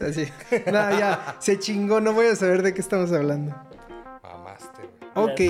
[0.00, 0.28] Así.
[0.66, 3.54] No, ya, se chingó, no voy a saber de qué estamos hablando.
[4.22, 4.82] Mamaste.
[5.14, 5.40] Ok.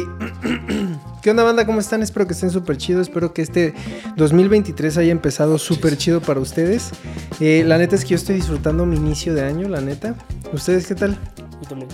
[1.22, 1.64] ¿Qué onda, banda?
[1.66, 2.02] ¿Cómo están?
[2.02, 3.08] Espero que estén súper chidos.
[3.08, 3.74] Espero que este
[4.16, 6.90] 2023 haya empezado súper chido para ustedes.
[7.40, 10.14] Eh, la neta es que yo estoy disfrutando mi inicio de año, la neta.
[10.52, 11.18] ¿Ustedes qué tal?
[11.62, 11.90] Yo también.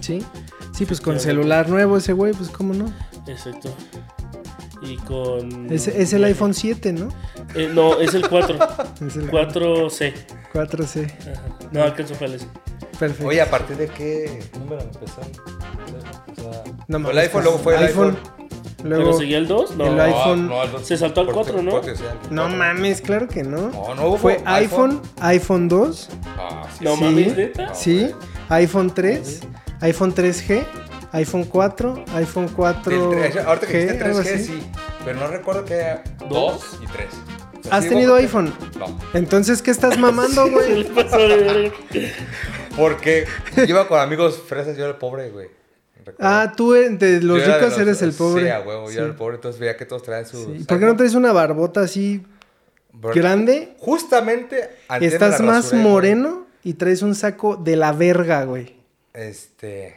[0.00, 0.24] ¿Sí?
[0.72, 2.92] Sí, pues con celular nuevo ese güey, pues cómo no.
[3.28, 3.72] Exacto.
[4.82, 5.72] Y con.
[5.72, 7.08] Es, es el iPhone 7, ¿no?
[7.54, 8.58] Eh, no, es el 4.
[9.06, 10.12] Es el 4C.
[10.52, 11.10] 4C.
[11.20, 11.42] Ajá.
[11.72, 12.46] No, alcanzó para eso.
[12.98, 13.26] Perfecto.
[13.28, 15.30] Oye, ¿a partir de qué número empezaron?
[16.30, 18.18] O sea, No el iPhone, luego fue el iPhone.
[18.84, 19.76] Luego, ¿Pero seguía el 2?
[19.76, 19.86] No.
[19.86, 21.70] el iPhone- No, no, Se saltó al porque- 4, ¿no?
[21.70, 21.94] porque
[22.30, 23.70] No mames, claro que no.
[23.70, 27.02] No, no hubo Fue iPhone, iPhone 2, Ah, sí, No sí.
[27.04, 27.74] mames, ¿neta?
[27.74, 28.10] sí,
[28.50, 29.40] iPhone 3,
[29.80, 30.66] iPhone 3G,
[31.12, 33.10] iPhone 4, iPhone 4.
[33.10, 34.44] Del tres- ahorita que dijiste algo 3G, así.
[34.44, 34.62] sí.
[35.04, 36.30] Pero no recuerdo que haya ¿Dos?
[36.30, 37.08] 2 y 3.
[37.70, 38.52] ¿Has tenido iPhone?
[38.78, 38.98] No.
[39.14, 40.84] Entonces, ¿qué estás mamando, güey?
[42.76, 43.24] Porque
[43.66, 45.48] iba con amigos fresas, yo era el pobre, güey.
[46.18, 48.44] Ah, tú eh, de los Yo de ricos los- eres el pobre.
[48.44, 48.96] Sí, a huevo, yo Sí.
[48.98, 50.44] era el pobre, entonces veía que todos traían su.
[50.56, 50.64] Sí.
[50.64, 52.22] ¿Por qué no traes una barbota así
[52.92, 53.74] grande?
[53.78, 54.70] Justamente
[55.00, 55.92] Estás la más rasuré, güey.
[55.92, 58.76] moreno y traes un saco de la verga, güey.
[59.14, 59.96] Este.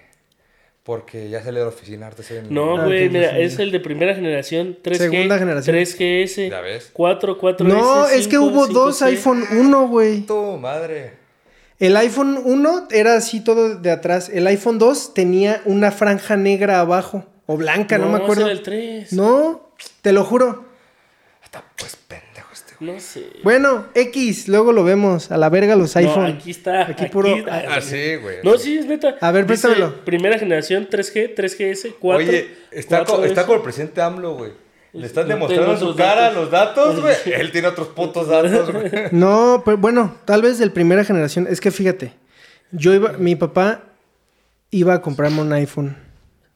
[0.88, 2.54] Porque ya salí de la oficina, estoy en.
[2.54, 3.42] No, güey, mira, sí.
[3.42, 4.96] es el de primera generación 3G.
[4.96, 5.76] Segunda generación.
[5.76, 6.50] 3GS.
[6.50, 6.92] ¿Ya ves?
[6.94, 7.64] 4, 4S.
[7.66, 9.06] No, es que 5, hubo dos 5C.
[9.08, 10.22] iPhone 1, güey.
[10.22, 11.16] Tu madre.
[11.78, 14.30] El iPhone 1 era así todo de atrás.
[14.30, 17.26] El iPhone 2 tenía una franja negra abajo.
[17.48, 18.44] O blanca, no, me acuerdo.
[18.44, 19.12] era el 3.
[19.12, 20.68] No, te lo juro.
[21.44, 21.98] Está pues.
[22.80, 23.28] No sé.
[23.44, 25.32] Bueno, X, luego lo vemos.
[25.32, 26.24] A la verga los iPhone.
[26.24, 26.84] No, aquí está.
[26.84, 28.38] Aquí puro- Ah, sí, güey.
[28.44, 29.16] No, sí, es neta.
[29.20, 30.06] A ver, Dice, préstamelo.
[30.06, 32.28] Primera generación 3G, 3GS, 4.
[32.28, 34.52] Oye, está, co- está con el presidente AMLO, güey.
[34.94, 36.36] Le están demostrando en su cara datos.
[36.38, 37.16] los datos, güey.
[37.26, 38.92] Él tiene otros putos datos, güey.
[39.12, 41.48] No, pero bueno, tal vez de primera generación.
[41.50, 42.14] Es que fíjate,
[42.72, 43.84] yo iba, mi papá
[44.72, 45.98] iba a comprarme un iPhone,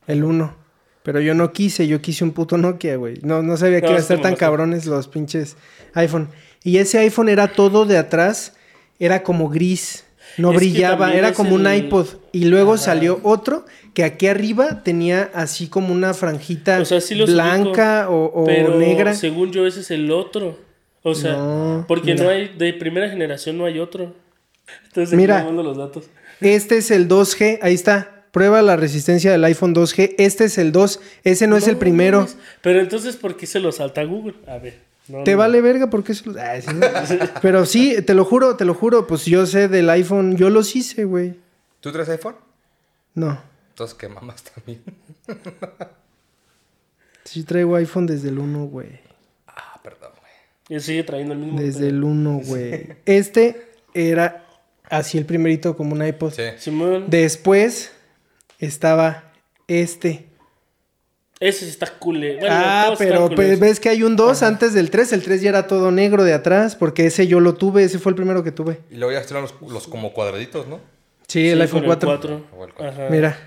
[0.08, 0.61] el 1.
[1.04, 3.16] Pero yo no quise, yo quise un puto Nokia, güey.
[3.24, 5.56] No, no sabía que No, iba a es estar tan cabrones los pinches
[5.94, 6.30] iPhone.
[6.64, 8.54] Y ese iPhone era todo de atrás,
[9.00, 10.06] era como gris,
[10.38, 12.06] no Es brillaba, era como un iPod.
[12.32, 12.84] Y luego Ajá.
[12.84, 18.08] salió otro que aquí arriba tenía así como una franjita O sea, sí los blanca
[18.10, 19.16] o, o Pero negra.
[19.16, 20.58] según yo, ese es el otro.
[21.04, 22.24] O sea, No, porque mira.
[22.26, 24.14] no hay, de primera generación no hay otro.
[24.86, 25.44] Entonces, Mira.
[25.52, 26.06] los datos.
[26.40, 28.21] Este es el 2G, ahí está.
[28.32, 30.16] Prueba la resistencia del iPhone 2G.
[30.18, 32.28] Este es el 2, ese no, es el primero.
[32.62, 34.36] Pero entonces, ¿por qué se lo salta Google?
[34.48, 34.80] A ver.
[35.10, 35.38] no, ¿Te no.
[35.40, 35.90] vale verga?
[35.90, 36.34] porque eso?
[36.40, 36.88] Ay, sí, no.
[37.42, 39.06] Pero sí, te lo juro, te lo juro.
[39.06, 41.36] Pues yo sé del iPhone, yo los hice, güey.
[41.82, 42.36] ¿Tú traes iPhone?
[43.14, 43.38] No,
[43.72, 44.82] Entonces, ¿qué mamás también?
[47.26, 49.00] sí traigo iPhone desde el 1, güey.
[49.48, 50.78] Ah, perdón, güey.
[50.78, 51.60] Y sigue trayendo el mismo.
[51.60, 52.88] Desde el 1, güey.
[53.06, 54.46] Este era
[54.90, 56.32] así el primerito como un iPod.
[56.34, 56.44] Sí.
[56.58, 57.92] Simón, Después
[58.62, 59.34] estaba
[59.68, 60.28] este.
[61.40, 62.24] ese está cool.
[62.24, 62.38] eh.
[62.40, 65.14] Bueno, ah, pero pues, ves que hay un 2 antes del 3.
[65.14, 68.12] El 3 ya era todo negro de atrás, porque ese yo lo tuve, ese fue
[68.12, 68.80] el primero que tuve.
[68.92, 70.80] Y luego ya están los, los como cuadraditos, ¿no?
[71.28, 72.10] Sí, el Sí, iPhone con 4.
[72.10, 72.46] cuatro.
[72.58, 73.04] O el cuatro.
[73.04, 73.10] Ajá.
[73.12, 73.38] Mira,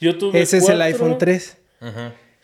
[0.00, 1.56] Yo tuve ese es el iPhone 3.
[1.80, 1.90] Ujú.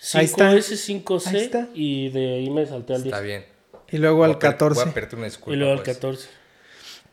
[0.00, 0.50] 5S, Ahí está.
[0.52, 1.68] 5C Ahí está.
[1.74, 3.12] y de ahí me salté al 10.
[3.14, 3.44] Está bien.
[3.90, 4.84] Y luego Voy al a per- 14.
[4.84, 5.52] Voy a una disculpa.
[5.54, 5.96] Y luego al pues.
[5.96, 6.28] 14.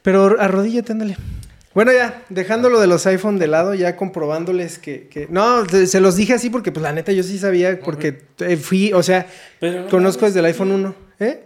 [0.01, 1.17] Pero arrodíllate, ándale.
[1.73, 5.07] Bueno, ya, dejando lo de los iPhone de lado, ya comprobándoles que...
[5.07, 8.57] que- No, se los dije así porque, pues, la neta, yo sí sabía, porque eh,
[8.57, 9.27] fui, o sea,
[9.59, 10.95] Pero no conozco desde el iPhone 1.
[11.19, 11.45] ¿Eh?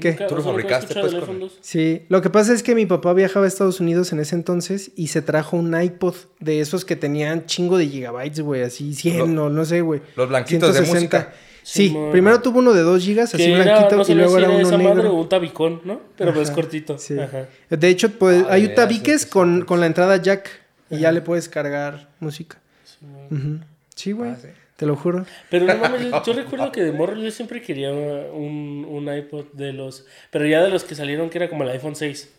[0.00, 0.10] ¿Qué?
[0.10, 1.58] nunca- Tú lo fabricaste, pues, con- iPhone 2.
[1.60, 4.92] Sí, lo que pasa es que mi papá viajaba a Estados Unidos en ese entonces
[4.96, 9.34] y se trajo un iPod de esos que tenían chingo de gigabytes, güey, así 100
[9.34, 10.02] Lo- o no sé, güey.
[10.16, 11.32] los blanquitos de música.
[11.66, 12.10] Sí, Simón.
[12.12, 14.46] primero tuvo uno de 2 gigas, así Que era, blanquito, no y luego si era
[14.48, 15.14] era uno esa madre o negro.
[15.14, 16.00] un tabicón, ¿no?
[16.16, 16.98] Pero pues Ajá, cortito.
[16.98, 17.18] Sí.
[17.18, 17.48] Ajá.
[17.70, 20.50] De hecho, pues, Ah, hay de tabiques con, con la entrada jack
[20.90, 22.58] y ya le puedes cargar música.
[23.96, 24.48] Sí, güey, Ah, sí.
[24.76, 25.24] te lo juro.
[25.50, 29.46] Pero no mames, yo, yo recuerdo que de morro yo siempre quería un, un iPod
[29.52, 30.04] de los...
[30.30, 32.30] Pero ya de los que salieron que era como el iPhone 6.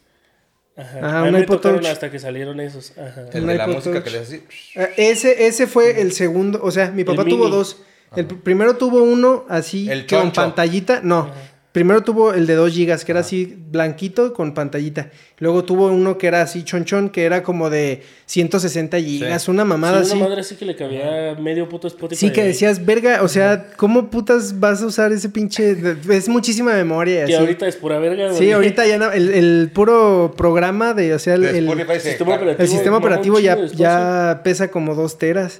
[0.77, 0.99] Ajá.
[1.01, 1.85] Ah, un me iPod Touch.
[1.85, 2.97] hasta que salieron esos.
[2.97, 3.25] Ajá.
[3.33, 4.03] El Un de la iPod música Touch.
[4.03, 4.79] que le hace así.
[4.79, 7.55] Eh, Ese, ese fue el segundo, o sea, mi papá El tuvo mini.
[7.57, 7.81] dos.
[8.15, 10.41] El pr- primero tuvo uno así El con choncho.
[10.41, 11.29] pantallita, no.
[11.71, 15.09] Primero tuvo el de 2 gigas, que era así blanquito con pantallita.
[15.39, 19.51] Luego tuvo uno que era así chonchón, que era como de 160 gigas, Sí.
[19.51, 20.17] una mamada Sí, así.
[20.17, 22.27] una madre así que le cabía medio puto Spotify.
[22.27, 25.75] Sí, que decías, verga, o sea, ¿cómo putas vas a usar ese pinche...?
[26.09, 27.25] Es muchísima memoria.
[27.25, 27.41] Que así.
[27.41, 28.37] ahorita es pura verga, güey.
[28.37, 31.67] Sí, ahorita ya no, el, el puro programa de, o sea, el, el-
[31.99, 32.63] sistema operativo.
[32.63, 35.59] el sistema mamá, un operativo ya, ya pesa como dos teras.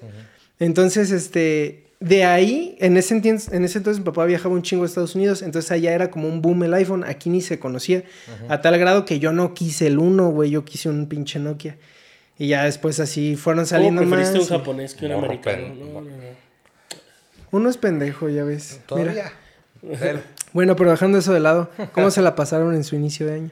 [0.59, 4.83] Entonces, este, de ahí, en ese, entien- en ese entonces mi papá viajaba un chingo
[4.83, 8.03] a Estados Unidos, entonces allá era como un boom el iPhone, aquí ni se conocía,
[8.49, 11.77] a tal grado que yo no quise el uno, güey, yo quise un pinche Nokia.
[12.37, 14.09] Y ya después así fueron ¿Cómo saliendo más.
[14.19, 15.57] preferiste un y- japonés que un americano?
[15.67, 16.45] pen- No, no, no.
[17.51, 18.81] Uno es pendejo, ya ves.
[18.95, 19.13] Mira.
[19.13, 19.31] Todavía.
[20.11, 20.19] Él.
[20.53, 23.51] Bueno, pero dejando eso de lado, ¿cómo se la pasaron en su inicio de año?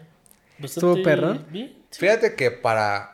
[0.62, 1.38] ¿Estuvo perro?
[1.52, 1.74] Bien.
[1.90, 2.00] sí.
[2.00, 3.13] Fíjate que para,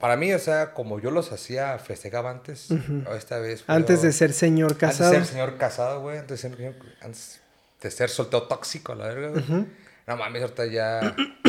[0.00, 2.68] para mí, o sea, como yo los hacía, festejaba antes,
[3.16, 3.62] esta vez.
[3.62, 5.10] fue- Antes de ser señor Antes casado.
[5.12, 6.18] de ser señor casado, güey.
[6.18, 7.40] Antes de ser, antes
[7.82, 9.66] de ser soltero tóxico, la verga, güey.
[10.06, 11.14] No mames, ahorita ya.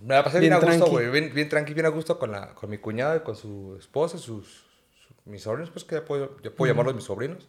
[0.00, 1.08] Me la pasé bien, Bien a gusto, güey.
[1.10, 4.18] Bien, bien tranqui, bien a gusto con, la, con mi cuñado y con su esposa,
[4.18, 7.48] sus, su- mis sobrinos, pues que ya puedo, ya puedo llamarlos mis sobrinos.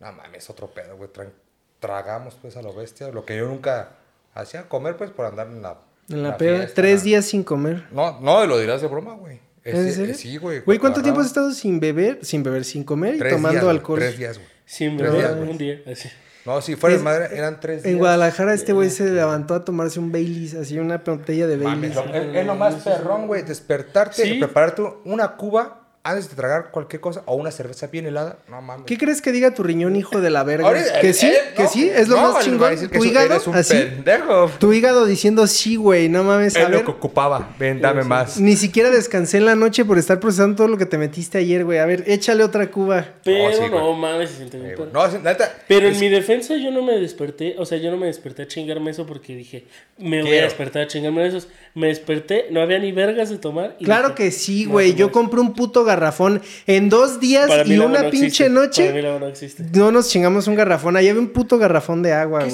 [0.00, 1.10] No mames, otro pedo, güey.
[1.12, 1.32] Tra-
[1.80, 3.08] tragamos, pues, a lo bestia.
[3.08, 3.90] Lo que yo nunca
[4.34, 5.78] hacía, comer, pues, por andar en la.
[6.10, 6.74] En la peda, fiesta.
[6.74, 7.84] tres días sin comer.
[7.92, 9.40] No, no, lo dirás de broma, güey.
[9.64, 10.14] Es- ¿En serio?
[10.14, 10.60] Sí, güey.
[10.60, 12.18] Güey, ¿cuánto tiempo has estado sin beber?
[12.22, 13.98] Sin beber, sin comer y Tres tomando días, alcohol.
[13.98, 14.48] Tres días, güey.
[14.64, 15.50] Sin Tres verdad, días, güey.
[15.50, 15.80] un día.
[15.90, 16.08] Así.
[16.46, 17.92] No, si fuera Es- de madre, eran tres días.
[17.92, 21.94] En Guadalajara este güey se levantó a tomarse un Baileys, así una botella de Baileys.
[21.94, 23.42] lo- es, es lo más perrón, güey.
[23.42, 24.30] Despertarte Sí.
[24.30, 28.38] y prepararte una cuba antes de tragar cualquier cosa o una cerveza bien helada.
[28.48, 28.86] No mames.
[28.86, 30.72] ¿Qué crees que diga tu riñón, hijo de la verga?
[31.00, 32.70] Que eh, sí, eh, que no, sí, es lo no, más chingón.
[32.70, 33.74] decir que Tu hígado, eres un así.
[33.74, 34.50] pendejo.
[34.58, 37.50] Tu hígado diciendo sí, güey, no mames, Es lo que ocupaba.
[37.58, 38.38] Ven, dame más.
[38.40, 41.64] Ni siquiera descansé en la noche por estar procesando todo lo que te metiste ayer,
[41.64, 41.78] güey.
[41.78, 43.04] A ver, échale otra cuba.
[43.24, 44.76] Pero Oh, sí, no mames, se Eh.
[44.92, 45.52] No, neta.
[45.68, 48.46] Pero en mi defensa yo no me desperté, o sea, yo no me desperté a
[48.48, 49.66] chingarme eso porque dije,
[49.98, 51.48] me voy a despertar a chingarme esos.
[51.74, 53.76] Me desperté, no había ni vergas de tomar.
[53.78, 54.92] y Claro dije, que sí, "No, güey.
[54.92, 55.12] no Yo es".
[55.12, 58.44] compré un puto garrafón en dos días Para y una no pinche existe.
[58.44, 58.98] Para mí noche.
[59.00, 59.62] el agua no existe.
[59.74, 60.96] No nos chingamos un garrafón.
[60.96, 62.52] Ahí había un puto garrafón de agua, güey.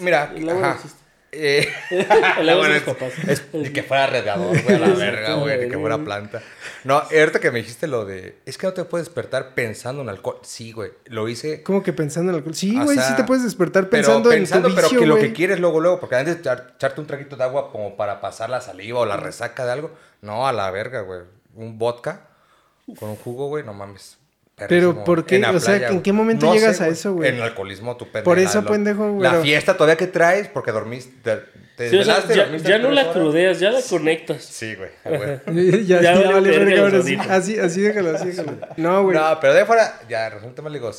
[0.00, 1.02] Mira, El agua no existe.
[1.34, 5.78] Eh, El agua bueno, es es- que fuera radiador, güey, a la verga, güey, que
[5.78, 6.42] fuera planta.
[6.84, 10.10] No, ahorita que me dijiste lo de, es que no te puedes despertar pensando en
[10.10, 10.40] alcohol.
[10.42, 11.62] Sí, güey, lo hice.
[11.62, 12.54] ¿Cómo que pensando en alcohol?
[12.54, 15.06] Sí, güey, sea, sí te puedes despertar pero pensando, pensando, en tu pero vicio, que
[15.06, 17.96] lo que quieres luego, luego, porque antes de echar- echarte un traguito de agua como
[17.96, 19.90] para pasar la saliva o la resaca de algo,
[20.20, 21.20] no, a la verga, güey.
[21.54, 22.26] Un vodka
[22.98, 24.18] con un jugo, güey, no mames.
[24.68, 25.04] Pero.
[25.04, 25.36] ¿por qué?
[25.36, 27.28] En O sea, ¿en qué momento No llegas sé, a eso, güey?
[27.28, 28.24] En el alcoholismo, tu pendeja.
[28.24, 31.36] Por eso, pendejo, güey, La fiesta todavía que traes porque dormiste, te,
[31.76, 33.14] te Sí, o sea, desvelaste, ya, dormiste ya no la horas.
[33.14, 34.44] crudeas, ya la conectas.
[34.44, 34.90] Sí, güey.
[35.86, 36.98] ya, Ya ya, vale, verga.
[37.34, 38.58] Así, así déjalo, así déjalo.
[38.76, 39.16] No, güey.
[39.16, 40.90] No, pero de fuera, ya, resulta más digo,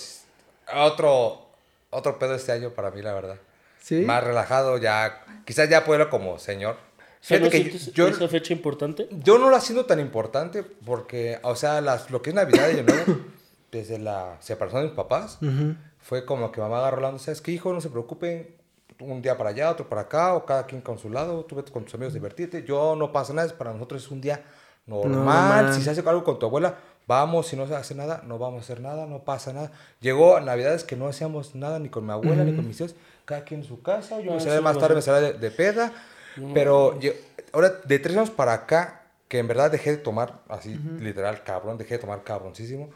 [0.76, 1.48] otro,
[1.92, 3.38] otro pedo este año para mí, la verdad.
[3.82, 4.02] ¿Sí?
[4.02, 6.78] Más relajado, ya, quizás ya puedo como señor.
[7.26, 9.08] Sea, ¿no Fíjate que sientes yo, esa fecha importante?
[9.24, 12.82] yo no lo haciendo tan importante porque, o sea, las, lo que es Navidad y
[12.84, 13.18] Nuevo,
[13.72, 15.76] desde la separación de mis papás, Ujú.
[16.02, 17.72] fue como que mamá agarró la onda, ¿sabes qué, hijo?
[17.72, 18.54] No se preocupen,
[19.00, 21.72] un día para allá, otro para acá, o cada quien con su lado, tú vete
[21.72, 22.64] con tus amigos, divertirte.
[22.66, 24.44] Yo no pasa nada, para nosotros es un día
[24.86, 25.72] normal.
[25.74, 26.76] Si se hace algo con tu abuela,
[27.08, 29.72] vamos, si no se hace nada, no vamos a hacer nada, no pasa nada.
[30.02, 32.96] Llegó Navidades que no hacíamos nada ni con mi abuela, ni con mis hijos,
[33.26, 35.40] cada quien en su casa, yo Ah, me sí, salía más tarde, me salía de,
[35.40, 35.92] de peda,
[36.54, 37.16] pero lle-
[37.52, 41.78] ahora de tres años para acá, que en verdad dejé de tomar, así literal, cabrón,
[41.78, 42.90] dejé de tomar cabroncísimo.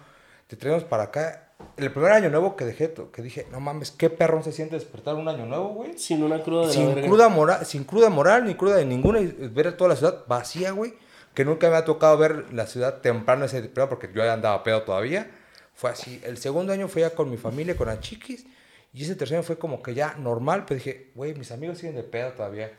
[0.49, 3.91] De tres años para acá, el primer año nuevo que dejé, que dije, no mames,
[3.91, 5.97] qué perrón se siente despertar un año nuevo, güey.
[5.97, 7.07] Sin una cruda de la Sin verga.
[7.07, 10.71] cruda, moral, sin cruda moral, ni cruda de ninguna, y ver toda la ciudad vacía,
[10.71, 10.93] güey.
[11.33, 14.83] Que nunca me ha tocado ver la ciudad temprano ese pedo, porque yo andaba pedo
[14.83, 15.29] todavía.
[15.73, 16.19] Fue así.
[16.23, 18.45] El segundo año fue ya con mi familia, con las chiquis.
[18.93, 21.95] Y ese tercer año fue como que ya normal, pero dije, güey, mis amigos siguen
[21.95, 22.71] de pedo todavía.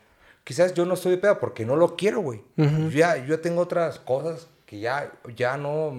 [0.49, 2.41] Quizás yo no estoy de pedo porque no lo quiero, güey.
[2.57, 5.93] yo, ya, yo ya tengo otras cosas que ya, ya no,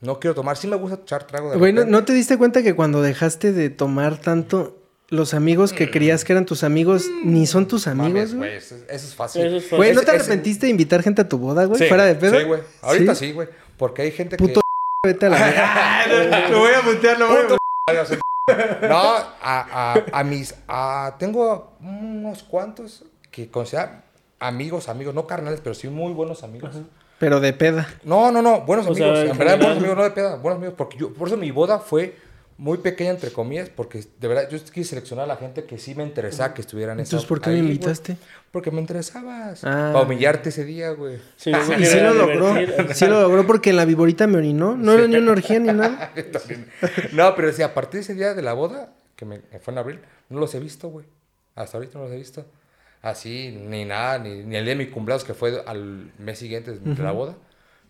[0.00, 0.56] no quiero tomar.
[0.56, 3.52] Sí me gusta echar trago de Güey, ¿no, no te diste cuenta que cuando dejaste
[3.52, 4.76] de tomar tanto,
[5.08, 8.56] los amigos que creías que eran tus amigos ni son tus amigos, güey?
[8.56, 9.46] eso, eso es fácil.
[9.46, 9.76] Eso es fácil.
[9.78, 11.78] Güey, ¿no te ese- arrepentiste de invitar gente a tu boda, güey?
[11.80, 12.36] Sí, ¿Fuera de pedo?
[12.40, 12.60] Sí, güey.
[12.82, 13.48] Ahorita sí, güey.
[13.76, 14.60] Porque hay gente Puto
[15.04, 15.10] que...
[15.12, 16.48] Vete a la.
[16.50, 18.18] Lo voy a mutear, lo voy a mutear.
[18.88, 20.54] No, a, a, a mis...
[20.66, 23.04] a- tengo unos cuantos
[23.36, 24.02] que consideran
[24.40, 26.74] amigos, amigos, no carnales, pero sí muy buenos amigos.
[27.18, 27.86] Pero de peda.
[28.02, 29.18] No, no, no, buenos O amigos.
[29.20, 29.58] en en verdad, general.
[29.58, 30.74] buenos amigos, no de peda, buenos amigos.
[30.78, 32.16] Porque yo, por eso mi boda fue
[32.58, 35.94] muy pequeña, entre comillas, porque de verdad yo quise seleccionar a la gente que sí
[35.94, 38.16] me interesaba que estuvieran esa- Entonces, ¿por qué me ahí, invitaste?
[38.50, 39.62] Porque me interesabas.
[39.64, 39.90] Ah.
[39.92, 41.18] Para humillarte ese día, güey.
[41.36, 42.54] Sí, me Y sí lo logró.
[42.94, 44.74] Sí lo logró porque en la viborita me orinó.
[44.76, 46.10] No era ni una orgía ni nada.
[47.12, 49.72] No, pero sí, a partir de ese día de la boda, que me que fue
[49.72, 50.00] en abril,
[50.30, 51.04] no los he visto, güey.
[51.54, 52.44] Hasta ahorita no los he visto.
[53.06, 56.72] Así, ni nada, ni, ni el día de mi cumpleaños, que fue al mes siguiente
[56.72, 57.36] de la boda.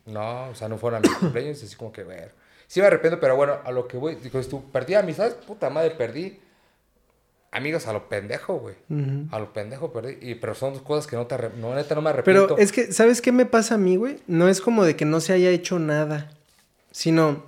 [0.04, 2.18] No, o sea, no fueron a mi cumpleaños, así como que, güey.
[2.66, 5.92] Sí me arrepiento, pero bueno, a lo que voy, digo, tú, perdí amistades, puta madre,
[5.92, 6.38] perdí
[7.50, 8.74] amigos a lo pendejo, güey.
[9.30, 10.18] A lo pendejo perdí.
[10.20, 12.48] Y, pero son dos cosas que no te no, neta, no me arrepiento.
[12.48, 14.18] Pero es que, ¿sabes qué me pasa a mí, güey?
[14.26, 16.30] No es como de que no se haya hecho nada,
[16.90, 17.44] sino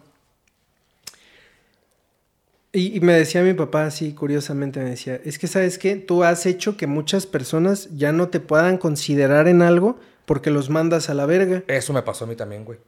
[2.78, 6.22] Y, y me decía mi papá así, curiosamente, me decía, es que sabes qué, tú
[6.22, 11.10] has hecho que muchas personas ya no te puedan considerar en algo porque los mandas
[11.10, 11.64] a la verga.
[11.66, 12.78] Eso me pasó a mí también, güey.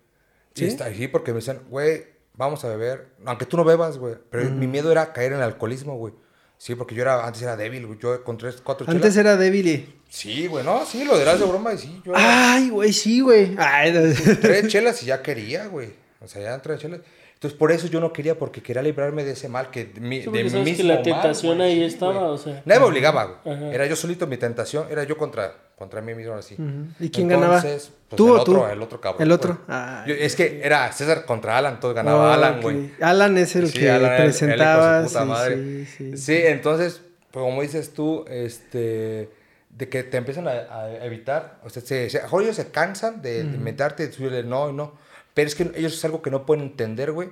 [0.55, 0.67] ¿Sí?
[0.67, 2.05] Está, porque me decían, güey,
[2.35, 3.09] vamos a beber.
[3.25, 4.15] Aunque tú no bebas, güey.
[4.31, 6.15] Pero mi miedo era caer en el alcoholismo, güey.
[6.57, 7.99] Sí, porque yo era, antes era débil, güey.
[7.99, 9.95] Yo con tres, cuatro Antes chelas- era débil y...
[10.11, 12.03] Sí, güey, no, sí, lo dirás de broma y sí.
[12.05, 13.57] Yo era Ay, güey, sí, güey.
[13.59, 14.01] Ay, no.
[14.41, 15.95] tres chelas y ya quería, güey.
[16.21, 17.01] O sea, ya tres chelas.
[17.41, 20.21] Entonces, por eso yo no quería, porque quería librarme de ese mal que de, mi,
[20.21, 22.25] Sí, de sabes que mismo la mal, tentación güey, ahí sí, estaba, güey.
[22.33, 22.63] o sea.
[22.67, 23.57] Nadie me obligaba, güey.
[23.57, 23.73] Ajá.
[23.73, 26.59] Era yo solito mi tentación, era yo contra, contra mí mismo así.
[27.01, 27.57] ¿Y quién ganaba?
[27.57, 28.67] Entonces, pues, ¿Tú el o otro, tú?
[28.67, 29.23] El otro cabrón.
[29.23, 29.59] El otro.
[29.69, 30.09] Ay.
[30.11, 32.91] Yo- es que era César contra Alan, entonces ganaba Oh, Alan, güey.
[33.01, 35.03] Alan es el Sí, que Alan su presentaba.
[35.05, 35.57] puta sí, madre.
[35.57, 36.17] sí, sí.
[36.19, 39.31] Sí, entonces, pues como dices tú, este,
[39.71, 43.45] de que te empiezan a, a evitar, o sea, se, se, ellos se cansan de,
[43.45, 44.93] de meterte, de decirle no y no,
[45.35, 47.31] pero es que ellos es algo que no pueden entender, güey,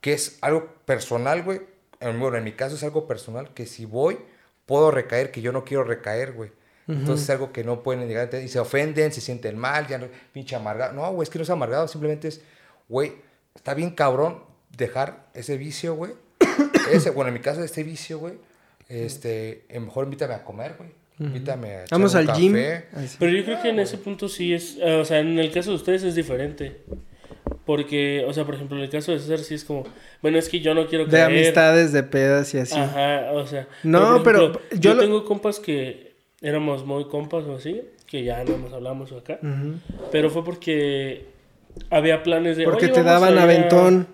[0.00, 1.60] que es algo personal, güey.
[2.00, 4.18] En, bueno, en mi caso es algo personal, que si voy,
[4.66, 6.50] puedo recaer, que yo no quiero recaer, güey.
[6.88, 9.86] Entonces es algo que no pueden llegar a entender, y se ofenden, se sienten mal,
[9.86, 10.92] ya no, pinche amargado.
[10.92, 12.42] No, güey, es que no es amargado, simplemente es,
[12.88, 13.12] güey,
[13.54, 14.42] está bien cabrón
[14.76, 16.12] dejar ese vicio, güey.
[16.90, 18.34] Ese, bueno, en mi caso, este vicio, güey,
[18.88, 20.90] este, eh, mejor invítame a comer, güey.
[21.18, 22.52] Invítame a echar Vamos un al gym.
[22.52, 22.86] café.
[22.92, 23.16] Así.
[23.18, 25.70] Pero yo creo que en ese punto sí es, eh, o sea, en el caso
[25.70, 26.82] de ustedes es diferente.
[27.64, 29.84] Porque, o sea, por ejemplo, en el caso de César sí es como,
[30.20, 31.26] bueno, es que yo no quiero De caer.
[31.26, 32.76] amistades, de pedas y así.
[32.78, 33.68] Ajá, o sea.
[33.84, 38.24] No, pero ejemplo, yo yo, lo- tengo compas que éramos muy compas o así, que
[38.24, 39.38] ya no nos hablamos acá.
[40.10, 41.26] Pero fue porque
[41.88, 42.64] había planes de.
[42.64, 43.42] Porque "Oye, te vamos daban allá".
[43.44, 44.06] aventón.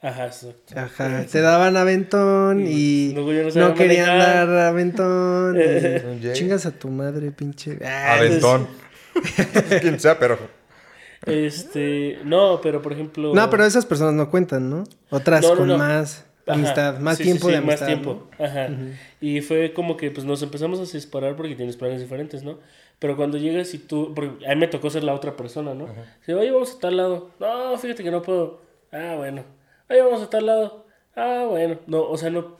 [0.00, 0.74] Ajá, exacto.
[0.78, 3.12] Ajá, te daban aventón y
[3.54, 5.58] no querían dar aventón.
[6.22, 6.32] Y.
[6.32, 7.78] Chingas a tu madre, pinche.
[7.86, 8.66] Aventón.
[9.82, 10.38] Quien sea, pero.
[11.26, 13.34] Este, no, pero por ejemplo.
[13.34, 14.84] No, pero esas personas no cuentan, ¿no?
[15.10, 15.78] Otras No, no, con no.
[15.78, 17.80] más Ajá, amistad, más sí, tiempo sí, de amistad.
[17.80, 18.68] Más tiempo, ajá.
[19.20, 22.58] Y fue como que pues nos empezamos a separar porque tienes planes diferentes, ¿no?
[22.98, 25.88] Pero cuando llegas y tú, porque a mí me tocó ser la otra persona, ¿no?
[26.20, 27.30] Dice, oye, vamos a tal lado.
[27.40, 28.60] No, fíjate que no puedo.
[28.92, 29.44] Ah, bueno.
[29.90, 30.86] Oye, vamos a tal lado.
[31.16, 31.78] Ah, bueno.
[31.86, 32.56] No, o sea, no,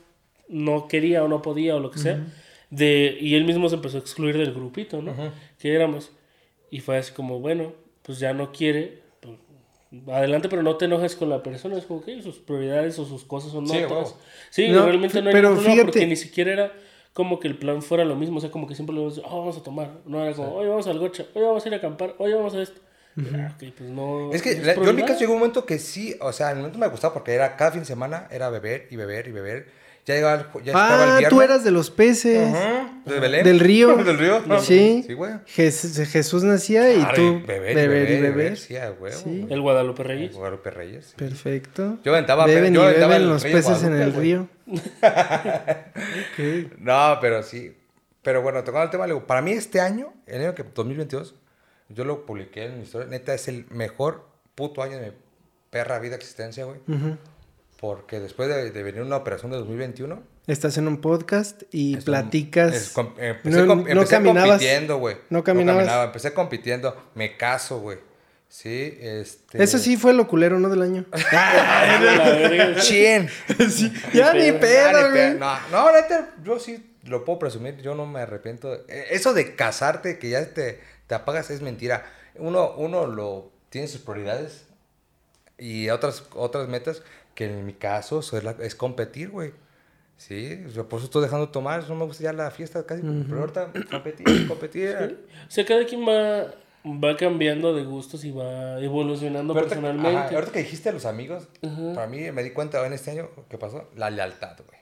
[0.48, 2.20] no quería o no podía o lo que sea.
[2.70, 5.14] De, y él mismo se empezó a excluir del grupito, ¿no?
[5.58, 6.10] Que éramos.
[6.70, 7.72] Y fue así como, bueno,
[8.04, 9.02] pues ya no quiere.
[9.20, 9.36] pues,
[10.08, 11.76] adelante, pero no te enojes con la persona.
[11.78, 14.14] Es como que sus prioridades o sus cosas son Sí, otras.
[14.50, 16.72] Sí, No, realmente no hay pero ningún problema fíjate- porque ni siquiera era
[17.12, 18.38] como que el plan fuera lo mismo.
[18.38, 19.90] O sea, como que siempre le vamos, oh, vamos a tomar.
[20.04, 22.54] No era como, oye, vamos al gocha, oye, vamos a ir a acampar, oye, vamos
[22.54, 22.80] a esto.
[23.16, 24.32] Ah, ok, pues no.
[24.32, 26.50] Es que no la- yo en mi caso llegó un momento que sí, o sea,
[26.50, 29.28] en el momento me gustaba porque era cada fin de semana era beber y beber
[29.28, 29.68] y beber.
[30.06, 31.28] Ya llegaba el, ya estaba el Ah, viernes.
[31.30, 32.54] tú eras de los peces.
[32.54, 33.42] Ajá, de Belén.
[33.44, 33.96] Del río.
[34.04, 34.42] Del río.
[34.60, 35.02] Sí.
[35.06, 35.32] Sí, güey.
[35.46, 38.58] Jes- Jesús nacía y tú beber, beber y beber.
[38.58, 39.16] Sí, huevo.
[39.16, 39.40] Sí.
[39.40, 39.52] güey.
[39.52, 40.34] El Guadalupe Reyes.
[40.34, 41.06] Guadalupe Reyes.
[41.06, 41.14] sí.
[41.16, 41.96] Perfecto.
[42.04, 44.22] Yo aventaba, Beben yo y aventaba beben el los peces en el güey.
[44.24, 44.48] río.
[46.78, 47.76] No, pero sí.
[48.22, 51.34] Pero bueno, tocando el tema, para mí este año, el año que 2022,
[51.90, 55.16] yo lo publiqué en mi historia, neta es el mejor puto año de mi
[55.70, 56.78] perra vida existencia, güey.
[56.88, 57.16] Ujú.
[57.80, 61.98] Porque después de, de venir una operación de 2021, Estás en un podcast y es
[62.00, 62.74] un- platicas.
[62.74, 64.50] es com- empecé, no, com- no empecé caminabas.
[64.50, 65.16] compitiendo, güey.
[65.30, 66.04] No caminabas.
[66.04, 67.98] empecé compitiendo, me caso, güey.
[68.48, 69.62] Sí, este...
[69.62, 70.68] Eso sí fue lo culero, ¿no?
[70.68, 71.06] Del año.
[72.80, 73.28] ¡Chin!
[74.12, 75.10] ya ni pedo.
[75.10, 75.34] güey.
[75.38, 78.74] No, no, neta, yo sí lo puedo presumir, yo no me arrepiento.
[78.88, 82.04] Eh, Eso de casarte, que ya te, te apagas, es mentira.
[82.36, 84.64] Uno, uno lo tiene sus prioridades
[85.58, 87.02] y otras, otras metas,
[87.34, 89.52] que en mi caso es, la- es competir, güey.
[90.16, 93.02] Sí, yo por eso estoy dejando de tomar, no me gusta ya la fiesta casi,
[93.02, 95.18] pero ahorita competir, competir.
[95.48, 96.54] O sea, cada quien va,
[96.86, 100.16] va cambiando de gustos y va evolucionando Pero ahorita- personalmente.
[100.18, 101.48] ajá, ahorita que dijiste a los amigos,
[101.94, 104.78] para mí me di cuenta en este año que pasó, la lealtad, güey.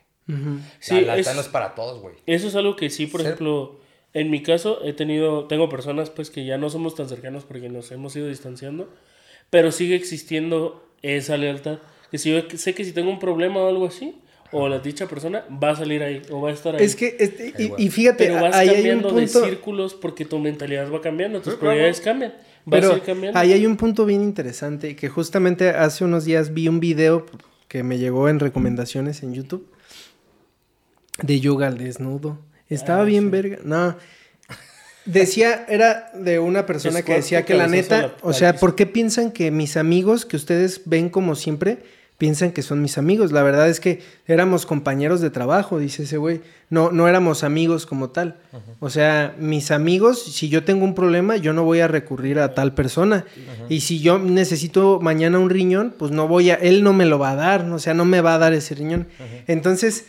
[0.80, 2.16] Sí, la lealtad es- no es para todos, güey.
[2.26, 3.80] Eso es algo que sí, por Ser- ejemplo,
[4.12, 7.70] en mi caso he tenido, tengo personas pues que ya no somos tan cercanos porque
[7.70, 8.92] nos hemos ido distanciando,
[9.48, 11.78] pero sigue existiendo esa lealtad.
[12.12, 14.14] Que si yo sé que si tengo un problema o algo así,
[14.52, 16.84] o la dicha persona va a salir ahí o va a estar ahí.
[16.84, 19.44] Es que, este, y, y fíjate, pero vas ahí hay un cambiando de punto.
[19.46, 22.34] círculos porque tu mentalidad va cambiando, tus prioridades cambian.
[22.70, 23.38] Pero a ir cambiando.
[23.40, 27.24] ahí hay un punto bien interesante que justamente hace unos días vi un video
[27.66, 29.66] que me llegó en recomendaciones en YouTube
[31.22, 32.38] de yoga al desnudo.
[32.68, 33.30] Estaba Ah, bien sí.
[33.30, 33.58] verga.
[33.64, 33.96] No.
[35.04, 38.54] Decía, era de una persona Es que decía que la neta, la- o sea.
[38.54, 41.78] ¿por qué piensan que mis amigos que ustedes ven como siempre
[42.22, 43.32] piensan que son mis amigos.
[43.32, 46.40] La verdad es que éramos compañeros de trabajo, dice ese güey.
[46.70, 48.36] No, no éramos amigos como tal.
[48.78, 52.54] O sea, mis amigos, si yo tengo un problema, yo no voy a recurrir a
[52.54, 53.24] tal persona.
[53.68, 57.18] Y si yo necesito mañana un riñón, pues no voy a, él no me lo
[57.18, 59.08] va a dar, o sea, no me va a dar ese riñón.
[59.48, 60.04] Entonces,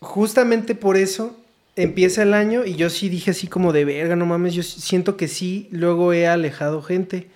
[0.00, 1.36] justamente por eso
[1.76, 5.18] empieza el año y yo sí dije así como de verga, no mames, yo siento
[5.18, 7.28] que sí, luego he alejado gente.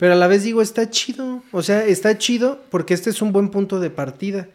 [0.00, 1.42] Pero a la vez digo, está chido.
[1.52, 4.48] O sea, está chido porque este es un buen punto de partida.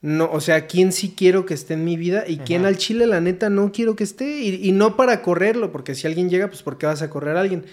[0.00, 3.08] No, o sea, quién sí quiero que esté en mi vida y quién al chile,
[3.08, 4.42] la neta, no quiero que esté.
[4.42, 7.40] Y, no para correrlo, porque si alguien llega, pues ¿por qué vas a correr a
[7.40, 7.66] alguien?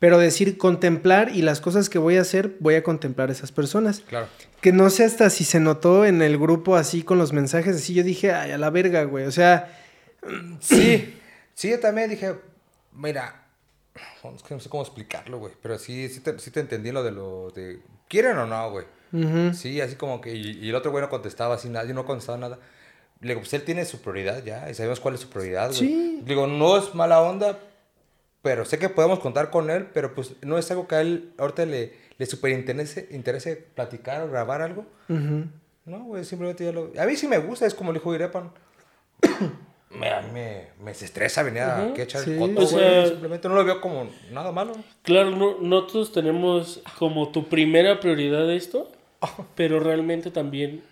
[0.00, 3.52] Pero decir, contemplar y las cosas que voy a hacer, voy a contemplar a esas
[3.52, 4.00] personas.
[4.00, 4.26] Claro.
[4.60, 7.94] Que no sé hasta si se notó en el grupo así con los mensajes, así
[7.94, 9.26] yo dije, ay, a la verga, güey.
[9.26, 9.72] O sea.
[10.58, 11.14] Sí,
[11.54, 12.34] sí, yo también dije,
[12.92, 13.45] mira,
[14.34, 15.52] es que no sé cómo explicarlo, güey.
[15.62, 17.80] Pero sí, sí te, sí te entendí lo de lo de.
[18.08, 18.86] ¿Quieren o no, güey?
[19.54, 20.34] Sí, así como que.
[20.34, 22.58] Y, el otro güey no contestaba así, nadie no contestaba nada.
[23.20, 24.70] Le digo, pues él tiene su prioridad ya.
[24.70, 25.78] Y sabemos cuál es su prioridad, güey.
[25.78, 26.22] Sí.
[26.24, 27.58] Digo, no es mala onda,
[28.42, 31.32] pero sé que podemos contar con él, pero pues no es algo que a él
[31.38, 34.86] ahorita le, le super interese, platicar o grabar algo.
[35.08, 36.92] No, güey, simplemente ya lo.
[36.98, 38.50] A mí sí me gusta, es como el hijo de Irepan
[39.98, 44.52] me, me, me estresa venir a echar el coto, Simplemente no lo veo como nada
[44.52, 44.72] malo.
[45.02, 48.92] Claro, no, nosotros tenemos como tu primera prioridad esto,
[49.54, 50.82] pero realmente también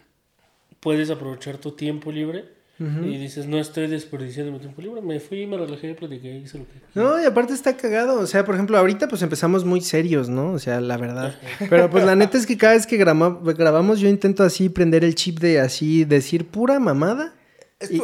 [0.80, 2.54] puedes aprovechar tu tiempo libre.
[2.76, 5.00] Y dices, no estoy desperdiciando mi tiempo libre.
[5.00, 6.72] Me fui, me relajé, platiqué, hice lo que.
[6.94, 8.18] No, y aparte está cagado.
[8.18, 10.50] O sea, por ejemplo, ahorita pues empezamos muy serios, ¿no?
[10.50, 11.38] O sea, la verdad.
[11.70, 15.14] Pero pues la neta es que cada vez que grabamos, yo intento así prender el
[15.14, 17.33] chip de así decir pura mamada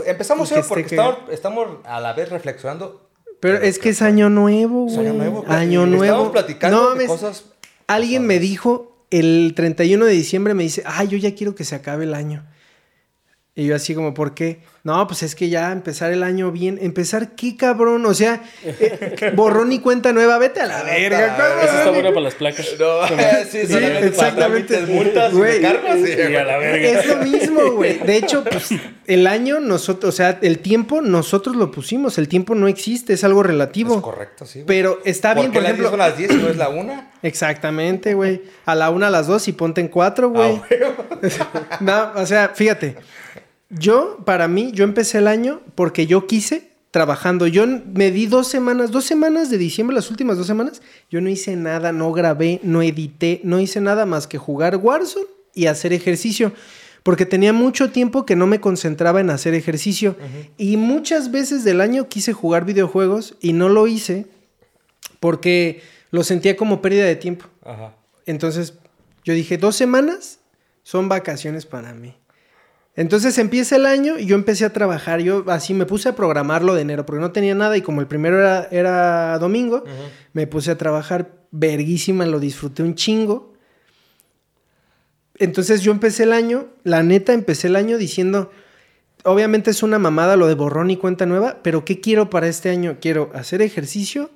[0.07, 0.97] empezamos porque
[1.31, 3.09] estamos, a la vez reflexionando.
[3.41, 4.99] Pero es que es año nuevo, güey.
[4.99, 5.45] año nuevo.
[5.49, 6.05] Año nuevo.
[6.05, 7.45] Estamos platicando de cosas.
[7.87, 11.75] Alguien me dijo el 31 de diciembre, me dice, ay, yo ya quiero que se
[11.75, 12.47] acabe el año.
[13.55, 14.63] Y yo así como, ¿por qué?
[14.83, 16.79] No, pues es que ya empezar el año bien.
[16.81, 18.07] ¿Empezar qué cabrón?
[18.07, 21.37] O sea, eh, borrón y cuenta nueva, vete a la verga.
[21.63, 22.67] Eso está bueno para las placas.
[22.79, 23.07] No,
[23.51, 24.81] sí, sí, exactamente.
[24.87, 27.01] multas güey, sí, a la verga.
[27.01, 27.99] Es lo mismo, güey.
[27.99, 28.71] De hecho, pues
[29.07, 32.17] el año, nosotros, o sea, el tiempo, nosotros lo pusimos.
[32.17, 33.97] El tiempo no existe, es algo relativo.
[33.97, 34.65] Es correcto, sí.
[34.67, 35.91] Pero está bien, por ejemplo.
[35.91, 37.11] son las 10 y no es la 1?
[37.23, 38.43] Exactamente, güey.
[38.65, 40.59] A la 1, a las 2 y ponte en 4, güey.
[40.59, 42.97] Ah, no, o sea, fíjate.
[43.71, 47.47] Yo, para mí, yo empecé el año porque yo quise trabajando.
[47.47, 51.29] Yo me di dos semanas, dos semanas de diciembre, las últimas dos semanas, yo no
[51.29, 55.93] hice nada, no grabé, no edité, no hice nada más que jugar Warzone y hacer
[55.93, 56.53] ejercicio.
[57.03, 60.17] Porque tenía mucho tiempo que no me concentraba en hacer ejercicio.
[60.59, 64.27] Y muchas veces del año quise jugar videojuegos y no lo hice
[65.19, 65.81] porque
[66.11, 67.47] lo sentía como pérdida de tiempo.
[68.27, 68.75] Entonces
[69.25, 70.41] yo dije, dos semanas
[70.83, 72.20] son vacaciones para mí.
[72.97, 75.21] Entonces empieza el año y yo empecé a trabajar.
[75.21, 78.07] Yo así me puse a programarlo de enero porque no tenía nada y como el
[78.07, 79.85] primero era, era domingo,
[80.33, 83.55] me puse a trabajar verguísima, lo disfruté un chingo.
[85.39, 88.51] Entonces yo empecé el año, la neta empecé el año diciendo,
[89.25, 92.69] obviamente es una mamada lo de borrón y cuenta nueva, pero ¿qué quiero para este
[92.69, 92.99] año?
[93.01, 94.31] Quiero hacer ejercicio,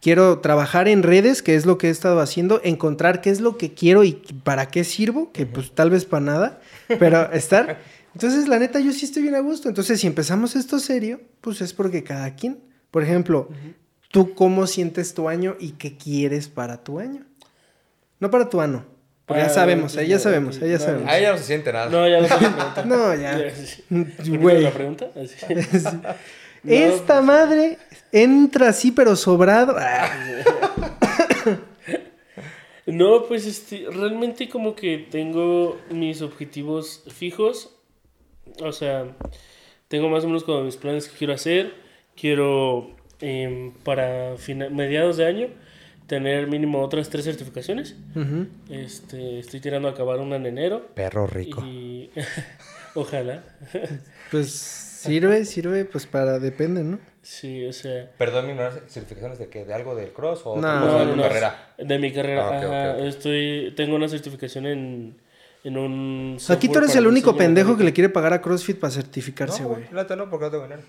[0.00, 3.56] quiero trabajar en redes, que es lo que he estado haciendo, encontrar qué es lo
[3.56, 4.12] que quiero y
[4.44, 6.60] para qué sirvo, que pues tal vez para nada,
[7.00, 7.93] pero estar...
[8.14, 9.68] Entonces, la neta, yo sí estoy bien a gusto.
[9.68, 13.48] Entonces, si empezamos esto serio, pues es porque cada quien, por ejemplo,
[14.10, 17.24] tú cómo sientes tu año y qué quieres para tu año.
[18.20, 18.86] No para tu ano.
[19.26, 21.08] Porque ya ah, sabemos, ahí ya sabemos, ahí ya sabemos.
[21.08, 21.88] Ahí ya no se siente nada.
[21.88, 24.38] No, ya no se siente No, ya.
[24.38, 24.62] Güey.
[24.62, 25.10] la pregunta?
[26.64, 27.78] Esta madre
[28.12, 29.76] entra así, pero sobrado.
[32.86, 37.74] No, pues este, realmente como que tengo mis objetivos fijos
[38.62, 39.06] o sea,
[39.88, 41.74] tengo más o menos como mis planes que quiero hacer.
[42.16, 42.90] Quiero
[43.20, 44.34] em, para
[44.70, 45.48] mediados de año
[46.06, 47.96] tener mínimo otras tres certificaciones.
[48.68, 50.88] este, estoy tirando a acabar una en enero.
[50.94, 51.62] Perro rico.
[51.64, 52.10] Y
[52.94, 53.42] ojalá.
[54.30, 56.98] pues sirve, sirve, pues para depende, ¿no?
[57.22, 58.10] Sí, o sea.
[58.18, 58.54] Perdón, mi
[58.86, 61.74] certificaciones de qué, de algo del cross o de mi carrera.
[61.78, 62.48] De mi carrera.
[62.50, 65.16] Ah, Estoy, tengo una certificación en
[65.64, 69.64] un Aquí tú eres el único pendejo que le quiere pagar a CrossFit para certificarse,
[69.64, 69.84] güey.
[69.90, 70.82] No, no, porque no tengo dinero.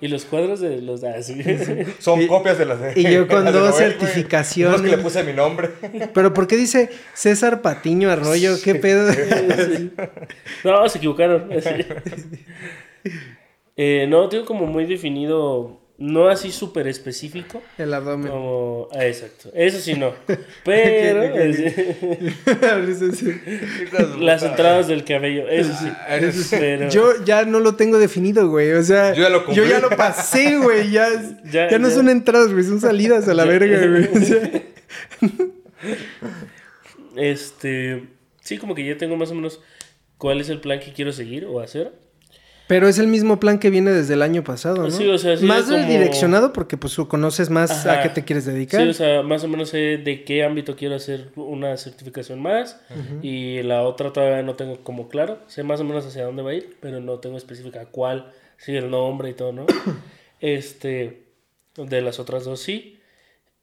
[0.00, 1.16] y los cuadros de los ah,
[1.98, 4.80] son copias de las de Y yo con dos certificaciones.
[4.80, 5.70] que le puse mi nombre.
[6.14, 8.54] Pero ¿por qué dice César Patiño Arroyo?
[8.62, 9.12] ¿Qué pedo?
[10.64, 11.50] no, se equivocaron.
[13.76, 17.62] Eh, no, tengo como muy definido no así súper específico.
[17.78, 18.28] El abdomen.
[18.30, 19.50] Como, ah, exacto.
[19.54, 20.12] Eso sí no.
[20.64, 21.22] Pero
[24.18, 25.86] las entradas del cabello, eso sí.
[26.08, 26.56] Ah, eso sí.
[26.58, 28.72] Pero, Yo ya no lo tengo definido, güey.
[28.72, 29.62] O sea, Yo ya lo cumplí.
[29.62, 30.90] yo ya lo pasé, güey.
[30.90, 31.06] Ya,
[31.52, 31.94] ya, Ya- no ya.
[31.94, 32.64] son entradas, güey.
[32.64, 34.08] Son salidas a la verga, güey.
[34.12, 34.50] O sea,
[37.16, 38.08] este,
[38.40, 39.60] sí, como que ya tengo más o menos
[40.18, 41.92] cuál es el plan que quiero seguir o hacer.
[42.72, 44.90] Pero es el mismo plan que viene desde el año pasado, ¿no?
[44.90, 48.46] Sí, o sea, sí, más como- direccionado porque pues conoces más a qué te quieres
[48.46, 48.80] dedicar.
[48.82, 52.80] Sí, o sea, más o menos sé de qué ámbito quiero hacer una certificación más
[53.20, 55.40] y la otra todavía no tengo como claro.
[55.48, 58.74] Sé más o menos hacia dónde va a ir, pero no tengo específica cuál, sí,
[58.74, 59.66] el nombre y todo, ¿no?
[60.40, 61.24] este,
[61.76, 62.98] de las otras dos sí.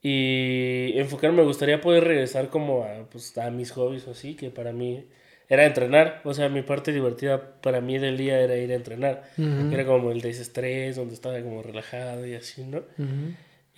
[0.03, 4.51] Y enfocarme, me gustaría poder regresar como a, pues, a mis hobbies o así, que
[4.51, 5.05] para mí
[5.49, 6.21] era entrenar.
[6.23, 9.23] O sea, mi parte divertida para mí del día era ir a entrenar.
[9.37, 12.83] Era como el desestrés, donde estaba como relajado y así, ¿no?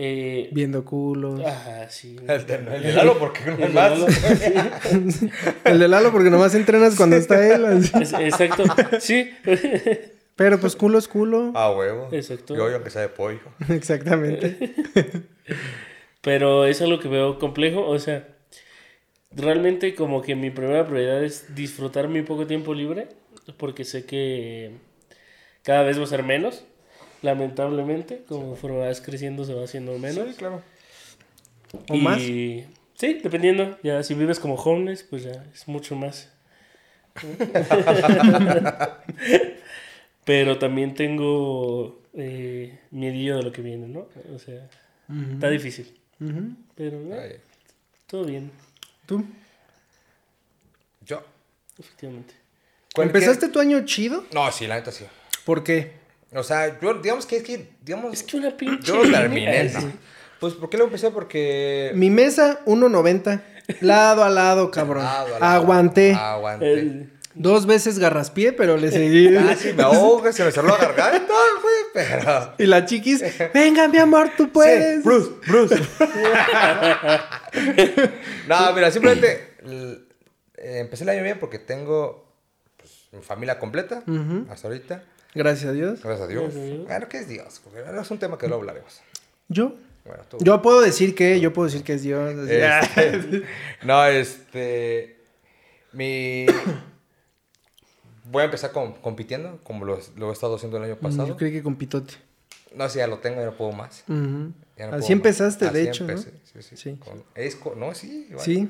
[0.03, 1.41] Eh, Viendo culos.
[1.45, 2.15] Ajá, sí.
[2.27, 3.99] El de, el de Lalo, porque no El hay de más.
[3.99, 4.07] Lalo,
[5.11, 5.29] sí.
[5.65, 7.65] El de Lalo porque nomás entrenas cuando está él.
[7.65, 7.91] así.
[8.01, 8.63] Es- Exacto.
[8.99, 9.29] Sí.
[10.35, 11.51] Pero pues culo es culo.
[11.53, 12.07] Ah, huevo.
[12.11, 12.55] Exacto.
[12.55, 13.41] Yo, aunque sea de pollo.
[13.69, 14.73] Exactamente.
[16.21, 17.85] Pero es algo que veo complejo.
[17.87, 18.27] O sea,
[19.31, 23.07] realmente como que mi primera prioridad es disfrutar mi poco tiempo libre.
[23.57, 24.71] Porque sé que
[25.63, 26.63] cada vez va a ser menos.
[27.21, 28.23] Lamentablemente.
[28.27, 30.27] Conforme vas creciendo se va haciendo menos.
[30.29, 30.61] Sí, claro.
[31.89, 32.01] ¿O y...
[32.01, 32.21] más?
[32.21, 33.77] Sí, dependiendo.
[33.83, 36.31] Ya si vives como homeless, pues ya es mucho más.
[40.25, 44.07] Pero también tengo eh, miedillo de lo que viene, ¿no?
[44.33, 44.69] O sea,
[45.33, 45.99] está difícil.
[46.75, 47.37] Pero eh, Ay,
[48.05, 48.51] todo bien,
[49.11, 49.25] ¿Tú?
[51.05, 51.21] Yo.
[51.77, 52.33] efectivamente.
[52.95, 54.23] ¿Empezaste tu año chido?
[54.33, 55.03] No, sí, la neta sí.
[55.43, 55.91] ¿Por qué?
[56.33, 58.87] O sea, yo, digamos que es que, digamos, Es que una pinche.
[58.87, 59.67] yo lo terminé.
[59.67, 59.83] Sí.
[59.85, 59.91] ¿no?
[60.39, 61.11] Pues, ¿por qué lo empecé?
[61.11, 61.91] Porque...
[61.93, 63.41] Mi mesa, 1.90.
[63.81, 65.03] Lado a lado, cabrón.
[65.03, 65.61] Lado a lado.
[65.61, 66.13] Aguanté.
[66.13, 66.71] Aguanté.
[66.73, 69.33] El- Dos veces garraspié, pero le seguí.
[69.47, 72.53] Casi me ahoga, se me cerró la garganta, güey, pero...
[72.57, 74.97] Y la chiquis, venga, mi amor, tú puedes.
[74.97, 75.75] Sí, Bruce, Bruce.
[78.47, 79.55] no, mira, simplemente
[80.57, 82.27] eh, empecé el año bien porque tengo
[82.77, 84.03] pues, mi familia completa
[84.49, 85.03] hasta ahorita.
[85.33, 86.01] Gracias a Dios.
[86.03, 86.53] Gracias a Dios.
[86.53, 86.85] Gracias a Dios.
[86.87, 87.61] Bueno, ¿qué es Dios?
[87.63, 89.01] Porque no es un tema que luego hablaremos.
[89.47, 89.75] ¿Yo?
[90.05, 90.37] Bueno, tú.
[90.41, 92.49] Yo puedo decir que, yo puedo decir que es Dios.
[92.49, 93.43] Este,
[93.83, 95.17] no, este.
[95.93, 96.45] Mi.
[98.31, 101.27] Voy a empezar con- compitiendo, como lo, lo he estado haciendo el año pasado.
[101.27, 102.13] Yo creí que con pitote.
[102.73, 104.03] No, si ya lo tengo, ya no puedo más.
[104.07, 105.73] Ya no Así puedo empezaste, más.
[105.73, 106.77] de Así hecho, Sí, sí.
[106.77, 106.95] Sí.
[106.95, 108.29] Con Esco, no, sí.
[108.39, 108.69] Sí.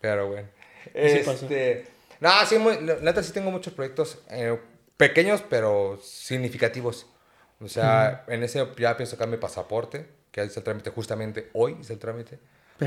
[0.00, 0.48] Pero bueno.
[0.94, 1.86] Este.
[2.20, 4.58] No, sí, muy- la neta sí tengo muchos proyectos eh,
[4.96, 7.06] pequeños, pero significativos.
[7.60, 11.76] O sea, en ese ya pienso sacar mi pasaporte, que es el trámite justamente hoy,
[11.80, 12.38] es el trámite.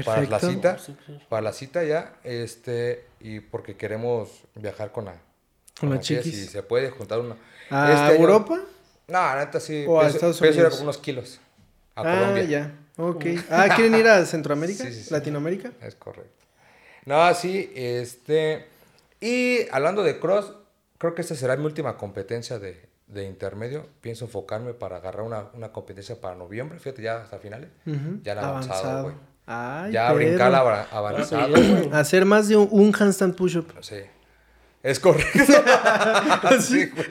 [0.03, 0.49] Para la Perfecto.
[0.49, 0.77] cita.
[0.77, 1.19] Sí, sí.
[1.29, 5.15] Para la cita ya, este, y porque queremos viajar con la,
[5.79, 6.33] Con la chiquis.
[6.35, 7.35] Si se puede juntar una.
[7.69, 8.59] ¿A Este año- Europa?
[9.07, 9.85] No, la neta sí.
[9.87, 10.81] ¿O a pienso- Estados pienso ir a Unidos?
[10.83, 11.39] unos kilos.
[11.95, 12.43] A ah, Colombia.
[12.43, 12.71] ya.
[12.97, 13.25] Ok.
[13.49, 14.83] Ah, ¿quieren ir a Centroamérica?
[14.85, 15.13] Sí, sí, sí.
[15.13, 15.71] ¿Latinoamérica?
[15.81, 16.31] Es correcto.
[17.05, 18.67] No, sí, este.
[19.19, 20.53] Y hablando de cross,
[20.97, 23.87] creo que esta será mi última competencia de, de intermedio.
[24.01, 26.79] Pienso enfocarme para agarrar una, una competencia para noviembre.
[26.79, 27.69] Fíjate, ya hasta finales.
[28.23, 29.15] Ya en avanzado, güey.
[29.91, 30.15] Ya perro.
[30.15, 31.55] brincar la avanzado.
[31.93, 33.73] Hacer más de un, un handstand push-up.
[33.81, 33.97] Sí.
[34.85, 35.39] Es correcto.
[36.61, 37.07] sí, güey.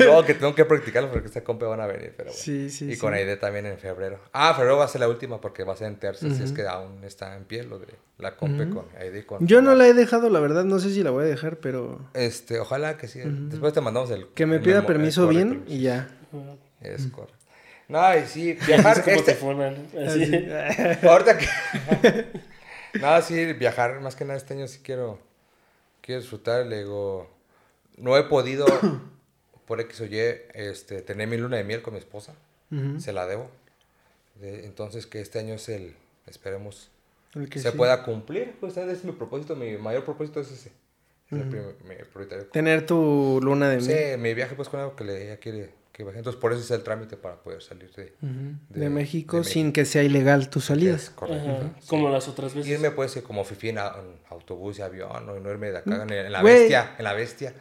[0.00, 2.42] No, que tengo que practicarlo porque esta compa van a venir, pero bueno.
[2.42, 2.98] Sí, sí, Y sí.
[2.98, 4.18] con Aide también en febrero.
[4.32, 6.50] Ah, febrero va a ser la última porque va a ser en tercer, si es
[6.50, 7.86] que aún está en pie lo de
[8.18, 9.24] la compa con Aide.
[9.24, 10.64] Con Yo no la he dejado, la verdad.
[10.64, 12.00] No sé si la voy a dejar, pero...
[12.14, 13.20] Este, ojalá que sí.
[13.24, 14.26] Después te mandamos el...
[14.34, 15.72] Que me el pida permiso bien permiso.
[15.72, 16.08] y ya.
[16.80, 17.36] Es correcto.
[17.86, 18.98] No, y sí, viajar...
[18.98, 20.04] es como te este-.
[20.04, 21.06] Así.
[21.06, 22.26] Ahorita que...
[23.00, 25.27] no, sí, viajar, más que nada este año sí quiero...
[26.08, 27.28] Quiero disfrutar, le digo...
[27.98, 28.64] No he podido,
[29.66, 30.16] por X o Y,
[30.54, 32.32] este, tener mi luna de miel con mi esposa.
[32.98, 33.50] Se la debo.
[34.36, 35.94] De- entonces que este año es el...
[36.26, 36.90] Esperemos
[37.34, 37.76] El que se sí.
[37.76, 38.56] pueda cumplir.
[38.58, 40.70] Pues ese es mi propósito, mi mayor propósito es ese.
[41.30, 42.46] Es el prim- mi prioritario.
[42.46, 44.18] Tener tu luna de Sí, miel.
[44.18, 46.18] mi viaje pues con algo que le, ella quiere que.
[46.18, 48.30] Entonces por eso es el trámite para poder salir de, Ujú.
[48.70, 50.98] de- De, México de sin que sea ilegal tu Es salida.
[51.14, 51.70] correcto.
[51.86, 52.70] Como las otras veces.
[52.70, 55.38] Irme puede ser como fifi en, a- en autobús y avión, ¿no?
[55.38, 57.54] no irme de acá en, en la bestia, en la bestia.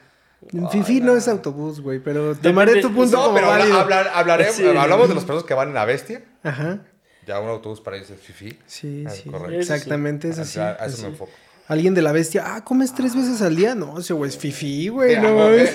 [0.53, 3.79] En Fifi no es autobús, güey, pero tomaré tu punto No, como pero habla- válido.
[3.79, 4.65] hablar- hablaremos, Sí.
[4.67, 6.23] hablamos de los personas que van en la bestia.
[6.43, 6.79] Ajá.
[7.25, 8.57] Ya un autobús para ellos es fifi.
[8.67, 9.27] Sí, Ah, sí.
[9.29, 9.59] correcto.
[9.59, 10.59] Exactamente, es así.
[10.59, 11.01] a, a eso así.
[11.01, 11.31] me enfoco.
[11.67, 13.75] Alguien de la bestia, ah, comes tres veces al día.
[13.75, 15.71] No, ese güey es fifi, güey, no mames.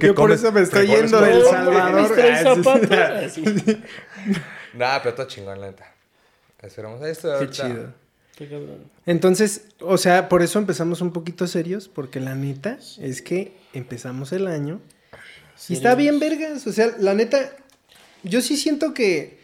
[0.00, 0.40] ¿Qué Yo por comes?
[0.40, 2.18] eso me estoy yendo del Salvador.
[2.92, 3.82] Ah, sí, sí.
[4.74, 5.92] Nada, pero todo chingón, la neta.
[6.62, 7.28] Esperamos esto.
[7.28, 7.52] Qué ahorita.
[7.52, 7.94] chido.
[8.36, 8.78] Qué cabrón.
[9.04, 14.32] Entonces, o sea, por eso empezamos un poquito serios, porque la neta es que empezamos
[14.32, 14.80] el año
[15.68, 16.66] y está bien vergas.
[16.66, 17.52] O sea, la neta,
[18.22, 19.38] yo sí siento que,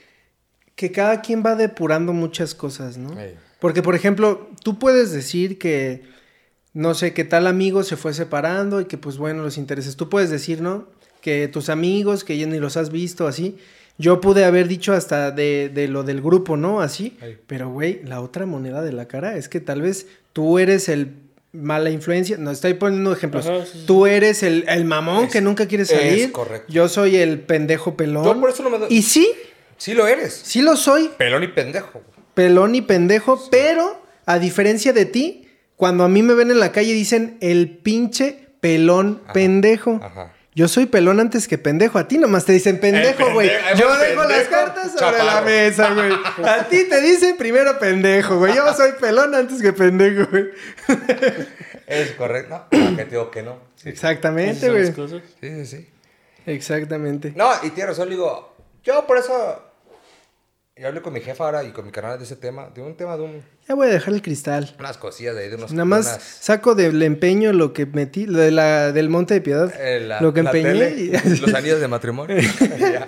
[0.74, 3.14] que cada quien va depurando muchas cosas, ¿no?
[3.62, 6.02] Porque, por ejemplo, tú puedes decir que,
[6.74, 9.96] no sé, que tal amigo se fue separando y que, pues bueno, los intereses.
[9.96, 10.88] Tú puedes decir, ¿no?
[11.20, 13.56] Que tus amigos, que ya ni los has visto, así.
[13.98, 16.80] Yo pude haber dicho hasta de, de lo del grupo, ¿no?
[16.80, 17.16] Así.
[17.46, 21.12] Pero, güey, la otra moneda de la cara es que tal vez tú eres el
[21.52, 22.38] mala influencia.
[22.38, 23.46] No, estoy poniendo ejemplos.
[23.46, 23.84] Ajá, sí, sí.
[23.86, 26.32] Tú eres el, el mamón Es- que nunca quiere es salir.
[26.32, 26.72] correcto.
[26.72, 28.24] Yo soy el pendejo pelón.
[28.24, 29.30] Yo por eso no me doy- Y sí,
[29.76, 30.32] Sí lo eres.
[30.32, 32.00] sí lo soy Pelón y pendejo.
[32.34, 36.72] Pelón y pendejo, pero a diferencia de ti, cuando a mí me ven en la
[36.72, 40.00] calle dicen el pinche pelón Ajá, pendejo.
[40.02, 40.32] ajá.
[40.54, 41.98] Yo soy pelón antes que pendejo.
[41.98, 43.48] A ti nomás te dicen pendejo, güey.
[43.48, 46.12] pendejo, Yo dejo pendejo, las cartas sobre la mesa, güey.
[46.44, 48.54] A ti te dicen primero pendejo, güey.
[48.54, 50.50] Yo soy pelón antes que pendejo, güey.
[51.86, 52.66] Es correcto.
[52.70, 53.58] No, ¿a qué te digo que no?
[53.76, 54.92] Sí, Exactamente, güey.
[54.92, 55.22] cosas.
[55.40, 55.88] sí, sí.
[56.46, 57.32] Exactamente.
[57.36, 59.62] No, y tienes razón, digo, yo por eso,
[60.76, 62.96] yo hablé con mi jefa ahora y con mi canal de ese tema, de un
[62.96, 64.74] tema de un, Ya voy a dejar el cristal.
[64.78, 65.72] unas cosillas de ahí, de unos...
[65.72, 69.40] Nada más unas- saco del empeño lo que metí, lo de la, del Monte de
[69.42, 69.72] Piedad.
[69.78, 70.68] eh, la- lo que la empeñé.
[70.72, 72.36] tele, y- los anillos de matrimonio.
[72.78, 73.06] Ya.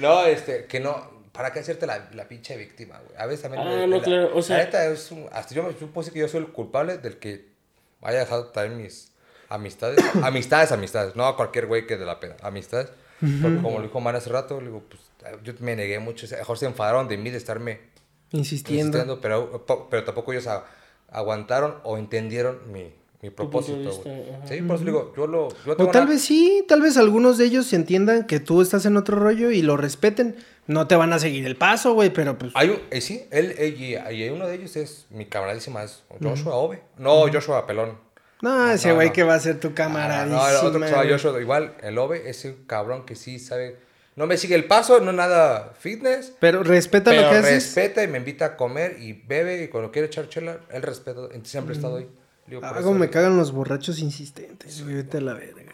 [0.00, 3.16] no, este, que no, ¿para qué hacerte la, la pinche víctima, güey?
[3.18, 3.62] A veces también...
[3.66, 6.18] Ah, no, la- claro, o sea- La neta es un, hasta yo, me- decir que
[6.18, 7.48] yo soy el culpable del que
[8.02, 9.12] haya dejado también mis
[9.48, 12.88] amistades, amistades, amistades, no a cualquier güey que de la peda, amistades.
[13.40, 15.00] Porque como lo dijo Man hace rato, le digo, pues
[15.44, 17.80] yo me negué mucho, o sea, mejor se enfadaron de mí de estarme
[18.32, 18.98] Insistiendo.
[18.98, 20.64] insistiendo, pero, pero tampoco ellos a-
[21.10, 23.92] aguantaron o entendieron mi, mi propósito.
[24.48, 25.48] Sí, por eso digo, yo lo...
[25.66, 28.62] Yo O tengo tal una- vez sí, tal vez algunos de ellos entiendan que tú
[28.62, 30.36] estás en otro rollo y lo respeten.
[30.66, 32.52] No te van a seguir el paso, güey, pero pues...
[32.54, 36.82] Hay un, eh, sí, él, y, uno de ellos es mi camaradísima, es Joshua Ove.
[36.98, 37.98] No, Joshua Pelón.
[38.40, 39.12] No, ese güey no.
[39.12, 40.38] que va a ser tu Ah, camaradísima.
[40.38, 41.08] no, el otro.
[41.10, 43.76] Joshua, igual, el Ove es un cabrón que sí sabe...
[44.14, 46.34] No me sigue el paso, no nada fitness.
[46.38, 47.50] Pero respeta Pero lo que haces.
[47.50, 51.22] respeta y me invita a comer y bebe y cuando quiere echar chela, él respeta,
[51.44, 52.08] siempre ha estado ahí.
[52.46, 55.34] Digo, por Ah, eso como me digo, cagan los borrachos insistentes, güey, vete a la
[55.34, 55.72] verga.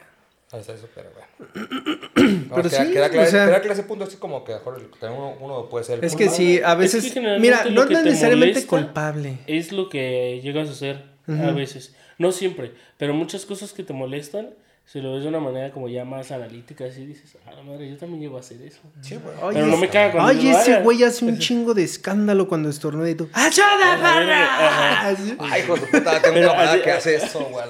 [0.52, 1.68] Hasta eso, pero bueno.
[2.48, 4.54] No, Pero queda, sí, queda o claro, sea- queda claro ese punto así como que
[4.54, 6.02] mejor uno, uno puede ser.
[6.04, 7.04] Es que sí, a Es veces...
[7.04, 9.38] que generalmente Mira, lo no es que te necesariamente culpable.
[9.46, 11.94] Es lo que llegas a hacer a veces.
[12.18, 14.50] No siempre, pero muchas cosas que te molestan,
[14.90, 17.90] si lo ves de una manera como ya más analítica, así dices, ah, la madre,
[17.90, 18.80] yo también llego a hacer eso.
[19.02, 19.36] Sí, güey.
[19.42, 22.70] Oye, Pero no me caga cuando Oye, ese güey hace un chingo de escándalo cuando
[22.70, 23.28] estornuda y tú...
[23.34, 24.14] ¡Ayuda, Ajá.
[24.14, 25.08] barra!
[25.40, 27.66] Ay, hijo de puta, tengo Pero una camarada que hace eso, güey.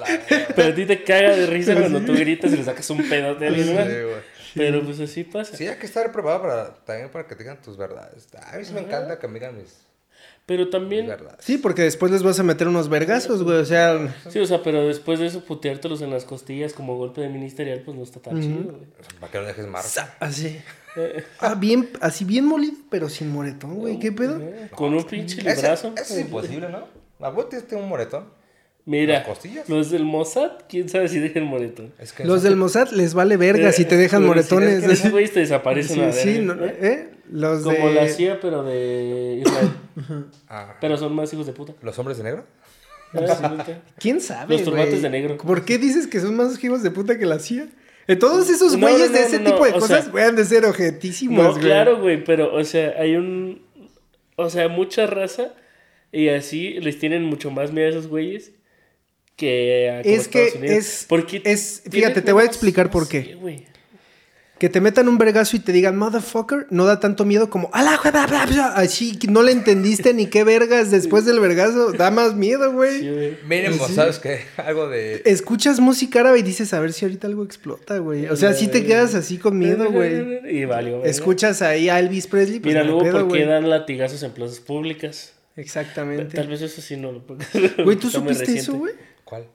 [0.55, 3.45] Pero a ti te caga de risa cuando tú gritas y le sacas un pedote
[3.45, 3.85] a alguien más.
[3.85, 4.39] Sí, güey.
[4.55, 5.57] Pero pues así pasa.
[5.57, 8.29] Sí, hay que estar preparado para, también para que te digan tus verdades.
[8.49, 9.75] A mí sí me encanta que me digan mis,
[10.49, 11.07] Pero también.
[11.37, 13.57] Sí, porque después les vas a meter unos vergazos, güey.
[13.59, 17.21] O sea, sí, o sea, pero después de eso puteártelos en las costillas como golpe
[17.21, 18.87] de ministerial, pues no está tan chido, güey.
[19.19, 20.15] Para que no dejes marca.
[20.19, 20.59] así.
[21.39, 23.99] Ah, bien, así bien molido, pero sin moretón, güey.
[23.99, 24.41] ¿Qué pedo?
[24.71, 25.93] Con un pinche Ese, librazo.
[25.95, 26.85] ese es imposible, ¿no?
[27.23, 28.25] ¿A vos tienes un moretón?
[28.85, 29.23] Mira,
[29.67, 31.93] los del Mossad, quién sabe si dejan moretón.
[31.99, 34.79] Es que Los del Mossad les vale verga si te dejan moretones.
[34.79, 36.13] si es que esos güeyes te desaparecen Sí, a ver.
[36.15, 37.11] sí, no, ¿eh?
[37.31, 37.93] Los Como de...
[37.93, 39.69] la CIA, pero de Israel.
[40.47, 41.73] Ah, pero son más hijos de puta.
[41.81, 42.45] ¿Los hombres de negro?
[43.99, 45.37] ¿Quién sabe, Los turbantes de negro.
[45.37, 47.67] ¿Por qué dices que son más hijos de puta que la CIA?
[48.07, 50.35] Eh, Todos esos No, güeyes no, de ese no, tipo de cosas sea- güey, han
[50.35, 51.63] de ser objetísimos, No, güey.
[51.63, 53.61] claro, güey, pero, o sea, hay un.
[54.35, 55.53] O sea, mucha raza
[56.11, 58.51] y así les tienen mucho más miedo a esos güeyes
[59.35, 60.77] que a como Es que Estados Unidos.
[60.85, 63.35] es- Porque es- fíjate, te voy a explicar por qué.
[64.59, 67.97] Que te metan un vergazo y te digan motherfucker no da tanto miedo como ¡Ala,
[68.03, 68.65] bla, bla, bla!
[68.75, 71.93] Así que no le entendiste ni qué vergas después del vergazo.
[71.93, 72.99] Da más miedo, güey.
[72.99, 73.37] Sí, güey.
[73.47, 74.41] Mínimo, ¿sabes qué?
[74.57, 75.21] Algo de...
[75.25, 78.27] Escuchas música árabe y dices a ver si ahorita algo explota, güey.
[78.27, 80.41] O sea, sí te quedas así con miedo, güey.
[80.53, 81.03] Y valió.
[81.05, 84.59] Escuchas ahí a Elvis Presley, pues Mira, luego, pedo, ¿por qué dan latigazos en plazas
[84.59, 85.33] públicas?
[85.55, 86.35] Exactamente.
[86.35, 87.23] Tal vez eso sí no lo
[87.83, 88.93] Güey, ¿tú supiste eso, güey?
[89.23, 89.45] ¿Cuál?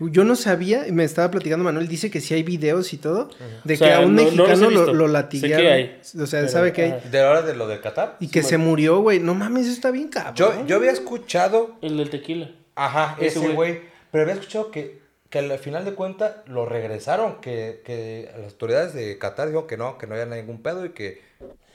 [0.00, 3.28] Yo no sabía, y me estaba platicando Manuel, dice que sí hay videos y todo,
[3.62, 4.92] de O sea, que a un no- no mexicano lo, visto.
[4.94, 5.66] lo Sé latiguearon.
[5.66, 7.00] que hay, o sea, pero, sabe que hay.
[7.10, 8.16] ¿De la hora de lo de Qatar?
[8.18, 9.20] Y que se murió, güey.
[9.20, 10.34] No mames, eso está bien cabrón.
[10.34, 11.76] Yo, yo había escuchado...
[11.82, 12.50] El del tequila.
[12.74, 13.54] Ajá, Ese güey.
[13.54, 13.80] güey.
[14.10, 14.98] Pero había escuchado que,
[15.30, 19.76] que al final de cuentas lo regresaron, que, que las autoridades de Qatar dijeron que
[19.76, 21.22] no, que no había ningún pedo y que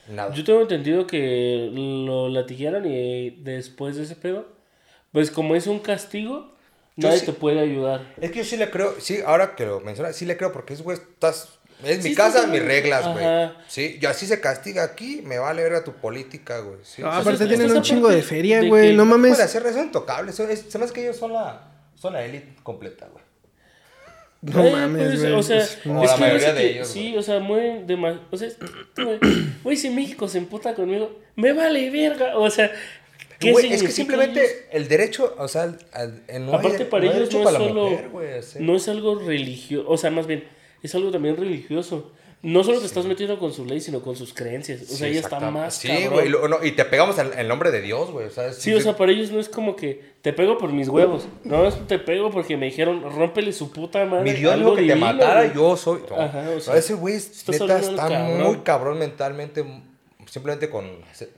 [0.10, 0.34] nada.
[0.34, 4.48] Yo tengo entendido que lo latiguearon y después de ese pedo,
[5.14, 6.54] pues como es un castigo,
[6.98, 8.14] nadie sí- te puede ayudar.
[8.20, 10.74] Es que yo sí le creo, sí, ahora que lo mencionas, sí le creo porque
[10.74, 11.50] ese güey estás
[11.84, 13.24] Es Sí, mi casa, mis reglas, güey.
[13.24, 13.54] Ajá.
[13.68, 16.80] Sí, y así se castiga aquí, me vale ver a tu política, güey.
[16.82, 18.96] Sí, No, sí, aparte sí, tienen un chingo de feria, güey.
[18.96, 19.34] No No mames.
[19.34, 20.32] puede hacer eso intocable.
[20.32, 23.24] Eso es- se me hace que ellos son la, son la élite completa, güey.
[24.42, 25.34] No Eh, mames, pues, güey.
[25.34, 27.40] O sea, Pues, como es la que mayoría no sé de ellos, Sí, o sea,
[27.40, 28.58] muy de O sea, es-
[28.96, 29.20] güey,
[29.64, 32.38] güey, si México se emputa conmigo, me vale verga.
[32.40, 32.72] O sea,
[33.40, 33.94] ¿qué Güey, es que ellos?
[33.96, 37.34] simplemente el derecho, o sea, al- al- en no hay- Aparte, para no hay ellos
[37.34, 37.90] no es solo.
[37.90, 38.58] mujer, güey, sí.
[38.62, 39.90] No es algo religioso.
[39.90, 40.44] O sea, más bien,
[40.84, 42.12] es algo también religioso.
[42.44, 44.84] No solo te estás metiendo con su ley, sino con sus creencias.
[44.84, 45.74] O Sí, sea, ya está más.
[45.74, 48.72] Sí, güey, no, y te pegamos en el nombre de Dios, güey, o sea, Sí,
[48.76, 51.28] o sea, para ellos no es como que te pego por mis huevos.
[51.44, 54.32] No, es te pego porque me dijeron, rómpele su puta madre.
[54.32, 55.56] mi Dios algo dijo que te matara, güey.
[55.56, 56.02] yo soy.
[56.12, 58.44] No, Ajá, o sea, no, ese güey, neta, está cabrón.
[58.44, 59.66] muy cabrón mentalmente,
[60.28, 60.86] simplemente con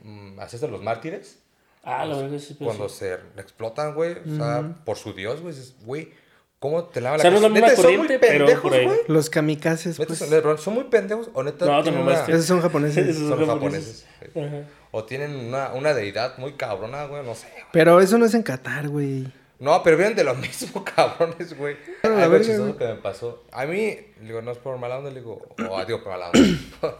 [0.03, 1.39] mm, hacerse los mártires.
[1.83, 2.99] Ah, la verdad, sí, pues, cuando sí.
[2.99, 6.13] se explotan, güey, o sea, por su Dios, güey, güey,
[6.59, 8.89] ¿cómo te lavan O sea, no la es la son muy pendejos, güey.
[9.07, 10.19] Los kamikazes, pues.
[10.19, 12.25] son, son muy pendejos, o neta, No, te tienen una-.
[12.25, 13.07] Esos son japoneses.
[13.09, 14.05] Esos son son japoneses.
[14.19, 14.53] japoneses.
[14.59, 14.69] Ajá.
[14.91, 17.47] O tienen una, una deidad muy cabrona, güey, no sé.
[17.51, 17.63] güey.
[17.71, 19.31] Pero eso no es en Qatar, güey.
[19.59, 21.77] No, pero vienen de lo mismo, cabrones, güey.
[22.03, 23.43] La Algo chistoso que me pasó.
[23.51, 26.29] A mí, digo, no es por mala onda, le digo, o ah, digo, por mala
[26.29, 26.97] onda.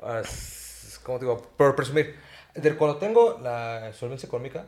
[0.00, 1.42] Ah, es- ¿Cómo te digo?
[1.56, 2.14] Por presumir.
[2.62, 4.66] De cuando tengo la solvencia económica,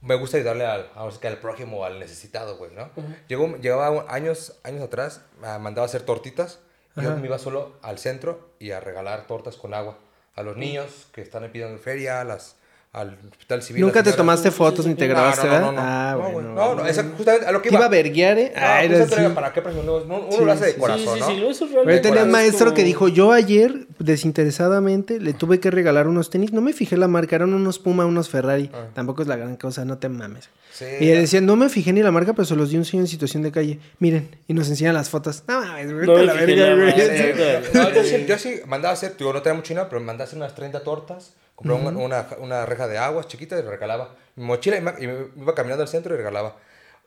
[0.00, 2.90] me gusta ayudarle al, sí que al prójimo, al necesitado, güey, ¿no?
[3.28, 6.58] Llegó, llegaba años, años atrás, me mandaba a hacer tortitas.
[6.96, 9.98] y Yo me iba solo al centro y a regalar tortas con agua
[10.34, 12.56] a los niños que están pidiendo feria, a las,
[12.92, 13.80] al hospital civil.
[13.80, 15.80] Nunca te tomaste fotos ni te grabaste, no, no, no, no.
[15.80, 16.54] Ah, No, bueno.
[16.54, 17.86] No, no, justamente a lo que iba iba.
[17.86, 18.52] a verguiar, ¿eh?
[18.54, 19.10] Ah, pues.
[19.34, 19.88] ¿Para qué presión?
[19.88, 21.26] Uno, lo hace de corazón, sí, ¿no?
[21.26, 25.20] sí, sí, eso Pero realmente yo tenía un es maestro que dijo, yo ayer, desinteresadamente,
[25.20, 26.52] le tuve que regalar unos tenis.
[26.52, 28.70] No me fijé la marca, eran unos Puma, unos Ferrari.
[28.94, 30.50] Tampoco es la gran cosa, no te mames.
[30.52, 30.58] Ah.
[30.72, 30.84] Sí.
[31.00, 33.04] Y él decía, no me fijé ni la marca, pero se los di un señor
[33.04, 33.78] en situación de calle.
[34.00, 35.44] Miren, y nos enseñan las fotos.
[35.48, 38.26] No mames, güey, la verga, güey.
[38.26, 41.34] yo, sí, mandaba hacer, digo, no tenía mucho dinero, pero mandaba hacer unas 30 tortas,
[41.54, 45.06] compraba una, una, una reja de aguas chiquita y regalaba mi mochila y me, y
[45.06, 46.56] me iba caminando al centro y regalaba.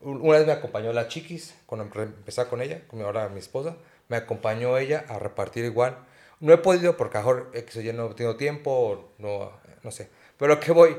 [0.01, 3.29] Un- Una vez me acompañó la chiquis, cuando empe- empezaba con ella, con mi, ahora
[3.29, 3.75] mi esposa,
[4.07, 5.97] me acompañó ella a repartir igual.
[6.39, 9.51] No he podido porque mejor X o Y no he tenido tiempo, no,
[9.83, 10.09] no sé.
[10.37, 10.97] Pero que voy,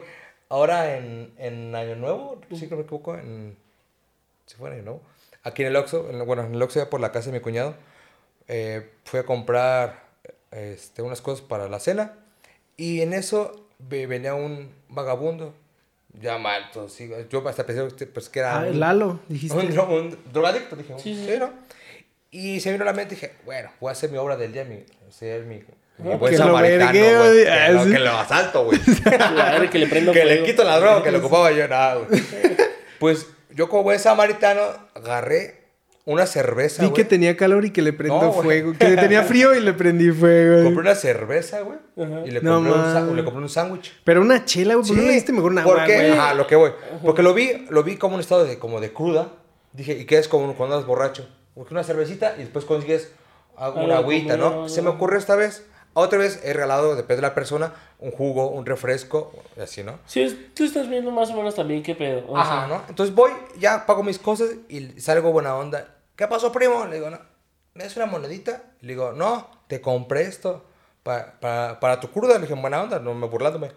[0.49, 3.57] ahora en, en Año Nuevo, si no me equivoco, en,
[4.47, 5.03] ¿Se fue en Año Nuevo?
[5.45, 7.41] Aquí en el Oxxo, en- bueno, en el Oxxo ya por la casa de mi
[7.43, 7.75] cuñado,
[8.49, 10.05] eh, fui a comprar
[10.51, 12.15] este, unas cosas para la cena
[12.77, 15.55] y en eso ve- venía un vagabundo,
[16.21, 19.57] ya mal, entonces, sí, yo hasta pensé pues, que era Ah, un, Lalo, dijiste.
[19.57, 21.27] un, un drogadicto, dije, Sí, sí.
[21.29, 21.51] sí, ¿no?
[22.31, 24.53] Y se vino a la mente y dije, bueno, voy a hacer mi obra del
[24.53, 25.57] día, mi, ser mi,
[25.99, 27.45] mi Ah, buen que lo samaritano, güey.
[27.45, 28.79] que, lo, que lo asalto, güey.
[29.71, 32.21] Que le prendo que le quito la droga que le ocupaba yo, nada, güey.
[32.99, 34.61] Pues yo como buen samaritano
[34.95, 35.66] agarré
[36.07, 37.03] una cerveza, Vi güey.
[37.03, 38.45] que tenía calor y que le prendo No, güey.
[38.63, 38.73] fuego.
[38.79, 40.63] Que le tenía frío y le prendí fuego.
[40.65, 41.79] Compré una cerveza, güey.
[42.27, 43.93] Y le No compré, un, le compré un sándwich.
[44.05, 44.87] Pero una chela, güey.
[44.87, 46.11] ¿Por qué no le diste mejor una agua, porque, güey?
[46.13, 46.71] ajá, lo que voy.
[47.05, 49.33] Porque lo vi, lo vi como un estado de, como de cruda.
[49.73, 51.29] Dije, ¿y qué es como cuando andas borracho?
[51.55, 53.11] Porque una cervecita y después consigues
[53.75, 54.69] una agüita, ¿no?
[54.69, 55.67] Se me ocurrió esta vez.
[55.99, 59.99] Otra vez he regalado, depende de la persona, un jugo, un refresco, así, ¿no?
[60.05, 62.23] Sí, es- tú estás viendo más o menos también qué pedo.
[62.29, 62.83] o Ajá, sea, ¿no?
[62.87, 65.96] Entonces voy, ya pago mis cosas y salgo buena onda.
[66.17, 66.87] ¿Qué pasó, primo?
[66.87, 67.19] Le digo, no,
[67.75, 68.63] ¿me das una monedita?
[68.81, 70.65] Le digo, no, te compré esto
[71.03, 72.35] pa- pa- para tu cruda.
[72.35, 73.71] Le dije, buena onda, no me burlándome.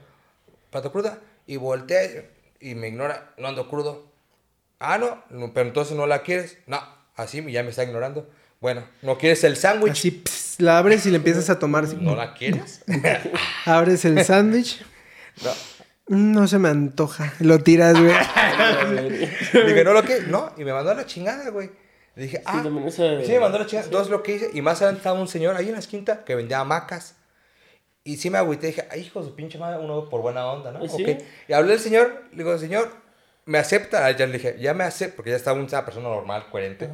[0.71, 1.19] Para tu cruda.
[1.47, 4.05] Y volteé y me ignora, no ando crudo.
[4.79, 6.57] Ah, no, no, pero entonces no la quieres.
[6.67, 6.81] No,
[7.15, 8.29] así ya me está ignorando.
[8.61, 9.91] Bueno, ¿no quieres el sándwich?
[9.93, 11.83] Así, pss, la abres y le empiezas a tomar.
[11.85, 11.97] así.
[11.99, 12.83] ¿No la quieres?
[13.65, 14.83] Abres el sándwich.
[15.43, 15.51] no.
[16.17, 17.33] No se me antoja.
[17.39, 18.11] Lo tiras, güey.
[19.53, 21.69] Dije, no lo que, no, y me mandó a la chingada, güey.
[22.19, 22.69] Le dije, ah, esa-
[23.25, 23.85] sí, me mandó la chingada.
[23.85, 26.35] Entonces lo que hice, y más adelante estaba un señor ahí en la esquina que
[26.35, 27.15] vendía hamacas.
[28.03, 30.71] Y sí me agüité, dije, ay, hijo de su pinche madre, uno por buena onda,
[30.71, 30.87] ¿no?
[30.87, 31.03] ¿Sí?
[31.03, 31.21] Ok.
[31.47, 32.91] Y hablé al señor, le digo, señor,
[33.45, 34.05] ¿me acepta?
[34.05, 36.89] Ah, Ya le dije, ya me acepta, porque ya estaba una persona normal, coherente.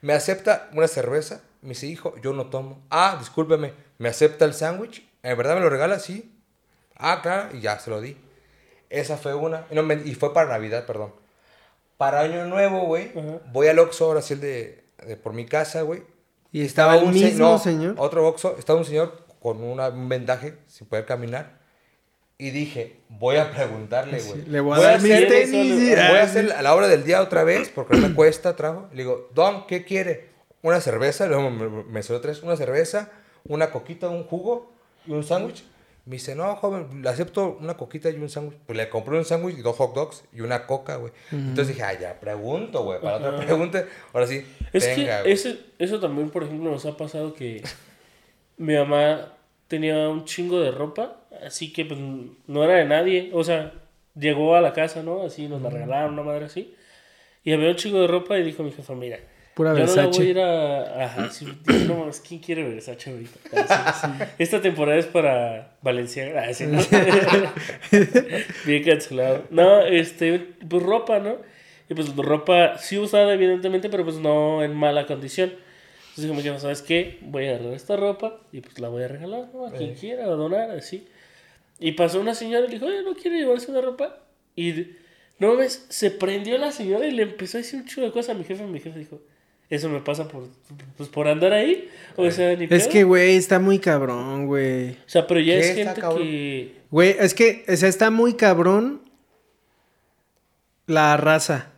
[0.00, 1.42] ¿Me acepta una cerveza?
[1.62, 2.82] Me dice, hijo, yo no tomo.
[2.90, 5.06] Ah, discúlpeme, ¿me acepta el sándwich?
[5.22, 5.98] ¿En verdad me lo regala?
[5.98, 6.34] Sí.
[6.96, 8.16] Ah, claro, y ya se lo di.
[8.90, 9.66] Esa fue una.
[9.70, 11.14] No, me- y fue para Navidad, perdón.
[11.96, 13.12] Para Año Nuevo, güey,
[13.52, 16.02] voy al Oxxo, ahora sí el de, de por mi casa, güey.
[16.52, 17.94] Y estaba un se- no, señor.
[17.98, 21.58] Otro Oxxo, estaba un señor con una- un vendaje sin poder caminar.
[22.36, 24.42] Y dije, voy a preguntarle, güey.
[24.46, 25.90] Le voy a dar mis tenis.
[25.90, 28.56] Voy a ah, hacer a la hora del día otra vez porque no me cuesta
[28.56, 28.88] trabajo.
[28.92, 30.30] Le digo, Don, ¿qué quiere?
[30.62, 33.10] Una cerveza, luego me, me mencionó tres, una cerveza,
[33.44, 34.72] una coquita, un jugo
[35.06, 35.64] y un sándwich.
[36.06, 38.58] Me dice, no, joven, le acepto una coquita y un sándwich.
[38.66, 41.12] Pues le compré un sándwich y dos hot dogs y una coca, güey.
[41.32, 43.00] Entonces dije, ah, ya, pregunto, güey.
[43.00, 47.32] Para otra pregunta, ahora sí, Es que ese- eso también, por ejemplo, nos ha pasado
[47.32, 47.62] que
[48.58, 49.32] mi mamá
[49.68, 51.98] tenía un chingo de ropa, así que pues
[52.46, 53.72] no era de nadie, o sea,
[54.14, 55.22] llegó a la casa, ¿no?
[55.24, 56.74] Así nos la regalaron, una madre así.
[57.42, 59.18] Y había un chingo de ropa y dijo mi jefa, mira,
[59.54, 60.18] Pura yo no la Versace.
[60.18, 61.04] voy a ir a...
[61.04, 63.38] Ajá, dije, no mames, ¿quién quiere Versace ahorita?
[63.56, 64.30] Ah, sí, sí.
[64.38, 66.44] Esta temporada es para Valenciaga.
[66.48, 66.80] Ah, sí, ¿no?
[68.66, 69.44] Bien cancelado.
[69.50, 70.38] No, este,
[70.68, 71.36] pues ropa, ¿no?
[71.88, 75.50] Y pues ropa sí usada, evidentemente, pero pues no en mala condición.
[75.50, 77.18] Entonces dijo mi jefa, ¿sabes qué?
[77.22, 79.66] Voy a agarrar esta ropa y pues la voy a regalar, ¿no?
[79.66, 81.06] A quien quiera, o donar, así.
[81.78, 84.20] Y pasó una señora y le dijo, oye, ¿no quiere llevarse una ropa?
[84.56, 84.92] Y
[85.38, 88.34] no mames, se prendió la señora y le empezó a decir un chulo de cosas
[88.34, 88.64] a mi jefe.
[88.64, 89.20] Mi jefe dijo,
[89.74, 90.48] eso me pasa por,
[90.96, 91.88] pues, por andar ahí.
[92.16, 92.88] O sea, ni Es pedo.
[92.90, 94.92] que, güey, está muy cabrón, güey.
[94.92, 96.22] O sea, pero ya ¿Qué es gente cabrón?
[96.22, 96.76] que...
[96.90, 99.02] Güey, es que, o sea, está muy cabrón
[100.86, 101.72] la raza.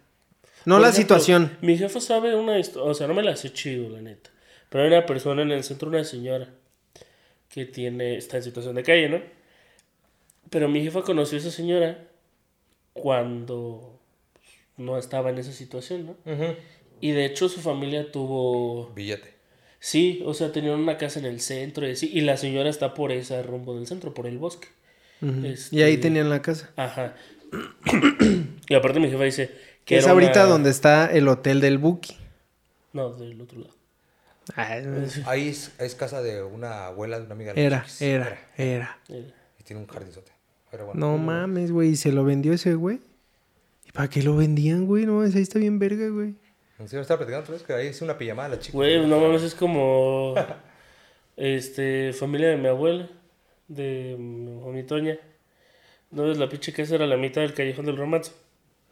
[0.65, 1.57] No Por la ejemplo, situación.
[1.63, 4.31] Mi jefe sabe una historia, o sea, no me la hace chido, la neta.
[4.69, 6.49] Pero hay una persona en el centro, una señora,
[7.49, 9.21] que tiene, está en situación de calle, ¿no?
[10.51, 11.99] Pero mi jefa conoció a esa señora
[12.93, 14.01] cuando
[14.35, 14.45] pues,
[14.77, 16.33] no estaba en esa situación, ¿no?
[16.33, 16.55] Ujú.
[17.01, 18.91] Y de hecho su familia tuvo...
[18.95, 19.35] Billete.
[19.79, 22.95] Sí, o sea, tenían una casa en el centro y así, y la señora está
[22.95, 24.69] por ese rumbo del centro, por el bosque.
[25.23, 25.45] Ujú.
[25.47, 26.71] este- Y ahí tenían la casa.
[26.77, 27.15] Ajá.
[28.69, 29.51] y aparte mi jefa dice
[29.85, 32.17] que es era ahorita una- donde está el hotel del Buki.
[32.93, 33.75] No, del otro lado.
[34.55, 34.85] Ay,
[35.27, 38.99] Ahí es, es casa de una abuela de una amiga de Era, era, era.
[39.09, 40.31] Eh, Y tiene un jardinzote.
[40.71, 41.01] Pero bueno.
[41.01, 41.91] No mames, güey.
[41.91, 43.01] ¿Y se lo vendió ese güey?
[43.87, 45.05] ¿Y para qué lo vendían, güey?
[45.05, 46.35] No, ese ahí está bien verga, güey.
[46.79, 48.77] En serio, estaba platicando otra vez que ahí hice una pijamada la chica.
[48.77, 50.35] Güey, no mames, es como.
[51.37, 53.11] Este, familia de mi abuela,
[53.69, 55.19] de mi mi Toña.
[56.11, 58.33] No es la pinche casa era la mitad del callejón del romance.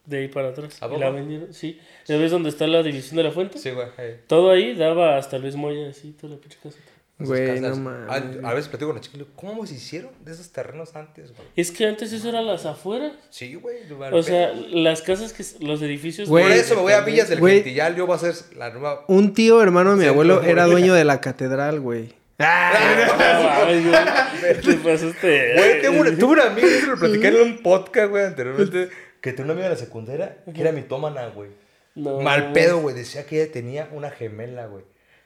[0.05, 0.83] De ahí para atrás.
[0.83, 1.01] ¿A poco?
[1.01, 1.81] la vendieron, sí.
[2.05, 3.59] ¿Ya ves dónde está la división de la fuente?
[3.59, 3.89] Sí, güey.
[4.27, 6.77] Todo ahí daba hasta Luis Moya, así, toda la pinche casa.
[7.19, 7.79] Güey, no casas.
[7.79, 8.43] mames.
[8.45, 10.51] A, a veces platico con la chica y le digo, ¿cómo se hicieron de esos
[10.51, 11.47] terrenos antes, güey?
[11.55, 13.13] Es que antes eso era las afueras.
[13.31, 13.77] Sí, güey.
[14.13, 15.45] O sea, las casas que.
[15.65, 16.29] Los edificios.
[16.29, 17.57] Güey, Por eso me voy a Villas del Güey.
[17.57, 17.95] Gentillal.
[17.95, 19.05] Yo voy a ser la nueva.
[19.07, 22.15] Un tío hermano de mi Sí, abuelo era dueño de la catedral, güey.
[22.39, 25.55] Ay, güey, te pasaste.
[25.57, 28.89] Güey, tengo una, tuve una amiga, eso lo platicé en un podcast, güey, anteriormente,
[29.21, 31.51] que tenía una amiga de la secundaria que era mitómana, güey.
[31.95, 32.21] No.
[32.21, 32.95] Mal pedo, güey.
[32.97, 34.85] Decía que ella tenía una gemela, güey.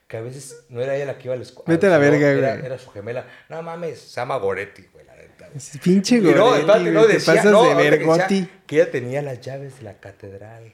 [0.09, 1.67] Que a veces no era ella la que iba a la escuela.
[1.69, 2.67] Vete a la verga, era, güey.
[2.67, 3.27] Era su gemela.
[3.51, 5.49] No mames, se llama Goretti, güey, la neta.
[5.55, 6.35] Ese Pinche Y güey.
[6.35, 8.49] no, espérate, no, te decía, pasas no, de que vergoti.
[8.67, 10.73] Que ella tenía las llaves de la catedral.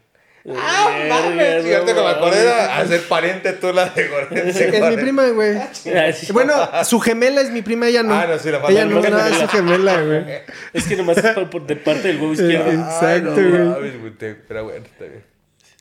[0.57, 4.37] Ah, mames, ahorita que me acordé era a ser pariente tú la de Goretti.
[4.51, 5.59] Es mi prima, güey.
[6.33, 6.55] Bueno,
[6.85, 8.15] su gemela es mi prima, ella no.
[8.15, 10.25] Ah, no, sí, la Ella no, no, es su gemela, güey.
[10.73, 12.71] Es que nomás es por- por- de parte del huevo izquierdo.
[12.71, 13.51] Eh, Exacto, güey.
[13.65, 14.13] mames, güey,
[14.47, 15.34] Pero bueno, está bien.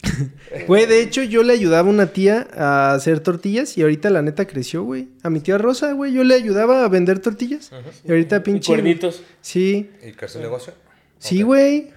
[0.68, 4.22] Güey, de hecho, yo le ayudaba a una tía a hacer tortillas y ahorita la
[4.22, 5.08] neta creció, güey.
[5.24, 7.72] A mi tía Rosa, güey, yo le ayudaba a vender tortillas.
[8.06, 8.68] Y ahorita Y pinche.
[8.74, 9.24] cuernitos.
[9.42, 10.74] Sí, ¿Y creció el negocio?
[11.20, 11.92] sí, güey.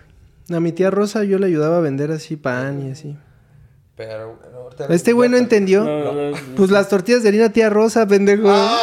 [0.50, 3.16] A mi tía Rosa yo le ayudaba a vender así pan y así.
[3.96, 4.38] Pero
[4.90, 5.82] Este güey no entendió.
[5.84, 6.36] No, no, no.
[6.54, 8.48] Pues las tortillas de harina tía Rosa, pendejo.
[8.48, 8.78] Ah.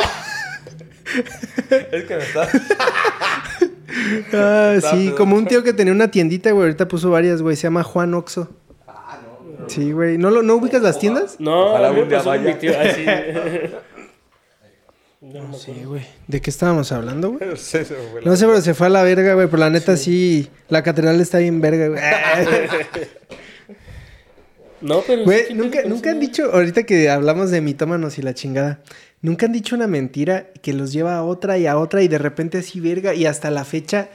[1.92, 2.50] Es que me está.
[4.34, 6.64] Ah, sí, como un tío que tenía una tiendita, güey.
[6.68, 7.56] Ahorita puso varias, güey.
[7.56, 8.50] Se llama Juan Oxo.
[9.76, 9.84] Ah, no.
[9.86, 10.18] Sí, güey.
[10.18, 11.36] ¿No, lo- ¿No ubicas las tiendas?
[11.40, 12.60] No, Ojalá a mí me pasó con mi vaya.
[12.60, 12.80] tío.
[12.80, 13.06] Así.
[15.22, 15.90] No, me Sí, acuerdo.
[15.92, 16.06] güey.
[16.28, 17.50] ¿De qué estábamos hablando, güey?
[17.50, 17.88] No sé,
[18.26, 19.48] No sé, pero se fue a la verga, güey.
[19.48, 20.50] Pero la neta sí.
[20.68, 22.02] La catedral está bien verga, güey.
[24.82, 25.24] No, pero.
[25.24, 26.28] Güey, sí, nunca, sí, nunca han sí.
[26.28, 28.82] dicho, ahorita que hablamos de mitómanos y la chingada,
[29.22, 32.18] nunca han dicho una mentira que los lleva a otra y a otra y de
[32.18, 34.10] repente así verga y hasta la fecha,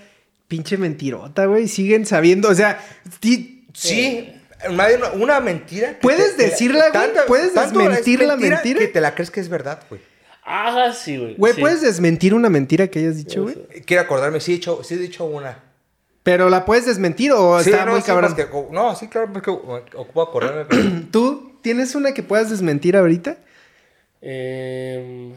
[0.47, 1.69] pinche mentirota, güey.
[1.69, 2.81] Siguen sabiendo, o sea,
[3.23, 4.38] Sí, más bien
[4.69, 5.91] una, una mentira.
[5.91, 7.11] que ¿Puedes te- decirla, güey?
[7.27, 8.81] ¿Puedes desmentir la mentira?
[8.81, 10.01] Que te la crees que es verdad, güey.
[10.51, 11.35] Ah, sí, güey.
[11.37, 11.61] güey, sí.
[11.61, 13.57] ¿puedes desmentir una mentira que hayas dicho, güey?
[13.85, 15.63] Quiero acordarme, sí he dicho, sí he dicho una.
[16.23, 18.35] Pero la puedes desmentir o Sí, está no, muy sí, cabrón.
[18.71, 20.65] no, sí, claro, porque ocupo acordarme.
[20.69, 20.83] pero-
[21.13, 23.37] ¿Tú tienes una que puedas desmentir ahorita?
[24.21, 25.35] Em,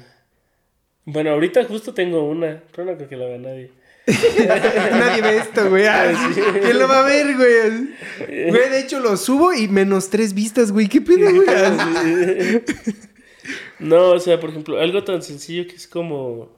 [1.05, 3.71] bueno, ahorita justo tengo una, pero no creo que la vea nadie.
[4.07, 5.85] Nadie ve esto, güey.
[5.85, 6.11] Ah,
[6.61, 8.49] ¿Quién lo va a ver, güey?
[8.49, 10.87] Güey, de hecho lo subo y menos tres vistas, güey.
[10.87, 11.47] ¿Qué pedo, güey?
[13.79, 16.49] No, o sea, por ejemplo, algo tan sencillo que es como.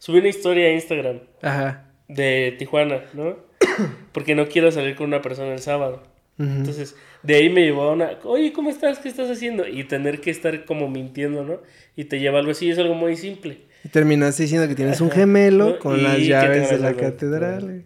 [0.00, 1.92] Subí una historia a Instagram Ajá.
[2.08, 3.36] de Tijuana, ¿no?
[4.12, 6.02] Porque no quiero salir con una persona el sábado.
[6.36, 9.00] Entonces, de ahí me llevó a una, oye, ¿cómo estás?
[9.00, 9.66] ¿Qué estás haciendo?
[9.66, 11.60] Y tener que estar como mintiendo, ¿no?
[11.96, 13.62] Y te lleva algo así, es algo muy simple.
[13.84, 17.84] Y terminaste diciendo que tienes un gemelo con Y las llaves de la catedral.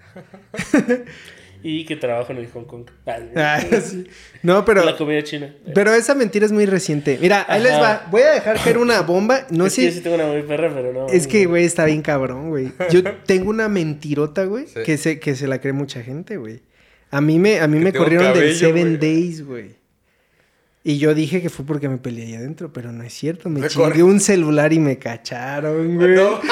[1.62, 2.86] y que trabajo en el Hong Kong.
[3.36, 4.07] Ah, sí.
[4.43, 4.84] No, pero.
[4.84, 5.55] La comida china.
[5.74, 7.18] Pero esa mentira es muy reciente.
[7.20, 8.07] Mira, ahí les va.
[8.11, 9.47] Voy a dejar caer una bomba.
[9.51, 10.03] No es que yo sí sé.
[10.03, 11.07] tengo una muy perra, pero no.
[11.09, 12.72] Es que, güey, está bien cabrón, güey.
[12.90, 14.80] Yo tengo una mentirota, güey, Sí.
[14.84, 16.61] que se, que se la cree mucha gente, güey.
[17.11, 18.99] A mí me, a mí Que me corrieron del cabello, Seven güey.
[18.99, 19.82] Days, güey.
[20.85, 23.49] Y yo dije que fue porque me peleé ahí adentro, pero no es cierto.
[23.49, 26.16] Me chingué un celular y me cacharon, güey.
[26.16, 26.41] No.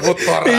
[0.00, 0.04] Y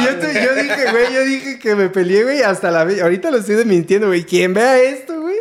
[0.05, 3.01] yo, te- yo dije, güey, yo dije que me peleé, güey, hasta la vez.
[3.01, 4.25] Ahorita lo estoy desmintiendo, güey.
[4.25, 5.37] Quien vea esto, güey,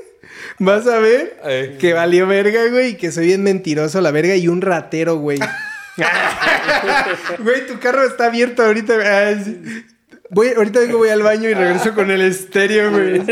[0.60, 1.78] vas a ver Ay.
[1.80, 5.40] que valió verga, güey, y que soy bien mentiroso, la verga, y un ratero, güey.
[7.40, 8.94] Güey, tu carro está abierto ahorita.
[10.30, 13.22] Voy, ahorita vengo, voy al baño y regreso con el estéreo, güey.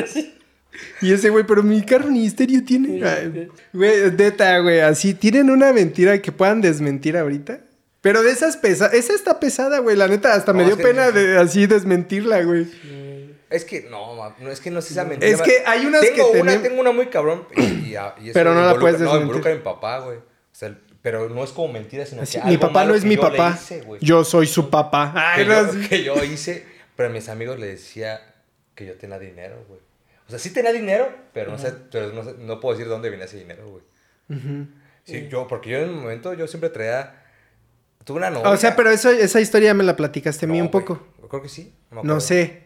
[1.03, 3.49] Y ese güey, pero mi carro ni estéreo tiene.
[3.73, 7.61] Güey, neta, güey, así tienen una mentira que puedan desmentir ahorita.
[8.01, 10.83] Pero de esas pesadas, esa está pesada, güey, la neta, hasta me dio es que-
[10.85, 12.67] pena de así desmentirla, güey.
[13.51, 15.31] Es que no, no, es que no sé esa mentira.
[15.31, 17.45] Es que hay unas tengo que una, tenem- Tengo una muy cabrón.
[17.57, 19.23] Y, y- y Pero no la puedes No, desmentir.
[19.23, 20.19] involucra a mi papá, güey.
[20.19, 20.23] O
[20.53, 23.03] sea, el- pero no es como mentira, sino Así, que mi algo papá no es
[23.03, 23.57] que mi yo papá.
[23.61, 25.13] hice, yo soy su papá.
[25.37, 25.89] que, Ay, no, yo, sí.
[25.89, 26.65] que yo hice,
[26.97, 28.21] pero a mis amigos les decía
[28.75, 29.81] que yo tenía dinero, güey.
[30.27, 32.93] O sea, sí tenía dinero, pero no sé, pero no, sé- no puedo decir de
[32.93, 33.85] dónde venía ese dinero, güey.
[35.05, 37.23] Sí, yo, porque yo en un momento yo siempre traía.
[38.05, 38.51] Tuve una novia.
[38.51, 40.85] O sea, pero eso, esa historia me la platicaste a mí No, un güey.
[40.85, 41.07] poco.
[41.21, 41.73] Yo creo que sí.
[42.03, 42.65] No sé.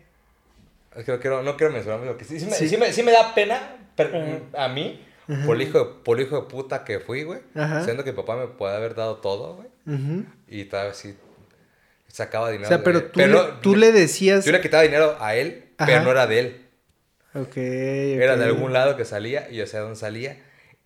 [0.96, 2.40] Es que no quiero, no quiero mencionar lo que sí.
[2.40, 2.68] Sí me, Sí.
[2.68, 4.14] sí me- sí me da pena per-
[4.52, 4.64] Ajá.
[4.64, 5.06] a mí
[5.46, 7.40] por el, hijo de, por el hijo de puta que fui, güey.
[7.54, 7.84] Ajá.
[7.84, 9.68] Siendo que mi papá me puede haber dado todo, güey.
[10.48, 11.14] Y todavía sí
[12.08, 12.66] sacaba dinero.
[12.66, 14.44] O sea, de- pero tú, pero le, tú le decías...
[14.44, 16.66] Yo le quitaba dinero a él, pero no era de él.
[17.34, 20.36] Ok, Era de algún lado que salía y yo sé dónde salía.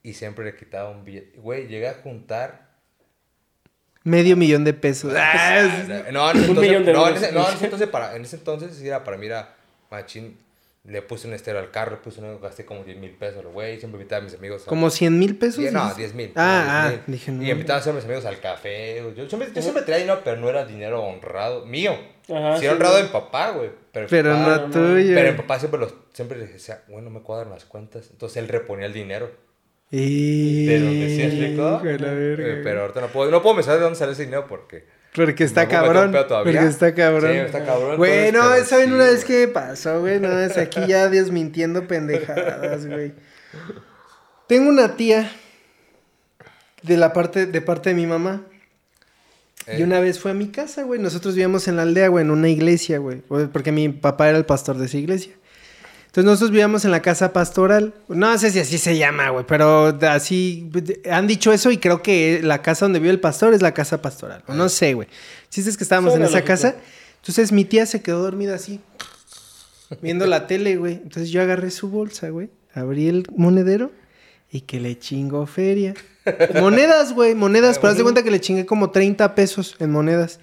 [0.03, 1.38] Y siempre le quitaba un billete.
[1.38, 2.68] Güey, llegué a juntar.
[4.03, 5.12] Medio millón de pesos.
[6.12, 7.22] No, en ese Un entonces, millón de no, en euros.
[7.22, 9.55] ese, no, en ese entonces, para, en ese entonces sí era para mí era
[9.90, 10.36] machín.
[10.86, 13.78] Le puse un estero al carro, le puse un, gasté como 10 mil pesos, güey.
[13.78, 14.64] Siempre invitaba a mis amigos.
[14.64, 15.64] a- ¿Como 100 mil pesos?
[15.72, 15.97] No, dices?
[15.97, 16.32] 10 mil.
[16.36, 17.01] Ah, no, 10,000.
[17.01, 17.42] ah, dije, no.
[17.42, 19.03] Y invitaba a mis amigos al café.
[19.16, 21.64] Yo siempre, yo siempre traía dinero, pero no era dinero honrado.
[21.64, 21.92] Mío.
[22.28, 23.70] Ajá, sí, era sí, honrado de mi papá, güey.
[23.95, 24.70] Pero, no no.
[24.70, 25.14] tuyo.
[25.14, 28.09] Pero mi papá siempre, los, siempre le decía, bueno, no me cuadran las cuentas.
[28.11, 29.30] Entonces él reponía el dinero.
[29.90, 30.66] Y...
[30.66, 31.80] ¿De dónde se explicó?
[31.82, 34.84] Pero ahorita no puedo, no puedo mencionar de dónde sale ese dinero porque...
[35.14, 36.12] Porque está cabrón.
[36.12, 37.32] Porque está cabrón.
[37.32, 40.18] Sí, está cabrón, Güey, no, ¿saben sí, una vez qué pasó, güey?
[40.18, 43.12] No, es aquí ya Dios mintiendo pendejadas, güey.
[44.49, 45.30] Tengo una tía
[46.82, 48.45] de la parte, de parte de mi mamá.
[49.67, 51.01] Eh, Y una vez fue a mi casa, güey.
[51.01, 53.23] Nosotros vivíamos en la aldea, güey, en una iglesia, güey.
[53.53, 55.33] Porque mi papá era el pastor de esa iglesia.
[56.07, 57.93] Entonces nosotros vivíamos en la casa pastoral.
[58.09, 60.71] No sé si así se llama, güey, pero así
[61.11, 64.01] han dicho eso y creo que la casa donde vive el pastor es la casa
[64.01, 64.45] pastoral.
[64.47, 65.09] O no sé, güey.
[65.49, 66.47] Si es que estábamos Suena en esa lógico.
[66.47, 66.77] casa.
[67.21, 68.81] Entonces mi tía se quedó dormida así,
[70.03, 71.01] viendo la tele, güey.
[71.03, 73.91] Entonces yo agarré su bolsa, güey, abrí el monedero
[74.55, 75.95] y que le chingo feria.
[76.55, 77.81] Monedas, güey, monedas.
[77.81, 80.39] Pero haz de cuenta que le chingué como 30 pesos en monedas.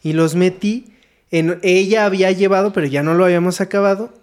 [0.00, 0.92] Y los metí
[1.32, 1.58] en...
[1.64, 4.14] Ella había llevado, pero ya no lo habíamos acabado,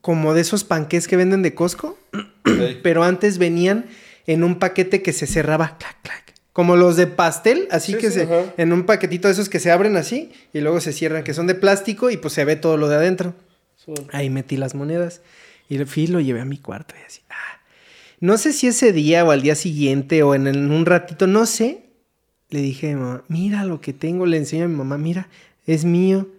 [0.00, 1.98] como de esos panqués que venden de Costco.
[2.82, 3.84] Pero antes venían
[4.26, 6.34] en un paquete que se cerraba, clac, clac.
[6.54, 8.22] Como los de pastel, así Sí, que sí, se...
[8.22, 8.54] ajá.
[8.56, 11.46] En un paquetito de esos que se abren así y luego se cierran, que son
[11.46, 13.34] de plástico y pues se ve todo lo de adentro.
[13.84, 13.92] Sí.
[14.12, 15.20] Ahí metí las monedas
[15.68, 17.20] y fui y lo llevé a mi cuarto y así.
[18.24, 21.90] No sé si ese día o al día siguiente o en un ratito, no sé.
[22.48, 24.24] Le dije a mi mamá, mira lo que tengo.
[24.24, 25.28] Le enseño a mi mamá, mira,
[25.66, 26.30] es mío.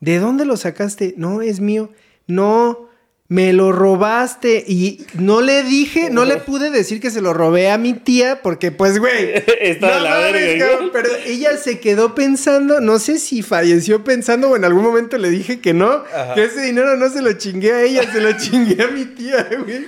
[0.00, 1.14] ¿De dónde lo sacaste?
[1.16, 1.92] No, es mío.
[2.26, 2.88] No,
[3.34, 4.62] me lo robaste.
[4.64, 8.40] Y no le dije, no le pude decir que se lo robé a mi tía
[8.42, 9.32] porque pues, güey.
[9.60, 10.66] Está de la verga.
[10.92, 15.30] Pero ella se quedó pensando, no sé si falleció pensando o en algún momento le
[15.30, 16.34] dije que no, Ajá.
[16.34, 19.48] que ese dinero no se lo chingué a ella, se lo chingué a mi tía,
[19.64, 19.86] güey.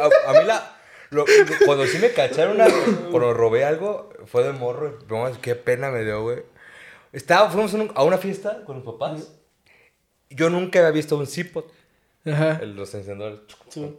[0.00, 0.76] A, a mí la...
[1.10, 1.24] lo-
[1.66, 2.66] cuando sí me cacharon, una-
[3.10, 4.98] cuando robé algo, fue de morro.
[5.42, 6.38] Qué pena me dio, güey.
[7.12, 9.28] Estaba, fuimos a una fiesta con los papás.
[10.34, 11.70] Yo nunca había visto un Zipot.
[12.26, 12.58] Ajá.
[12.62, 13.40] el- Los encendedores.
[13.68, 13.96] Sí.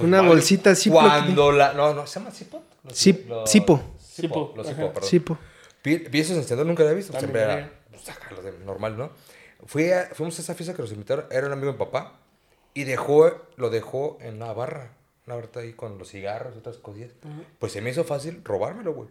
[0.00, 1.00] Una bolsita Zippo.
[1.00, 1.72] Cuando la...
[1.72, 2.62] No, no, ¿se llama Zipot?
[2.84, 3.50] Los- Zip- los-.
[3.50, 5.08] Zippo, perdón.
[5.08, 5.38] Sí, po.
[5.84, 7.12] Vi, vi esos encendedores, nunca había visto.
[7.12, 9.10] También Siempre era, pues, sacarlos de normal, ¿no?
[9.66, 12.14] Fui a- fuimos a esa fiesta que nos invitaron, era un amigo de mi papá,
[12.74, 14.90] y dejó, lo dejó en una barra,
[15.26, 17.10] una barra ahí con los cigarros y otras cosillas.
[17.58, 19.08] Pues se me hizo fácil robármelo, güey.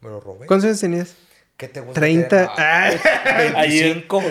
[0.00, 0.46] Me lo robé.
[0.46, 1.14] ¿Cuántos años tenías?
[1.56, 2.00] ¿Qué te gusta?
[2.00, 2.52] 30.
[2.56, 2.90] Ah,
[3.24, 4.22] Ah, 25.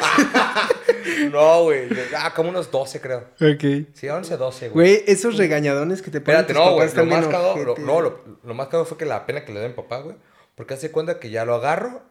[1.31, 1.87] No, güey.
[2.17, 3.19] Ah, como unos 12, creo.
[3.39, 3.87] ok.
[3.93, 4.87] Sí, 11, 12, güey.
[4.97, 6.89] Güey, esos regañadones que te ponen Espérate, no, güey.
[6.95, 9.59] Lo más cagado, lo, no, lo, lo más cagado fue que la pena que le
[9.59, 10.15] dio a mi papá, güey.
[10.55, 12.01] Porque hace cuenta que ya lo agarro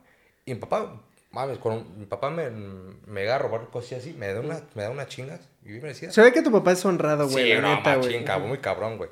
[0.44, 4.32] y mi papá mames, cuando mi papá me, me llega a robar cosas así, me
[4.32, 5.40] da, una, me da unas chingas.
[5.64, 7.96] Y me decía, Se ve que tu papá es honrado, güey, sí, la no, neta,
[7.96, 8.24] machín, güey.
[8.24, 9.10] cabrón, muy cabrón, güey.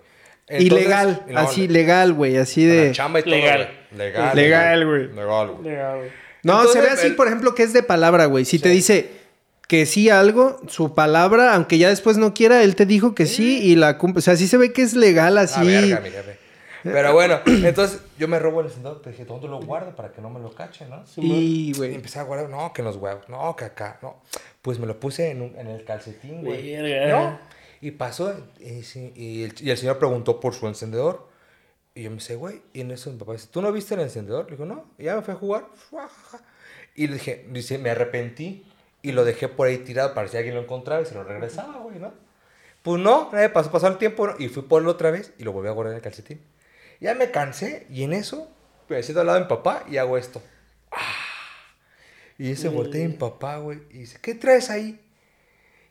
[0.48, 2.92] Y Entonces, legal, no, así, le- legal, güey, así de...
[2.92, 3.70] chamba y todo, Legal.
[3.90, 3.98] güey.
[3.98, 4.36] Legal.
[4.36, 5.08] Legal, güey.
[5.08, 5.48] Legal,
[5.98, 6.10] güey.
[6.42, 8.44] No, Entonces, se ve así, el- por ejemplo, que es de palabra, güey.
[8.44, 9.10] Si te dice
[9.72, 13.24] que sí a algo, su palabra, aunque ya después no quiera, él te dijo que
[13.24, 14.18] sí y la cumple.
[14.18, 15.60] O sea, sí se ve que es legal así.
[15.94, 16.36] Ah, jefe.
[16.82, 20.20] Pero bueno, entonces yo me robo el encendedor, te dije, ¿dónde lo guardo para que
[20.20, 21.02] no me lo cachen, no?
[21.16, 21.94] y, Y güey.
[21.94, 24.20] empecé a guardar, no, que en los huevos, no, que acá, no.
[24.60, 26.76] Pues me lo puse en, un- en el calcetín, güey.
[27.08, 27.38] ¿No?
[27.80, 31.28] Y pasó, y, sí, y el, y el señor preguntó por su encendedor.
[31.94, 34.00] Y yo me dice, güey, y en eso mi papá dice, ¿tú no viste el
[34.00, 34.44] encendedor?
[34.50, 35.64] Le digo, no, y ya me fui a jugar.
[36.94, 38.66] Y le dije, dice, me arrepentí
[39.02, 41.78] y lo dejé por ahí tirado para si alguien lo encontraba y se lo regresaba,
[41.78, 42.12] güey, ¿no?
[42.82, 45.52] Pues no, nadie pasó, pasó el tiempo y fui por él otra vez y lo
[45.52, 46.40] volví a guardar en el calcetín.
[47.00, 48.48] Ya me cansé y en eso
[48.88, 50.42] me siento al lado de mi papá y hago esto.
[52.38, 54.98] Y ese voltea mi papá, güey, y dice, ¿qué traes ahí?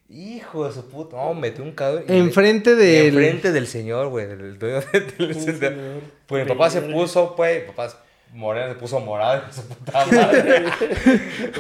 [0.09, 2.03] Hijo de su puta, no, metí un cabrón.
[2.09, 6.01] Enfrente del- Enfrente del señor, güey, del dueño del.
[6.27, 7.97] Pues mi papá se puso, pues, mi papá
[8.33, 10.65] moreno se puso morado, hijo de su puta madre.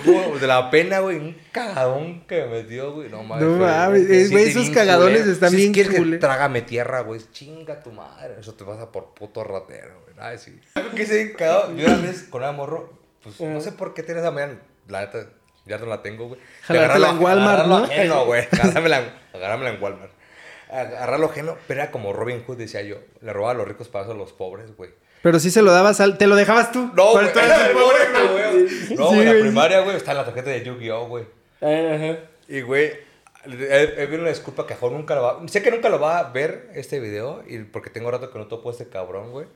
[0.03, 3.45] Como de la pena, güey, un cagadón que me metió, güey, no mames.
[3.45, 5.31] No mames, me eh, güey, esos cagadones culero.
[5.33, 6.17] están Si bien quieres que.
[6.17, 10.59] Trágame tierra, güey, chinga tu madre, eso te pasa por puto ratero, güey, ay, sí.
[10.95, 12.93] Que cagado, yo una vez con una morro,
[13.23, 15.25] pues, no sé por qué tienes esa mañana, la neta,
[15.65, 16.39] ya no la tengo, güey.
[16.67, 17.77] Agarrarlo- en Walmart, ¿no?
[17.77, 19.03] ajeno, güey, agárramela,
[19.33, 20.11] agárramela en Walmart.
[20.69, 22.95] Agarrarlo ajeno, pero era como Robin Hood, decía yo.
[23.19, 24.89] Le robaba a los ricos para eso a los pobres, güey.
[25.21, 26.17] Pero sí se lo dabas al...
[26.17, 26.91] Te lo dejabas tú.
[26.95, 27.33] No, Pero güey.
[27.33, 28.51] tú eres el pobre, No, güey.
[28.51, 28.95] güey.
[28.97, 31.25] No, Sí, güey, en la primaria, güey, está en la tarjeta de Yu-Gi-Oh, güey.
[31.61, 32.19] Ah, Ajá.
[32.47, 32.91] Y, güey,
[33.45, 35.47] he, he visto una disculpa que a Jorge nunca lo va...
[35.47, 38.47] Sé que nunca lo va a ver este video, y porque tengo rato que no
[38.47, 39.47] topo a este cabrón, güey.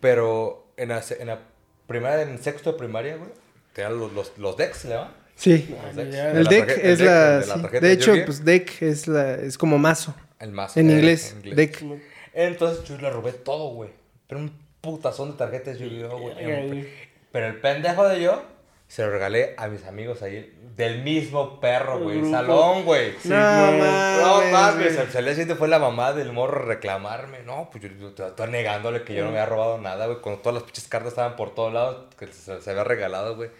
[0.00, 1.40] Pero en la, en la
[1.86, 3.30] primaria, en sexto de primaria, güey,
[3.72, 5.12] te dan los, los, los decks, ¿le va?
[5.34, 5.74] Sí.
[5.80, 5.92] Ah.
[5.96, 7.40] El deck es la...
[7.40, 9.34] de hecho, pues deck es la...
[9.34, 10.14] Es como mazo.
[10.40, 11.32] El eh, inglés.
[11.32, 11.56] en inglés.
[11.56, 11.84] Deck.
[12.32, 13.90] Entonces yo le robé todo, güey.
[14.28, 16.88] Pero un putazón de tarjetas Yu-Gi-Oh, güey.
[17.32, 18.42] Pero el pendejo de yo
[18.86, 22.30] se lo regalé a mis amigos ahí del mismo perro, güey.
[22.30, 23.12] Salón, güey.
[23.20, 23.80] Sí, no güey.
[23.80, 27.40] No mames, mames, fue la mamá del morro reclamarme.
[27.42, 30.20] No, pues yo, yo te- estaba negándole que yo no me había robado nada, güey.
[30.20, 33.50] Cuando todas las pinches cartas estaban por todos lados, que se, se había regalado, güey.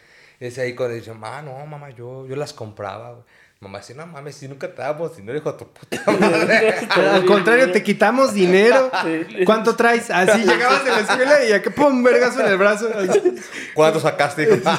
[0.41, 3.25] Y es ahí cuando dice, mamá, no, mamá, yo, yo las compraba, güey.
[3.61, 6.75] Mamá dice, no mames, si nunca te damos dinero, hijo de tu puta madre.
[6.91, 8.89] Al contrario, te quitamos dinero.
[9.45, 10.11] ¿Cuánto traes?
[10.11, 12.89] Así llegabas de la escuela y acá, pum, vergazo en el brazo.
[12.97, 13.21] Así,
[13.75, 14.71] ¿Cuánto sacaste, hijo?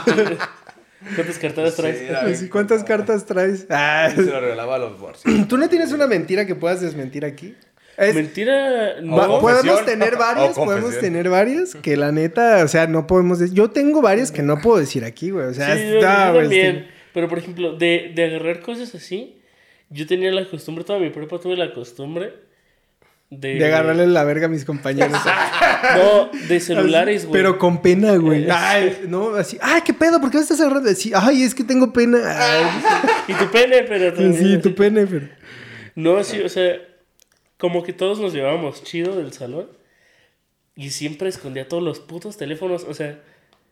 [1.15, 2.39] ¿Cuántas carteras traes?
[2.39, 3.65] Sí, ¿Cuántas cartas traes?
[3.69, 5.47] Ah, se lo regalaba a los bolsillos.
[5.49, 7.55] ¿Tú no tienes una mentira que puedas desmentir aquí?
[7.97, 9.41] Es- Mentira, no.
[9.41, 13.53] podemos tener varias, podemos tener varias que la neta, o sea, no podemos decir.
[13.55, 15.47] Yo tengo varias que no puedo decir aquí, güey.
[15.47, 16.75] O sea, Sí, yo, está, yo güey, también.
[16.77, 19.41] este- Pero por ejemplo, de, de agarrar cosas así,
[19.89, 22.33] yo tenía la costumbre, toda mi prepa tuve la costumbre
[23.29, 23.55] de.
[23.55, 25.17] de agarrarle la verga a mis compañeros.
[25.95, 27.31] No, de celulares, güey.
[27.41, 28.45] Pero con pena, güey.
[28.51, 30.89] Ay, no, así, ay, qué pedo, ¿por qué me estás agarrando?
[30.89, 32.19] Así, ay, es que tengo pena.
[32.25, 32.65] Ay,
[33.29, 34.13] Y tu pene, pero.
[34.33, 35.29] sí, tu pene, pero.
[35.95, 36.81] No, sí, o sea,
[37.57, 39.69] como que todos nos llevábamos chido del salón.
[40.75, 43.17] Y siempre escondía todos los putos teléfonos, o sea.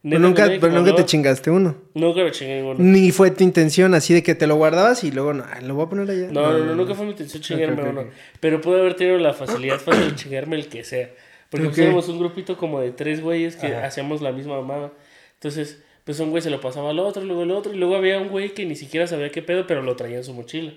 [0.09, 1.75] Pero nunca, pero nunca te no, chingaste uno.
[1.93, 2.75] Nunca lo chingué ninguno.
[2.79, 5.85] Ni fue tu intención así de que te lo guardabas y luego, no, lo voy
[5.85, 6.27] a poner allá.
[6.31, 8.05] No, no, no, nunca fue mi intención chingarme uno.
[8.39, 11.09] Pero pude haber tenido la facilidad fácil de chingarme el que sea.
[11.49, 11.83] Porque pues Ok.
[11.83, 13.85] éramos un grupito como de tres güeyes que Ajá.
[13.85, 14.91] hacíamos la misma mamada.
[15.35, 18.17] Entonces, pues un güey se lo pasaba al otro, luego el otro, y luego había
[18.19, 20.73] un güey que ni siquiera sabía qué pedo, pero lo traía en su mochila.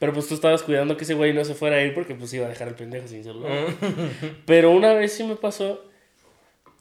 [0.00, 2.32] Pero pues tú estabas cuidando que ese güey no se fuera a ir porque pues
[2.34, 3.66] iba a dejar el pendejo sin celular.
[4.46, 5.84] pero una vez sí me pasó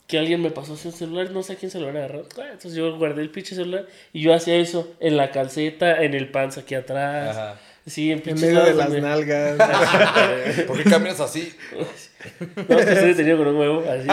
[0.09, 2.27] que alguien me pasó sin celular, no sé a quién se lo había agarrado.
[2.51, 6.29] Entonces yo guardé el pinche celular y yo hacía eso en la calceta, en el
[6.31, 7.37] panza aquí atrás.
[7.37, 7.59] Ajá.
[7.85, 9.55] Sí, en En medio de las nalgas.
[10.67, 11.53] ¿Por qué caminas así?
[12.67, 14.07] No, es que estoy detenido con un huevo, así.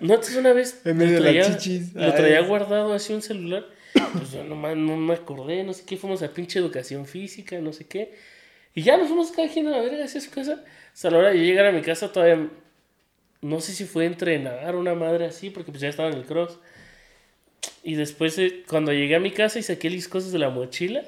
[0.00, 1.94] No, entonces una vez En medio lo de las traía, chichis.
[1.94, 2.44] lo traía Ay.
[2.46, 3.64] guardado así un celular.
[4.12, 7.72] Pues yo nomás no me acordé, no sé qué, fuimos a pinche educación física, no
[7.72, 8.14] sé qué.
[8.74, 10.62] Y ya nos fuimos cada quien a la verga hacia su casa.
[10.92, 12.46] Hasta la hora de llegar a mi casa todavía,
[13.46, 16.24] no sé si fue a entrenar una madre así, porque pues ya estaba en el
[16.24, 16.58] cross.
[17.82, 21.02] Y después, eh, cuando llegué a mi casa y saqué las cosas de la mochila,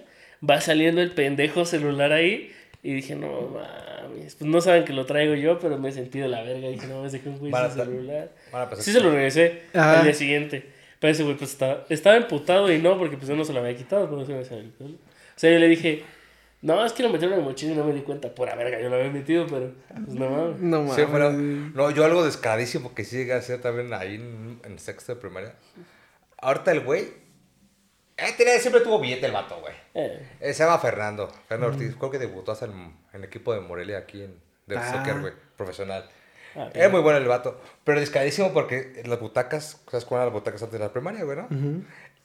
[0.49, 2.53] va saliendo el pendejo celular ahí.
[2.83, 6.29] Y dije, no mames, pues no saben que lo traigo yo, pero me sentí de
[6.29, 6.69] la verga.
[6.69, 8.31] Dije, no, me dejé un güey sin celular.
[8.79, 9.99] Sí se lo regresé Ajá.
[9.99, 10.65] al día siguiente.
[11.01, 13.61] Pero ese güey pues estaba, estaba emputado y no, porque pues yo no se lo
[13.61, 14.41] había quitado, pero no se me.
[14.41, 14.45] O
[15.37, 16.05] sea, yo le dije,
[16.63, 18.35] no, es que lo metieron en mi mochila y no me di cuenta.
[18.35, 20.61] Pura verga, yo lo había metido, pero pues no mames.
[20.61, 20.95] No mames.
[20.97, 24.79] Sí, pero, no, yo algo descaradísimo que sí llegué a hacer también ahí en, en
[24.79, 25.55] sexto de primaria.
[26.39, 27.09] Ahorita el güey.
[28.17, 29.75] Eh, tenía- siempre tuvo billete el vato, güey.
[29.95, 31.29] Eh, Eh, se llama Fernando.
[31.49, 31.95] Fernando Ortiz.
[31.97, 34.35] Creo que debutó hasta en, en el equipo de Morelia aquí en
[34.67, 34.93] de Ah.
[34.93, 35.33] soccer, güey.
[35.57, 36.09] Profesional.
[36.57, 37.61] Ah, es muy bueno el vato.
[37.85, 41.37] Pero descaradísimo porque las butacas, ¿sabes cuáles eran las butacas antes de la primaria, güey,
[41.39, 41.47] no?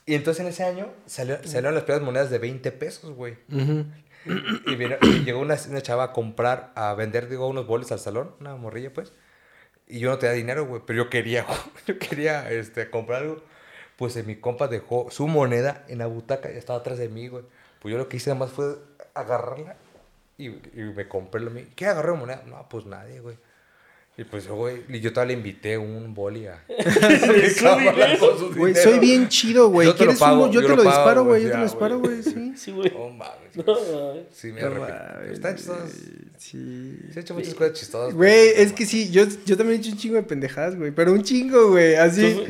[0.05, 3.37] Y entonces en ese año salió- salieron las primeras monedas de 20 pesos, güey.
[3.51, 3.85] Ujú.
[4.67, 8.35] Y, vino- llegó una, una chava a comprar, a vender, digo, unos boles al salón,
[8.39, 9.13] una morrilla, pues.
[9.87, 13.43] Y yo no tenía dinero, güey, pero yo quería, güey, yo quería, este, comprar algo.
[13.97, 17.27] Pues eh, mi compa dejó su moneda en la butaca y estaba atrás de mí,
[17.27, 17.43] güey.
[17.81, 18.77] Pues yo lo que hice además fue
[19.13, 19.75] agarrarla
[20.37, 21.65] y, y me compré lo mío.
[21.75, 22.43] ¿Qué agarré moneda?
[22.47, 23.37] No, pues nadie, güey.
[24.15, 26.63] Y pues yo, güey, y yo todavía le invité un boli a...
[28.55, 29.87] Güey, soy bien chido, güey.
[29.87, 30.51] Yo te lo ¿Quieres pago, uno?
[30.51, 31.43] Yo, yo te lo disparo, güey.
[31.43, 32.21] Yo te lo disparo, güey.
[32.23, 32.53] sí.
[32.55, 32.91] Sí, güey.
[32.91, 33.55] No mames.
[33.55, 34.25] No, mames.
[34.31, 35.33] Sí, me arrepiento.
[35.33, 35.89] Están chistosos.
[36.37, 36.99] Sí.
[37.11, 38.13] Se han hecho muchas cosas chistosas.
[38.13, 40.91] Güey, es que sí, yo, yo también he hecho un chingo de pendejadas, güey.
[40.91, 41.95] Pero un chingo, güey.
[41.95, 42.43] Así.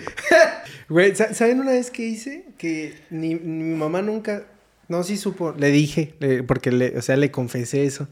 [0.90, 2.46] Güey, sa- ¿saben una vez que hice?
[2.58, 4.44] Que ni, ni mi mamá nunca.
[4.90, 5.54] No, sí supo.
[5.58, 8.10] Le dije, le- porque le, o sea, le confesé eso.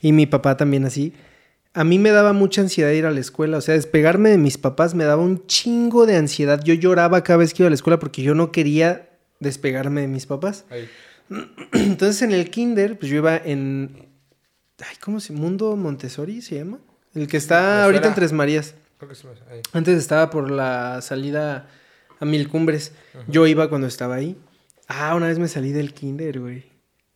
[0.00, 1.12] Y mi papá también así.
[1.74, 3.58] A mí me daba mucha ansiedad ir a la escuela.
[3.58, 6.62] O sea, despegarme de mis papás me daba un chingo de ansiedad.
[6.64, 9.08] Yo lloraba cada vez que iba a la escuela porque yo no quería
[9.40, 10.64] despegarme de mis papás.
[10.70, 10.88] Ahí.
[11.72, 14.08] Entonces en el kinder, pues yo iba en...
[14.80, 16.78] Ay, ¿cómo se Mundo Montessori se llama?
[17.14, 18.08] El que está Me ahorita suena.
[18.08, 18.74] en Tres Marías.
[18.98, 19.60] Creo que sí me- ahí.
[19.72, 21.68] Antes estaba por la salida
[22.20, 22.92] a Mil Cumbres.
[23.28, 24.36] Yo iba cuando estaba ahí.
[24.86, 26.64] Ah, una vez me salí del kinder, güey.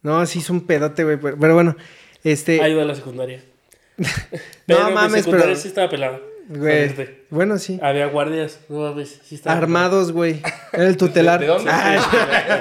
[0.03, 1.17] No, sí hizo un pedote, güey.
[1.21, 1.77] Pero, pero bueno,
[2.25, 2.61] este...
[2.63, 3.45] ayuda a la secundaria.
[4.67, 6.21] No mames, pero- sí estaba pelada.
[6.49, 6.95] Güey.
[7.29, 7.79] Bueno, sí.
[7.83, 8.61] Había guardias.
[8.71, 10.41] No mames, sí estaba Armados, güey.
[10.73, 11.41] Era el tutelar.
[11.41, 11.71] ¿De dónde?
[11.71, 11.99] Ay,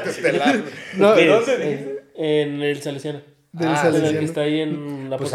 [0.03, 0.61] Tutelar.
[0.97, 2.03] no, ¿Qué ¿De dónde dijiste?
[2.15, 3.21] En, el Salesiano.
[3.53, 4.25] del Ah, En el que Salesiano.
[4.27, 5.31] está ahí en la Pues.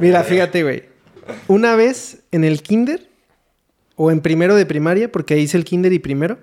[0.00, 0.84] Mira, fíjate, güey.
[1.48, 3.06] Una vez en el kinder,
[3.96, 6.38] o en primero de primaria, porque ahí hice el kinder y primero,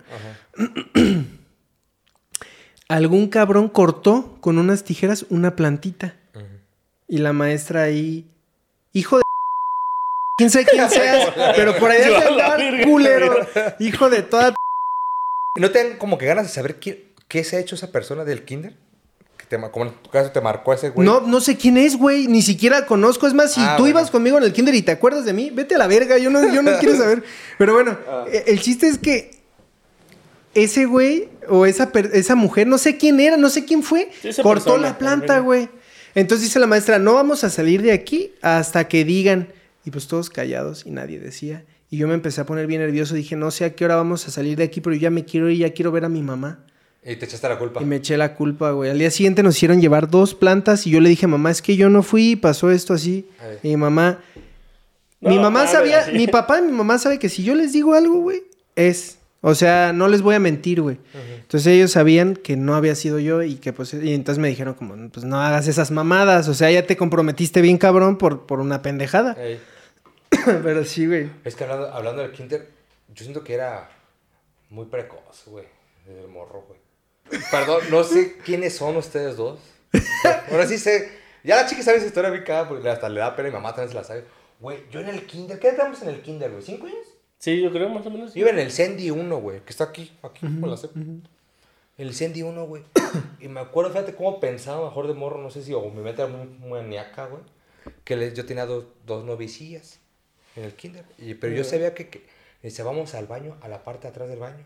[2.87, 6.15] algún cabrón cortó con unas tijeras una plantita.
[7.07, 8.27] Y la maestra ahí,
[8.93, 9.23] hijo de...
[10.37, 13.47] Quién sabe quién seas, pero por ahí Yo has de a la andar, culero.
[13.79, 14.55] Hijo de toda...
[15.57, 18.23] ¿No te dan como que ganas de saber qué, qué se ha hecho esa persona
[18.23, 18.73] del kinder?
[19.35, 21.05] Que te, como en tu caso te marcó ese güey.
[21.05, 22.27] No, no sé quién es, güey.
[22.27, 23.27] Ni siquiera conozco.
[23.27, 23.99] Es más, si Ah, tú bueno.
[23.99, 26.17] ibas conmigo en el kinder y te acuerdas de mí, vete a la verga.
[26.17, 27.23] Yo no, yo no quiero saber.
[27.57, 28.25] Pero bueno, Ah.
[28.31, 29.31] eh, el chiste es que
[30.53, 34.09] ese güey o esa, per- esa mujer, no sé quién era, no sé quién fue,
[34.21, 35.69] Sí, cortó persona, la planta, güey.
[36.15, 39.49] Entonces dice la maestra, no vamos a salir de aquí hasta que digan.
[39.85, 41.63] Y pues todos callados y nadie decía.
[41.89, 43.15] Y yo me empecé a poner bien nervioso.
[43.15, 45.25] Dije, no sé a qué hora vamos a salir de aquí, pero yo ya me
[45.25, 46.65] quiero ir, ya quiero ver a mi mamá.
[47.03, 47.81] Y te echaste la culpa.
[47.81, 48.91] Y me eché la culpa, güey.
[48.91, 51.75] Al día siguiente nos hicieron llevar dos plantas y yo le dije, mamá, es que
[51.75, 53.27] yo no fui y pasó esto así.
[53.63, 54.19] Y mi mamá...
[55.21, 56.13] No, mi mamá sabía, así.
[56.13, 58.41] mi papá y mi mamá saben que si yo les digo algo, güey,
[58.75, 59.18] es...
[59.41, 60.99] O sea, no les voy a mentir, güey.
[61.13, 63.93] Entonces ellos sabían que no había sido yo y que pues...
[63.93, 66.49] Y entonces me dijeron como, pues no hagas esas mamadas.
[66.49, 69.37] O sea, ya te comprometiste bien cabrón por, por una pendejada.
[70.45, 71.29] Pero sí, güey.
[71.45, 72.69] Es que hablando, hablando del kinder,
[73.13, 73.89] yo siento que era
[74.69, 75.65] muy precoz, güey.
[76.07, 76.79] El morro, güey.
[77.51, 79.59] Perdón, no sé quiénes son ustedes dos.
[80.51, 81.17] Ahora sí sé.
[81.43, 83.89] Ya la chica sabe esa historia bien porque hasta le da pena y mamá también
[83.89, 84.25] se la sabe.
[84.59, 86.61] Güey, yo en el kinder, ¿qué estamos en el kinder, güey?
[86.61, 87.07] ¿Cinco años?
[87.39, 88.33] Sí, yo creo más o menos.
[88.33, 90.95] Yo iba en el Sandy 1, güey, que está aquí, aquí, por la CEP.
[90.95, 91.23] En
[91.97, 92.83] el Sandy 1, güey.
[93.39, 96.21] y me acuerdo, fíjate cómo pensaba mejor de morro, no sé si, o mi mente
[96.21, 97.41] era muy maníaca, güey.
[98.03, 99.99] Que le- yo tenía dos, dos novicillas
[100.55, 101.05] en el kinder.
[101.17, 102.25] Y, pero yo sabía que, que
[102.61, 104.63] decía, vamos al baño, a la parte de atrás del baño.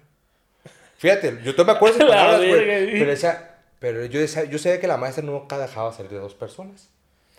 [0.98, 2.92] Fíjate, yo todavía me acuerdo de esas La palabras, güey.
[3.00, 6.34] Pero decía, pero yo, decía, yo sabía que la maestra nunca dejaba salir de dos
[6.34, 6.90] personas.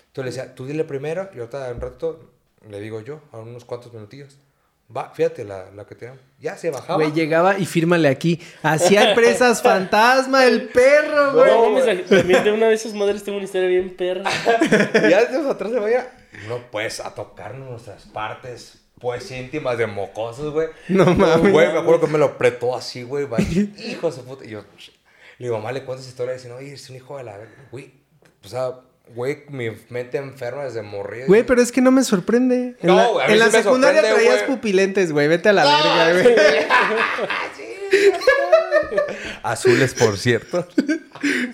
[0.08, 2.30] Entonces le decía, tú dile primero y ahorita en un rato
[2.68, 4.38] le digo yo, a unos cuantos minutillos.
[4.94, 6.22] Va, fíjate la, la que teníamos.
[6.38, 6.96] Ya se bajaba.
[6.96, 8.40] Güey, llegaba y fírmale aquí.
[8.62, 11.50] Hacía presas fantasma, el perro, güey.
[11.50, 14.30] No, mames, también de una de esas madres tengo una historia bien perra.
[15.08, 16.12] Ya desde atrás de vaya.
[16.48, 20.68] No, pues, a tocarnos nuestras partes, pues, íntimas de mocosos, güey.
[20.88, 21.50] No mames.
[21.50, 23.26] Güey, me acuerdo que me lo apretó así, güey.
[23.78, 24.44] Hijo de su puta.
[24.44, 24.64] Y yo,
[25.38, 27.38] mi mamá le cuenta esa historia no, oye, es un hijo de la.
[27.72, 27.92] Güey,
[28.44, 28.72] o sea,
[29.14, 31.24] güey, mi mente enferma desde morir.
[31.26, 32.76] Güey, pero es que no me sorprende.
[32.80, 34.56] En No, la, güey, a mí en la me secundaria sorprende, traías güey.
[34.56, 35.28] pupilentes, güey.
[35.28, 36.34] Vete a la verga, güey.
[39.42, 40.66] Azules, por cierto.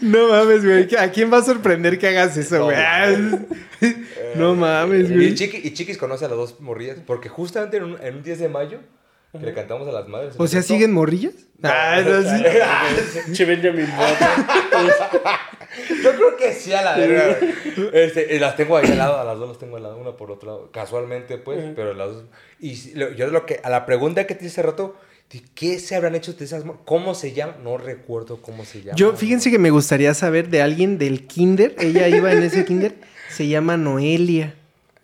[0.01, 0.89] No mames, güey.
[0.99, 2.77] ¿A quién va a sorprender que hagas eso, güey?
[4.35, 5.35] No mames, Y, güey.
[5.35, 6.97] Chiqui, y Chiquis conoce a las dos morrillas.
[7.07, 8.81] Porque justamente en un, en un 10 de mayo,
[9.33, 10.35] que le cantamos a las madres.
[10.39, 11.35] O sea, ¿sí ¿siguen morrillas?
[11.63, 13.33] Ah, eso sí.
[13.33, 13.87] Che Benjamin.
[16.03, 17.39] Yo creo que sí a la verga.
[17.93, 20.31] Este, las tengo ahí al lado, a las dos las tengo al lado, una por
[20.31, 20.71] otro lado.
[20.73, 22.25] Casualmente, pues, pero las dos.
[22.59, 22.75] Y
[23.15, 24.97] yo lo que, a la pregunta que te hice hace rato,
[25.31, 26.65] ¿De ¿Qué se habrán hecho de esas?
[26.85, 27.55] ¿Cómo se llama?
[27.63, 28.97] No recuerdo cómo se llama.
[28.97, 31.77] Yo, fíjense que me gustaría saber de alguien del kinder.
[31.79, 32.97] Ella iba en ese kinder.
[33.29, 34.57] Se llama Noelia.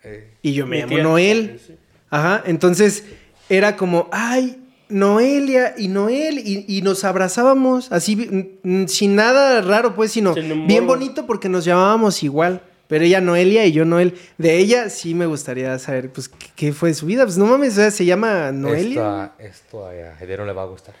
[0.03, 1.03] Eh, Y yo me llamo tía.
[1.03, 1.61] Noel.
[1.65, 1.77] Sí.
[2.09, 2.43] Ajá.
[2.45, 3.05] Entonces
[3.49, 6.39] era como, ay, Noelia y Noel.
[6.39, 10.33] Y, y nos abrazábamos así, mm, mm, sin nada raro, pues, sino
[10.67, 12.61] bien bonito porque nos llamábamos igual.
[12.87, 14.13] Pero ella Noelia y yo Noel.
[14.37, 17.25] De ella sí me gustaría saber, pues, qué, qué fue de su vida.
[17.25, 18.87] Pues no mames, o sea, se llama Noelia.
[18.89, 19.93] Esto, a- esto a
[20.23, 20.95] Hedero le va a gustar.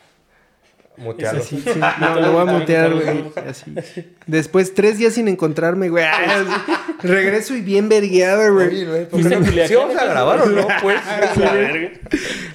[0.97, 1.43] Mutearlo.
[1.43, 3.23] Sí, sí, no, lo voy a mutear, güey.
[3.47, 3.73] Así.
[4.25, 6.03] Después, tres días sin encontrarme, güey.
[6.05, 6.49] Así.
[7.03, 8.67] Regreso y bien vergueado, güey.
[8.67, 9.67] Oye, güey, ¿por ¿Fuiste qué a no- Culiacán?
[9.69, 10.67] ¿Sí vamos a grabar o no?
[10.81, 10.99] Pues.
[11.37, 11.91] La verga.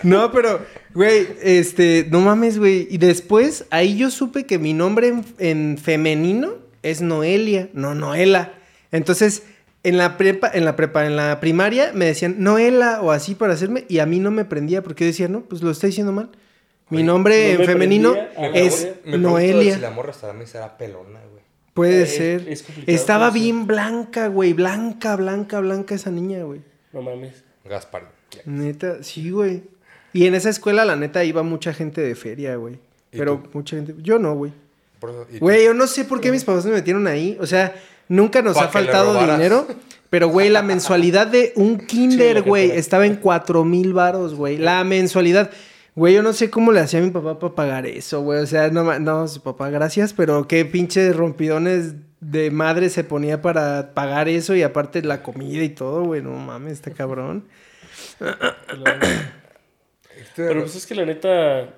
[0.02, 0.60] No, pero,
[0.94, 2.88] güey, este, no mames, güey.
[2.90, 8.54] Y después, ahí yo supe que mi nombre en, en femenino es Noelia, no Noela.
[8.90, 9.44] Entonces,
[9.84, 13.52] en la prepa, en la prepa, en la primaria, me decían Noela o así para
[13.54, 16.12] hacerme, y a mí no me prendía, porque yo decía, no, pues lo está diciendo
[16.12, 16.30] mal.
[16.96, 18.88] Mi nombre no en me femenino prendía, es.
[19.04, 19.74] Me Noelia.
[19.74, 21.42] Si la morra hasta también será pelona, güey.
[21.74, 22.48] Puede Es- ser.
[22.48, 24.52] es complicado, Estaba bien blanca, güey.
[24.52, 26.60] Blanca, blanca, blanca esa niña, güey.
[26.92, 27.42] No mames.
[27.64, 28.10] Gaspar.
[28.44, 29.62] Neta, sí, güey.
[30.12, 32.74] Y en esa escuela, la neta, iba mucha gente de feria, güey.
[33.10, 33.50] ¿Y Pero tú?
[33.54, 33.94] mucha gente.
[34.02, 34.52] Yo no, güey.
[35.40, 37.36] Güey, yo no sé por qué mis papás me metieron ahí.
[37.40, 37.74] O sea,
[38.08, 39.66] nunca nos ha faltado dinero.
[40.10, 44.58] Pero, güey, la mensualidad de un kinder, güey, estaba en cuatro mil varos, güey.
[44.58, 45.50] La mensualidad.
[45.94, 48.40] Güey, yo no sé cómo le hacía a mi papá para pagar eso, güey.
[48.40, 53.42] O sea, no, no, su papá, gracias, pero qué pinches rompidones de madre se ponía
[53.42, 56.22] para pagar eso y aparte la comida y todo, güey.
[56.22, 57.44] No mames, está cabrón.
[60.18, 61.68] Estoy- Pero pues es que la neta.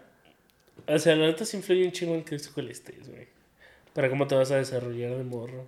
[0.86, 3.26] O sea, la neta sí influye un chingo en qué escuela estés, güey.
[3.94, 5.64] Para cómo te vas a desarrollar de morro.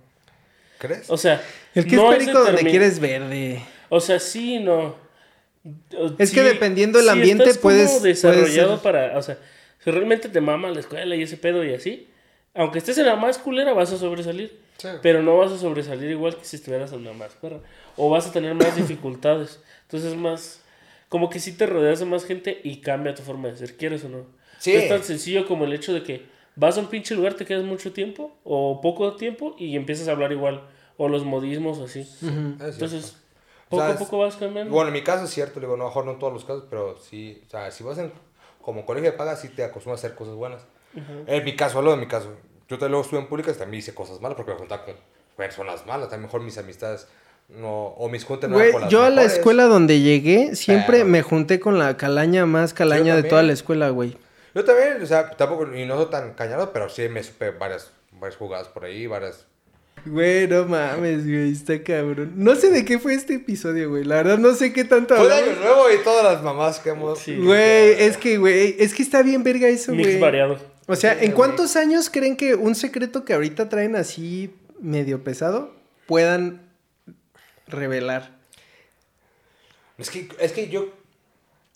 [0.77, 1.09] ¿Crees?
[1.09, 1.41] O sea.
[1.73, 3.61] El que no es perico donde quieres verde.
[3.89, 4.95] O sea, sí, no.
[6.19, 9.17] Es que dependiendo del ambiente, estás como puedes- puedes desarrollado para.
[9.17, 9.37] O sea,
[9.83, 12.07] si realmente te mama la escuela y ese pedo y así.
[12.53, 14.57] Aunque estés en la más culera, vas a sobresalir.
[14.77, 14.87] Sí.
[15.01, 17.59] Pero no vas a sobresalir igual que si estuvieras en la más perra.
[17.95, 19.59] O vas a tener más dificultades.
[19.83, 20.61] Entonces es más.
[21.09, 24.03] Como que si te rodeas de más gente y cambia tu forma de ser, quieres
[24.03, 24.25] o no.
[24.59, 24.73] Sí.
[24.73, 26.23] Es tan sencillo como el hecho de que
[26.55, 30.11] vas a un pinche lugar, te quedas mucho tiempo o poco tiempo y empiezas a
[30.11, 30.63] hablar igual.
[30.97, 32.07] O los modismos o así.
[32.23, 33.17] Entonces,
[33.69, 34.73] poco a poco vas cambiando.
[34.73, 36.63] Bueno, en mi caso es cierto, le digo, no, mejor no en todos los casos,
[36.69, 38.11] pero sí, o sea, si vas en,
[38.61, 40.61] como colegio de paga, sí te acostumbras a hacer cosas buenas.
[41.27, 42.29] En mi caso, hablo de mi caso.
[42.69, 44.95] Yo también luego estuve en públicas, también hice cosas malas porque me juntaba con
[45.35, 46.11] personas malas.
[46.11, 47.07] A lo mejor mis amistades
[47.49, 49.33] no, o mis juntas no Güey, eran con las yo a la mejores.
[49.37, 53.29] escuela donde llegué siempre Pero- me junté con la calaña más calaña de también.
[53.29, 54.17] toda la escuela, güey.
[54.53, 57.91] Yo también, o sea, tampoco, y no soy tan cañado, pero sí me supe varias,
[58.11, 59.45] varias jugadas por ahí, varias...
[60.09, 62.33] Güey, no mames, güey, está cabrón.
[62.35, 64.03] No sé de qué fue este episodio, güey.
[64.03, 65.49] La verdad no sé qué tanto Fue hablamos.
[65.49, 67.19] Año Nuevo y todas las mamás que hemos...
[67.19, 67.35] Sí.
[67.35, 70.19] Güey, es que, güey, es que está bien verga eso, Mix güey.
[70.19, 70.57] variado.
[70.87, 71.35] O sea, Sí, ¿en güey.
[71.35, 75.73] cuántos años creen que un secreto que ahorita traen así medio pesado
[76.05, 76.61] puedan
[77.67, 78.37] revelar?
[79.97, 80.89] Es que, es que yo,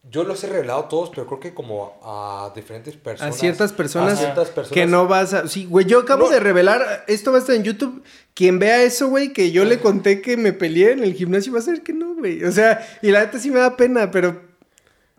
[0.10, 3.38] yo los he revelado todos, pero creo que como a diferentes A personas.
[3.38, 5.48] ciertas personas, a ciertas personas que no vas a...
[5.48, 6.30] Sí, güey, yo acabo No.
[6.32, 9.80] de revelar, esto va a estar en YouTube, quien vea eso, güey, que yo le
[9.80, 12.44] conté que me peleé en el gimnasio, va a ser que no, güey.
[12.44, 14.50] O sea, y la neta sí me da pena, pero...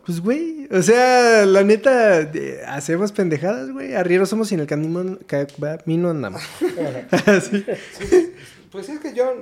[0.04, 3.94] Pues, güey, o sea, la neta, eh, hacemos pendejadas, güey.
[3.94, 6.42] Arrieros somos y en el camino, camino andamos.
[7.26, 7.64] Así.
[8.72, 9.32] Pues es que yo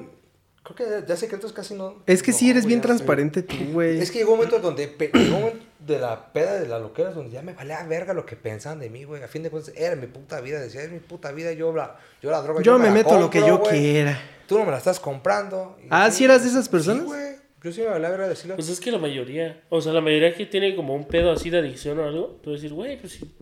[0.63, 2.03] creo que ya, secretos casi no.
[2.07, 3.99] Es que no, sí eres bien transparente tú, güey.
[4.01, 4.97] Es que llegó un momento donde.
[4.99, 8.27] llegó un momento de la peda de la loquera donde ya me valía verga lo
[8.27, 9.23] que pensaban de mí, güey.
[9.23, 10.61] A fin de cuentas, era mi puta vida.
[10.61, 11.53] Decía, es mi puta vida.
[11.53, 12.63] Yo la, yo la droga.
[12.63, 14.21] Yo me la meto lo que yo quiera.
[14.47, 15.77] Tú no me la estás comprando.
[15.83, 17.03] Y Ah, ¿sí eras de esas personas?
[17.03, 17.41] Sí, güey.
[17.63, 18.57] Yo sí me valía verga decirlo.
[18.57, 21.51] Pues es que la mayoría, o sea, la mayoría que tiene como un pedo así
[21.51, 23.35] de adicción o algo, tú decir, güey, pues sí.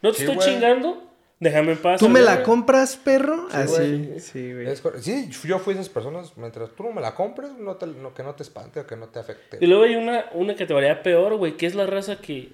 [0.00, 1.02] No te Sí, estoy chingando,
[1.40, 2.00] déjame en paz.
[2.00, 2.44] ¿Tú me la güey.
[2.44, 3.48] compras, perro?
[3.50, 4.20] Sí, Así, güey.
[4.20, 4.66] sí, güey.
[4.68, 6.36] Es sí, yo fui de esas personas.
[6.36, 8.96] Mientras tú no me la compres, no te, no- que no te espante o que
[8.96, 9.58] no te afecte.
[9.60, 12.52] Y luego hay una, una categoría peor, güey, que es la raza que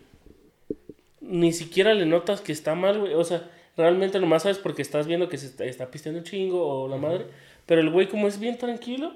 [1.21, 3.15] ni siquiera le notas que está mal, güey.
[3.15, 6.67] O sea, realmente nomás sabes porque estás viendo que se está, está pisteando un chingo
[6.67, 7.27] o la madre.
[7.67, 9.13] Pero el güey, como es bien tranquilo,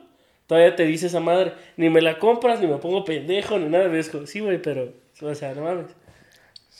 [0.46, 3.88] todavía te dice esa madre, ni me la compras, ni me pongo pendejo, ni nada
[3.88, 4.26] de eso.
[4.26, 5.86] Sí, güey, pero, o sea, no mames.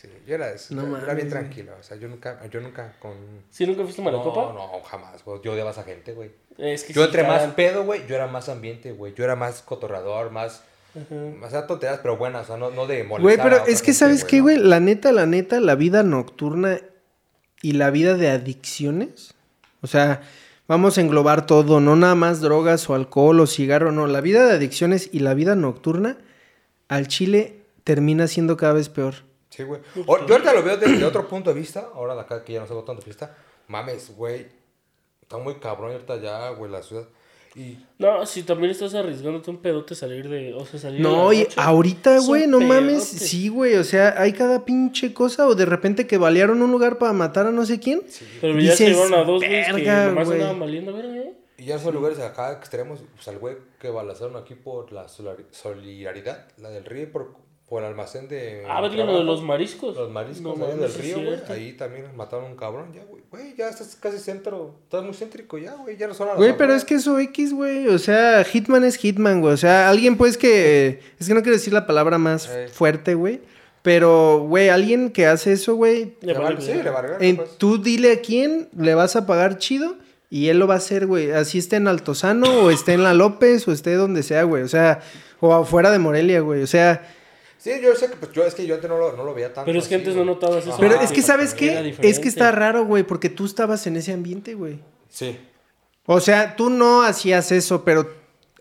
[0.07, 1.73] Sí, yo era, No bien tranquilo.
[1.79, 3.15] O sea, yo nunca, yo nunca con.
[3.51, 4.53] ¿Sí nunca fuiste mala no, copa?
[4.53, 5.41] No, jamás, güey.
[5.43, 6.31] Yo odiaba a esa gente, güey.
[6.59, 9.15] Es que Yo sí, entre más pedo, güey, yo era más ambiente, güey.
[9.15, 10.63] Yo era más cotorrador, más.
[11.41, 13.21] Más era tonterías, pero buenas, o sea, no, no de molestar.
[13.21, 14.45] Güey, a pero es que, gente, ¿sabes qué, ¿no?
[14.45, 14.57] güey?
[14.57, 16.81] La neta, la neta, la vida nocturna
[17.61, 19.35] y la vida de adicciones.
[19.83, 20.23] O sea,
[20.69, 24.07] vamos a englobar todo, no nada más drogas o alcohol o cigarro, no.
[24.07, 26.17] La vida de adicciones y la vida nocturna
[26.89, 29.27] al chile termina siendo cada vez peor.
[29.57, 29.81] Sí, güey.
[30.07, 32.61] O- yo ahorita lo veo desde otro punto de vista, ahora de acá que ya
[32.61, 33.35] no salgo tanto de fiesta.
[33.69, 34.47] Mames, güey.
[35.23, 37.05] Está muy cabrón ahorita ya, güey, la ciudad.
[37.55, 40.53] Y No, si también estás arriesgándote un pedote salir de.
[40.53, 43.03] O sea, salir No, de y ahorita, güey, no mames.
[43.03, 45.47] Sí, güey, o sea, hay cada pinche cosa.
[45.49, 48.03] O de repente que balearon un lugar para matar a no sé quién.
[48.43, 50.39] Pero ya se llevaron a dos güeyes que "Verga, nomás güey".
[50.39, 51.33] andaban valiendo, verga, ¿eh?
[51.57, 56.47] Y ya son lugares acá extremos, pues al güey que balazaron aquí por la solidaridad,
[56.59, 57.35] la del río, por,
[57.69, 58.63] por el almacén de...
[58.69, 59.97] Ah, verga, lo de los mariscos.
[59.97, 61.39] Los mariscos No ahí del río, güey.
[61.49, 63.23] Ahí también mataron a un cabrón, ya, güey.
[63.29, 65.97] Güey, ya estás casi centro, estás muy céntrico ya, güey.
[65.97, 67.89] Ya no son a Güey, pero es que eso X, güey.
[67.89, 69.53] O sea, Hitman es Hitman, güey.
[69.55, 71.01] O sea, alguien pues que...
[71.19, 72.69] Es que no quiero decir la palabra más Eh.
[72.73, 73.41] fuerte, güey.
[73.83, 76.15] Pero, güey, alguien que hace eso, güey...
[76.21, 77.59] Le vale- sí, le vale verga, en- pues.
[77.59, 79.97] tú dile a quién le vas a pagar chido
[80.31, 81.33] y él lo va a hacer, güey.
[81.33, 84.63] Así esté en Altozano o esté en La López o esté donde sea, güey.
[84.63, 85.01] O sea,
[85.41, 86.63] o afuera de Morelia, güey.
[86.63, 87.13] O sea...
[87.67, 89.53] Sí, yo sé que, pues yo, es que yo antes no lo, no lo veía
[89.53, 89.67] tanto.
[89.67, 90.77] Pero es que así, antes no notabas eso.
[90.79, 91.97] Pero Ah, es que, ¿sabes qué?
[92.01, 94.79] Es que está raro, güey, porque tú estabas en ese ambiente, güey.
[95.09, 95.37] Sí.
[96.05, 98.09] O sea, tú no hacías eso, pero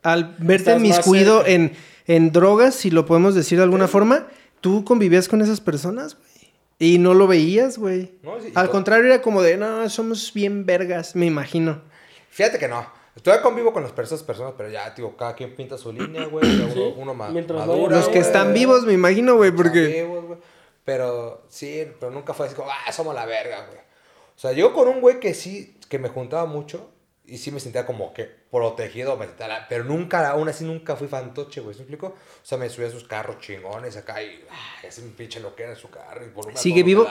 [0.02, 1.74] al verte miscuido en,
[2.08, 4.26] en drogas, si lo podemos decir de alguna forma,
[4.60, 6.52] tú convivías con esas personas, güey.
[6.80, 8.12] Y no lo veías, güey.
[8.24, 11.84] No, sí, Al contrario, era como de, no, somos bien vergas, me imagino.
[12.32, 12.88] Fíjate que no.
[13.22, 16.58] Todavía convivo con las personas, personas, pero ya, tío, cada quien pinta su línea, güey.
[16.58, 18.22] ya Uno, uno ma- Mientras no madura, Los que güey.
[18.22, 19.88] están vivos, me imagino, güey, Están porque...
[19.88, 20.40] vivos, güey.
[20.84, 23.80] Pero sí, pero nunca fue así como, ah, somos la verga, güey.
[23.80, 26.92] O sea, yo con un güey que sí, que me juntaba mucho
[27.26, 30.96] y sí me sentía como que protegido, me sentía la- pero nunca, aún así nunca
[30.96, 32.08] fui fantoche, güey, ¿se me explico?
[32.08, 35.56] O sea, me subía a sus carros chingones acá y, ah, ese un pinche lo
[35.56, 37.08] que era en su carro y volumen a ¿Sigue vivo?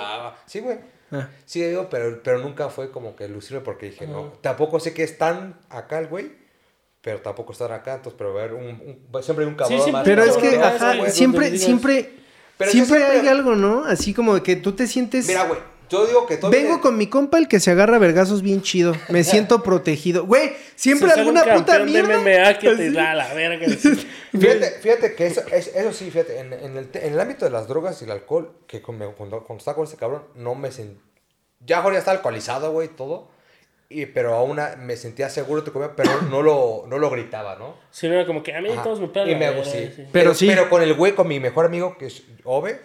[0.46, 0.78] Sí, güey.
[1.12, 1.28] Ah.
[1.44, 5.02] Sigue vivo, pero, pero nunca fue como que lucirme porque dije, no, tampoco sé que
[5.04, 6.32] es tan acá el güey,
[7.00, 8.64] pero tampoco estar acá, entonces, pero ver un,
[9.12, 12.12] un- siempre hay un cabrón siempre más Pero es que, ajá, siempre, siempre,
[12.56, 13.84] Pero siempre hay algo, ¿no?
[13.84, 15.26] Así como que tú te sientes...
[15.26, 18.42] Mira, güey, yo digo que todo Vengo con mi compa el que se agarra vergazos
[18.42, 18.94] bien chido.
[19.08, 20.24] Me siento protegido.
[20.26, 22.50] Güey, siempre Si sale un alguna puta campeón de mierda.
[22.52, 23.66] MMA que te da la verga.
[24.32, 27.44] Fíjate, fíjate que eso, es- eso sí, fíjate, en, en el, te- en el ámbito
[27.44, 30.72] de las drogas y el alcohol, que cuando, cuando estaba con ese cabrón, no me
[30.72, 31.00] sentí...
[31.60, 33.28] Ya Jorge ya estaba alcoholizado, güey, todo.
[33.88, 37.76] Y, pero aún me sentía seguro, te comía, pero no lo, no lo gritaba, ¿no?
[37.90, 38.82] Si no era como que a mí Ajá.
[38.82, 39.30] todos me pegan.
[39.30, 39.92] Y me sí.
[39.94, 40.04] sí.
[40.10, 40.46] Pero sí.
[40.48, 42.80] Pero con el güey, con mi mejor amigo, que es Ove,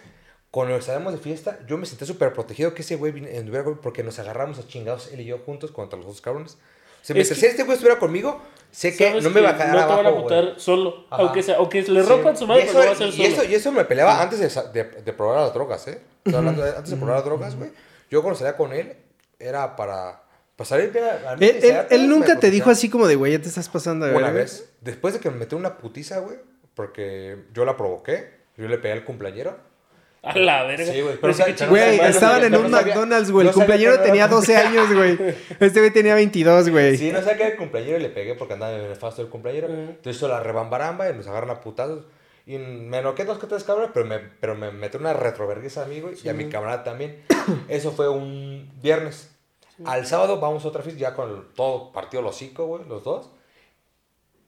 [0.50, 4.02] que salimos de fiesta, yo me sentía súper protegido que ese güey anduviera conmigo porque
[4.02, 6.54] nos agarramos a chingados él y yo juntos contra los dos cabrones.
[6.54, 6.56] O
[7.02, 8.40] sea, Es mientras que- este güey estuviera conmigo,
[8.70, 11.06] sé que no me va a cagar No te van a putar solo.
[11.10, 11.22] Ajá.
[11.22, 13.08] Aunque, sea, aunque le Sí, rompan su madre, y pero no va a eso, ser
[13.08, 13.28] y solo.
[13.28, 16.00] eso, y eso me peleaba antes de, de, de probar las drogas, ¿eh?
[16.24, 17.70] De- antes de probar las drogas, güey.
[18.10, 18.94] Yo cuando salía con él,
[19.38, 20.20] era para,
[20.56, 22.50] para salir a- mí Él, él- él "Me nunca te protegía".
[22.50, 25.30] dijo así como de, güey, ya te estás pasando de Una vez, después de que
[25.30, 26.36] me metió una putiza, güey,
[26.74, 29.56] porque yo la provoqué, yo le pegué al cumpleañero.
[30.22, 30.92] A la verga.
[30.92, 33.46] Sí, güey, Pero sí Güey, estaban en un no McDonald's, güey.
[33.46, 35.18] El no cumpleañero tenía 12 años, güey.
[35.60, 36.96] Este güey tenía 22, güey.
[36.98, 39.30] Sí, no sé qué el cumpleañero y le pegué porque andaba en el nefasto del
[39.30, 39.68] cumpleañero.
[39.68, 42.04] Entonces hizo la rebambaramba y nos agarran a putazos.
[42.46, 45.86] Y me enoqué dos que tres cabrones, pero me, pero me metió una retroverguiza a
[45.86, 47.22] mí, güey, y a mi camarada también.
[47.68, 49.30] Eso fue un viernes.
[49.86, 53.04] Al sábado vamos a otra fiesta ya con el- todo partido los cinco, güey, los
[53.04, 53.30] dos.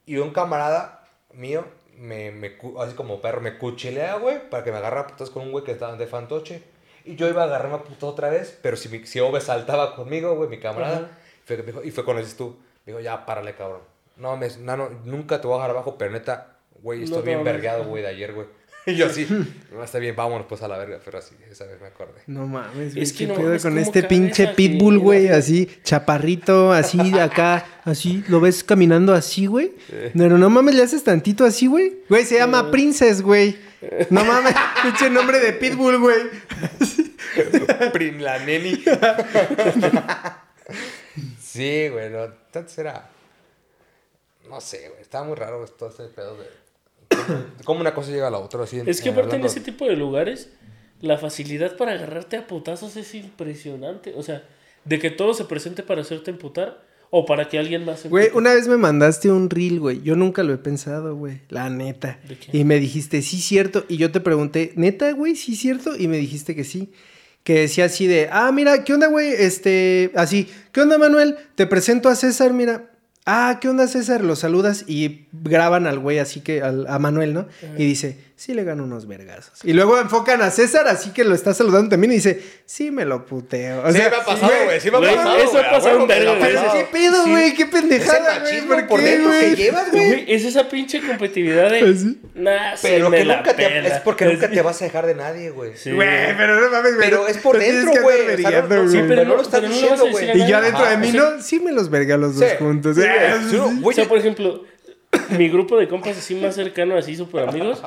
[0.04, 1.64] Y un camarada mío,
[2.02, 5.42] me, me así como perro, me cuchilea, güey, para que me agarre a putas con
[5.44, 6.62] un güey que estaba de fantoche.
[7.04, 9.94] Y yo iba a agarrarme a putas otra vez, pero si, mi, si Ove saltaba
[9.96, 11.10] conmigo, güey, mi camarada.
[11.44, 13.80] Fue que me dijo- y fue cuando dices tú, me dijo, ya, párale, cabrón.
[14.16, 17.38] No, me, nano, nunca te voy a dejar abajo, pero neta, güey, No estoy bien
[17.44, 18.46] vergueado, güey, de ayer, güey.
[18.86, 19.26] Y yo así,
[19.72, 22.20] "No, está bien, vámonos pues a la verga, pero así, esa vez me acordé.
[22.26, 25.28] No mames, Es que ¿Qué no pedo con este pinche pitbull, güey?
[25.28, 28.24] Así, chaparrito, así, de acá, así.
[28.28, 29.72] ¿Lo ves caminando así, güey?
[30.16, 31.98] Pero no mames, le haces tantito así, güey.
[32.08, 33.56] Güey, se llama Princess, güey.
[34.10, 36.22] No mames, pinche nombre de pitbull, güey.
[37.92, 38.82] Prim la neni.
[41.40, 42.22] sí, güey, no,
[42.54, 43.08] antes era,
[44.48, 46.61] no sé, güey, estaba muy raro todo este pedo de...
[47.64, 48.80] cómo- una cosa llega a la otra, así.
[48.86, 50.50] Es que eh, aparte en ese tipo de lugares,
[51.00, 54.14] la facilidad para agarrarte a putazos es impresionante.
[54.16, 54.42] O sea,
[54.84, 58.30] de que todo se presente para hacerte emputar o para que alguien más se Güey,
[58.34, 60.00] una vez me mandaste un reel, güey.
[60.02, 61.40] Yo nunca lo he pensado, güey.
[61.50, 62.18] La neta.
[62.26, 62.56] ¿De qué?
[62.56, 63.84] Y me dijiste, sí, cierto.
[63.88, 65.94] Y yo te pregunté, neta, güey, sí, cierto.
[65.96, 66.90] Y me dijiste que sí.
[67.44, 69.28] Que decía así de, ah, mira, ¿qué onda, güey?
[69.28, 71.36] Este, así, ¿qué onda, Manuel?
[71.56, 72.91] Te presento a César, mira.
[73.24, 74.24] Ah, ¿qué onda, César?
[74.24, 77.46] Lo saludas y graban al güey así que, al- a Manuel, ¿no?
[77.78, 79.64] Y dice, sí le gano unos vergazos.
[79.64, 83.04] Y luego enfocan a César, así que lo está saludando también y dice, sí me
[83.04, 83.82] lo puteo.
[83.84, 84.80] O Sí sea, me ha pasado, güey.
[84.80, 85.36] Sí me ha pasado.
[85.38, 86.24] eso ha pasado un güey.
[86.40, 86.72] Pasado.
[86.72, 87.30] qué pedo, Sí.
[87.30, 88.60] güey, qué pendejada, güey.
[88.62, 89.54] ¿Por por qué, dentro que güey?
[89.56, 90.24] llevas, güey.
[90.32, 91.82] Es esa pinche competitividad de.
[92.34, 94.54] Nah, se Pero que nunca te, es porque nunca Sí.
[94.54, 95.76] te vas a dejar de nadie, güey.
[95.76, 95.92] Sí.
[95.92, 97.10] Güey, pero no mames, güey.
[97.10, 98.20] Pero es por dentro, güey.
[98.22, 100.24] andar O sea, no- vergueando, no- Sí, pero no lo estás diciendo, güey.
[100.24, 100.48] Y nadie.
[100.48, 101.16] ya dentro de mí, sí.
[101.16, 101.40] ¿no?
[101.40, 102.56] Sí me los verga los dos Sí.
[102.58, 102.96] juntos.
[102.96, 103.02] Sí.
[103.50, 104.64] Sí, O sea, por ejemplo,
[105.38, 107.82] mi grupo de compas así más cercano, así súper amigos,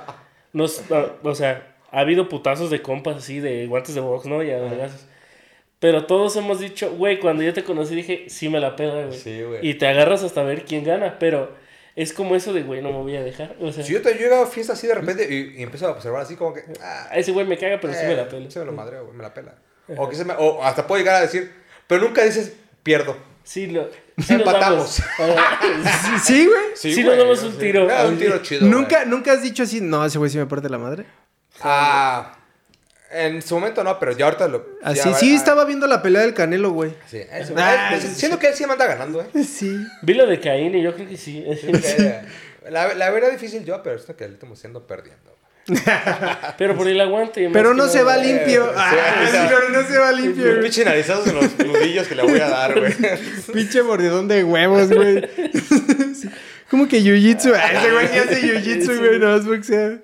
[0.55, 0.83] nos,
[1.21, 4.41] o sea, ha habido putazos de compas así, de guantes de box, ¿no?
[4.41, 4.51] Y.
[5.79, 9.19] Pero todos hemos dicho, güey, cuando yo te conocí dije, sí me la pela, güey.
[9.19, 9.67] Sí, güey.
[9.67, 11.53] Y te agarras hasta ver quién gana, pero
[11.97, 13.57] es como eso de, güey, no me voy a dejar.
[13.59, 15.91] O sea, Si yo te llego a fiesta así de repente y, y empiezo a
[15.91, 16.61] observar así como que.
[16.81, 18.49] Ah, ese güey me caga, pero sí me eh, la pela.
[18.49, 19.55] Sí me lo madreo, güey, me la pela.
[19.97, 21.51] O, que se me, o hasta puedo llegar a decir,
[21.85, 23.17] pero nunca dices, pierdo.
[23.43, 23.89] Sí, lo,
[24.23, 25.01] sí Empatamos.
[25.17, 25.41] damos.
[26.23, 26.59] Sí, güey.
[26.75, 27.87] Sí nos damos un tiro.
[27.91, 28.65] Ah, un tiro chido.
[28.65, 29.09] ¿Nunca, güey.
[29.09, 31.05] ¿Nunca has dicho así, no, ese güey sí me parte la madre?
[31.61, 32.37] Ah.
[33.11, 34.65] En su momento no, pero ya ahorita lo.
[34.83, 36.93] Así, ya, sí, ah, estaba viendo la pelea del Canelo, güey.
[37.07, 39.43] Sí, eso, Ah, eh, sí, siendo que él sí me anda ganando, ¿eh?
[39.43, 39.77] Sí.
[40.01, 41.43] Vi lo de Caín y yo creo que sí.
[41.45, 42.21] Eh,
[42.69, 45.34] La, la verdad difícil yo, pero esto que le estamos siendo perdiendo.
[46.57, 47.43] Pero por el aguante.
[47.45, 48.71] más pero no se va limpio.
[48.75, 48.93] Ah,
[49.49, 52.49] pero no se va limpio, Un pinche narizazos en los nudillos que le voy a
[52.49, 52.93] dar, güey.
[53.53, 55.27] Pinche mordidón de huevos, güey.
[56.13, 56.29] Sí.
[56.69, 57.53] Como que jiu-jitsu.
[57.55, 59.19] Ah, ese güey sí hace jiu-jitsu, güey.
[59.19, 59.99] No es boxeo.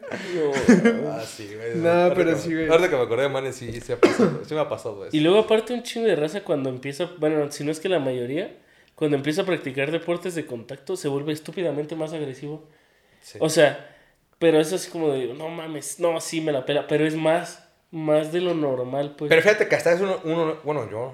[1.10, 1.76] Ah, sí, güey.
[1.76, 2.70] No, pero sí, güey.
[2.70, 5.16] Ahorita que me acordé de Manes, sí, ha pasado, sí me ha pasado eso.
[5.16, 8.00] Y luego aparte un chingo de raza cuando empieza, bueno, si no es que la
[8.00, 8.56] mayoría,
[8.94, 12.68] cuando empieza a practicar deportes de contacto se vuelve estúpidamente más agresivo.
[13.24, 13.40] Sí.
[13.42, 13.91] O sea,
[14.42, 17.64] pero es así como de, no mames, no, sí me la pela, pero es más,
[17.92, 19.30] más de lo normal, pues.
[19.30, 21.14] Pero fíjate que hasta es uno, uno bueno, yo,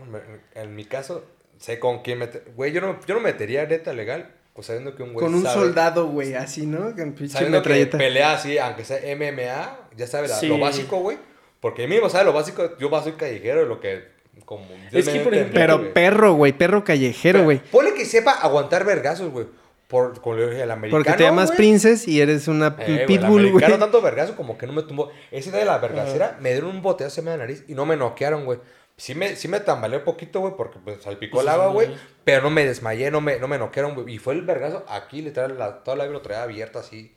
[0.55, 1.23] en mi caso,
[1.59, 2.43] sé con quién meter.
[2.55, 5.43] Güey, yo no, yo no metería neta legal, o sabiendo que un güey Con un
[5.43, 6.95] sabe- soldado, güey, así, ¿no?
[6.95, 10.47] Con pinche Sabiendo que pelea así, aunque sea MMA, ya sabe la- Sí.
[10.47, 11.17] lo básico, güey.
[11.59, 14.15] Porque mínimo sabe lo básico, yo soy callejero, lo que
[14.45, 14.65] como...
[14.91, 17.57] Es que, por ejemplo, Pero perro, güey, perro callejero, güey.
[17.71, 19.47] Ponle que sepa aguantar vergazos, güey.
[19.87, 21.57] Por, con el el americano, Porque te llamas güey.
[21.57, 23.49] Princess y eres una Eh, güey, el pitbull, güey.
[23.49, 25.09] americano tanto vergazo como que no me tumbó.
[25.31, 27.95] Ese día de la vergacera me dieron un boteazo en la nariz y no me
[27.95, 28.59] noquearon, güey.
[28.97, 31.89] Sí me, sí me tambaleé un poquito, güey, porque pues salpicó el agua, güey.
[32.23, 34.15] Pero no me desmayé, no me, no me noquearon, güey.
[34.15, 37.13] Y fue el vergazo aquí, literal, la, toda la vida lo traía abierta así.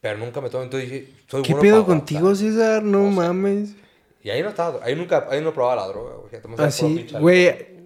[0.00, 0.64] Pero nunca me tomó.
[0.64, 2.34] Entonces dije, soy ¿Qué bueno pedo contigo.
[2.34, 2.82] César?
[2.82, 3.70] No mames.
[4.24, 6.56] Y ahí no estaba, ahí nunca, ahí no probaba la droga, güey.
[6.58, 7.81] Así, pinche güey.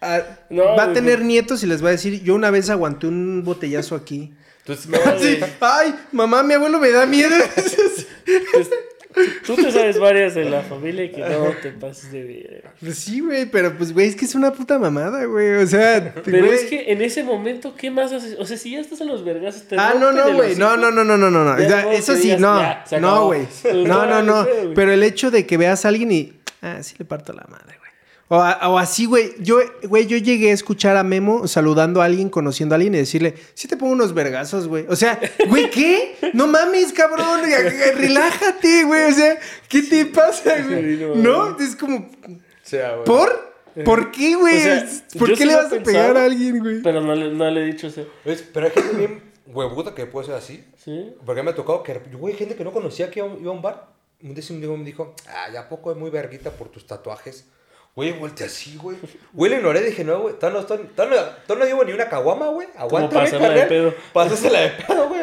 [0.00, 3.06] Ah, No, va a tener nietos y les va a decir, yo una vez aguanté
[3.06, 4.32] un botellazo aquí.
[4.66, 7.34] Entonces, Así, ay, mamá, mi abuelo me da miedo.
[9.18, 12.62] Pues, tú te sabes varias de la familia y que no te pases de bien.
[12.78, 15.54] Pues sí, güey, pero pues, güey, es que es una puta mamada, güey.
[15.54, 18.36] O sea, Pero es que en ese momento, ¿qué más haces?
[18.38, 20.54] O sea, si ya estás en los vergazos, te Ah, no, no, güey.
[20.56, 21.56] No, no, no, no, no, no, no.
[21.56, 22.60] Eso sí, digas, no.
[22.60, 23.48] ya, No, güey.
[23.86, 24.46] No, no, no.
[24.74, 26.32] Pero el hecho de que veas a alguien y.
[26.62, 27.87] Ah, sí le parto la madre, güey.
[28.30, 29.32] O, a- o así, güey.
[29.40, 32.98] Yo, güey, yo llegué a escuchar a Memo saludando a alguien, conociendo a alguien y
[32.98, 34.84] decirle, sí te pongo unos vergazos, güey.
[34.88, 35.18] O sea,
[35.48, 36.14] güey, ¿qué?
[36.34, 37.40] No mames, cabrón.
[37.96, 39.04] Relájate, güey.
[39.04, 40.96] O sea, ¿qué te pasa, güey?
[40.98, 41.14] Sí, no,
[41.54, 41.58] ¿No?
[41.58, 43.04] Es como, o sea, güey.
[43.04, 43.48] ¿por?
[43.84, 44.56] ¿Por qué, güey?
[44.58, 44.86] O sea,
[45.18, 46.82] ¿Por qué sí le vas a pegar a alguien, güey?
[46.82, 48.06] Pero no le, no le he dicho eso.
[48.24, 48.42] ¿Ves?
[48.52, 50.64] Pero hay gente bien huevuda que puede ser así.
[50.84, 51.14] ¿Sí?
[51.24, 53.88] Porque me ha tocado que, güey, gente que no conocía que iba, a un bar.
[54.20, 57.46] Un día un día me dijo, ah, ya poco es muy verguita por tus tatuajes.
[57.94, 58.96] Güey, vuelte así, güey.
[59.32, 60.64] Güey, le ignoré, dije, no, güey, todavía
[61.48, 62.68] no, no, llevo ni una caguama, güey.
[62.76, 63.68] Aguántame, pasarla de carnal.
[63.68, 63.94] pedo.
[64.12, 65.22] Pásasela de pedo, güey.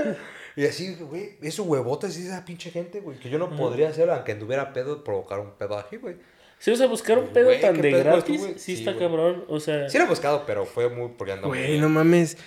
[0.58, 4.10] Y así, güey, eso huevotes y esa pinche gente, güey, que yo no podría hacer,
[4.10, 6.16] aunque anduviera pedo, provocar un pedo así, güey.
[6.60, 8.54] Sí, o sea, buscar un pedo Güey, tan ¿qué de pedo gratis, güey?
[8.54, 9.04] sí, Sí, está güey.
[9.06, 9.44] cabrón.
[9.50, 12.38] O sea, Sí lo he buscado, pero fue muy porque andaba Güey, no mames.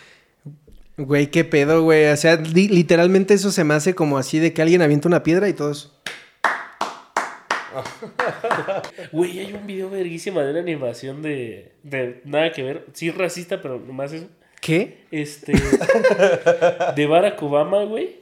[0.96, 2.06] Güey, qué pedo, güey.
[2.08, 5.22] O sea, li- literalmente eso se me hace como así de que alguien avienta una
[5.22, 5.94] piedra y todos.
[9.12, 12.86] güey, hay un video verguísima de una animación de, de nada que ver.
[12.92, 14.26] Sí, racista, pero nomás eso.
[14.60, 15.04] ¿Qué?
[15.10, 15.52] Este.
[16.96, 18.16] de Barack Obama, güey.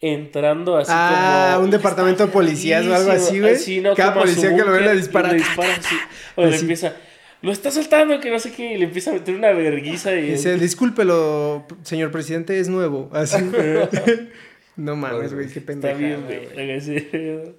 [0.00, 1.64] Entrando así ah, como.
[1.66, 3.54] un departamento de policías o algo así, güey.
[3.54, 3.94] Así, ¿no?
[3.94, 5.28] Cada policía que lo ve le dispara.
[5.28, 5.96] Le dispara así.
[6.36, 6.94] O le empieza.
[7.42, 8.74] Lo está soltando, que no sé qué.
[8.74, 10.32] Y le empieza a meter una verguiza y.
[10.32, 13.10] Dice, discúlpelo, señor presidente, es nuevo.
[13.12, 13.36] Así.
[14.76, 15.98] no mames, güey, qué Está pendeja.
[15.98, 17.54] bien, güey.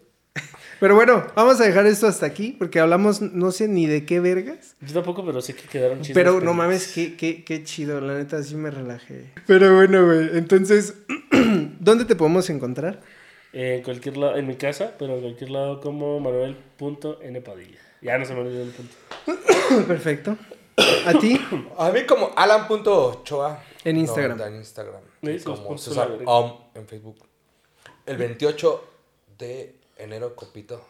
[0.81, 4.19] Pero bueno, vamos a dejar esto hasta aquí porque hablamos no sé ni de qué
[4.19, 4.75] vergas.
[4.81, 6.15] Yo tampoco, pero sé que quedaron chistes.
[6.15, 9.29] Pero no mames, qué, qué, qué chido, la neta, sí me relajé.
[9.45, 10.95] Pero bueno, güey, entonces,
[11.79, 12.99] ¿dónde te podemos encontrar?
[13.53, 17.79] Eh, en cualquier lado, en mi casa, pero en cualquier lado como Manuel.n Padilla.
[18.01, 19.85] Ya no se me olvidó el punto.
[19.87, 20.35] Perfecto.
[21.05, 21.39] ¿A ti?
[21.77, 23.63] A mí como alan.ochoa.
[23.83, 24.35] En Instagram.
[24.35, 25.01] No, en Instagram.
[25.21, 26.17] Sí, como César.
[26.25, 27.17] Om en Facebook.
[28.07, 28.83] El 28
[29.37, 30.81] de enero, Copito.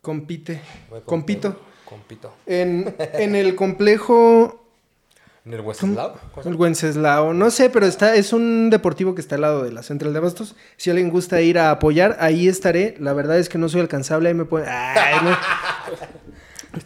[0.00, 0.60] Compite.
[1.04, 1.60] Compito.
[1.84, 2.34] Compito.
[2.46, 4.58] En, en el complejo.
[5.44, 6.14] ¿En el Wenceslao?
[6.44, 7.34] El Wenceslao.
[7.34, 10.18] No sé, pero está, es un deportivo que está al lado de la Central de
[10.18, 10.54] Abastos.
[10.76, 12.94] Si alguien gusta ir a apoyar, ahí estaré.
[13.00, 14.68] La verdad es que no soy alcanzable, ahí me pueden.
[14.70, 15.36] Ay, no.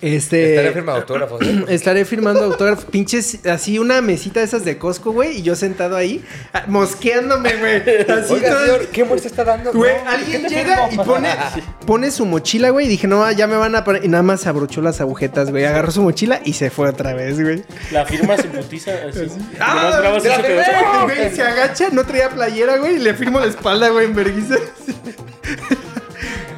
[0.01, 0.51] Este.
[0.57, 1.43] Estaré firma de autógrafos.
[1.43, 1.65] ¿eh?
[1.69, 2.85] Estaré firmando autógrafos.
[2.91, 5.39] Pinches, así una mesita de esas de Costco, güey.
[5.39, 7.77] Y yo sentado ahí, ah, mosqueándome, güey.
[8.11, 9.73] Así Oiga, todo- señor, ¿qué muestra está dando?
[9.73, 11.29] Güey, No, alguien ¿qué te llega y pone,
[11.87, 12.87] pone su mochila, güey.
[12.87, 14.05] Y dije, no, ya me van a poner.
[14.05, 15.65] Y nada más abrochó las agujetas, güey.
[15.65, 17.63] Agarró su mochila y se fue otra vez, güey.
[17.93, 19.29] La firma se putiza así.
[19.61, 21.05] Ah, la.
[21.05, 22.97] Güey, se agacha, no traía playera, güey.
[22.97, 24.57] Y le firmo la espalda, güey, en vergüenza.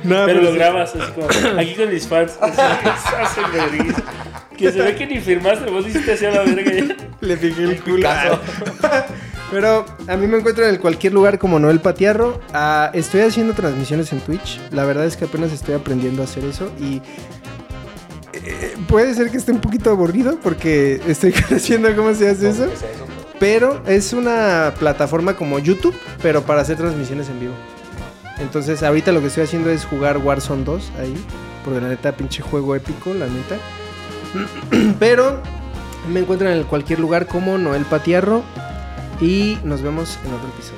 [0.09, 0.57] No, Pero lo sí.
[0.57, 1.29] grabas así como
[1.59, 2.39] aquí con mis fans.
[2.41, 3.41] Así.
[4.57, 6.97] Que se ve que ni firmaste, vos hiciste así a la verga ya.
[7.21, 8.09] Le piqué el culo.
[9.51, 12.41] Pero a mí me encuentro en cualquier lugar como Noel Patiarro.
[12.53, 14.61] Ah, estoy haciendo transmisiones en Twitch.
[14.73, 17.01] La verdad es que apenas estoy aprendiendo a hacer eso y
[18.33, 22.67] eh, puede ser que esté un poquito aburrido porque estoy conociendo cómo se hace eso.
[22.67, 23.07] ¿Qué es eso?
[23.39, 27.55] Pero es una plataforma como YouTube, pero para hacer transmisiones en vivo.
[28.41, 31.15] Entonces ahorita lo que estoy haciendo es jugar Warzone 2 ahí.
[31.65, 33.57] Porque la neta, pinche juego épico, la neta.
[34.99, 35.41] Pero
[36.13, 38.43] me encuentran en cualquier lugar como Noel Patiarro.
[39.21, 40.78] Y nos vemos en otro episodio.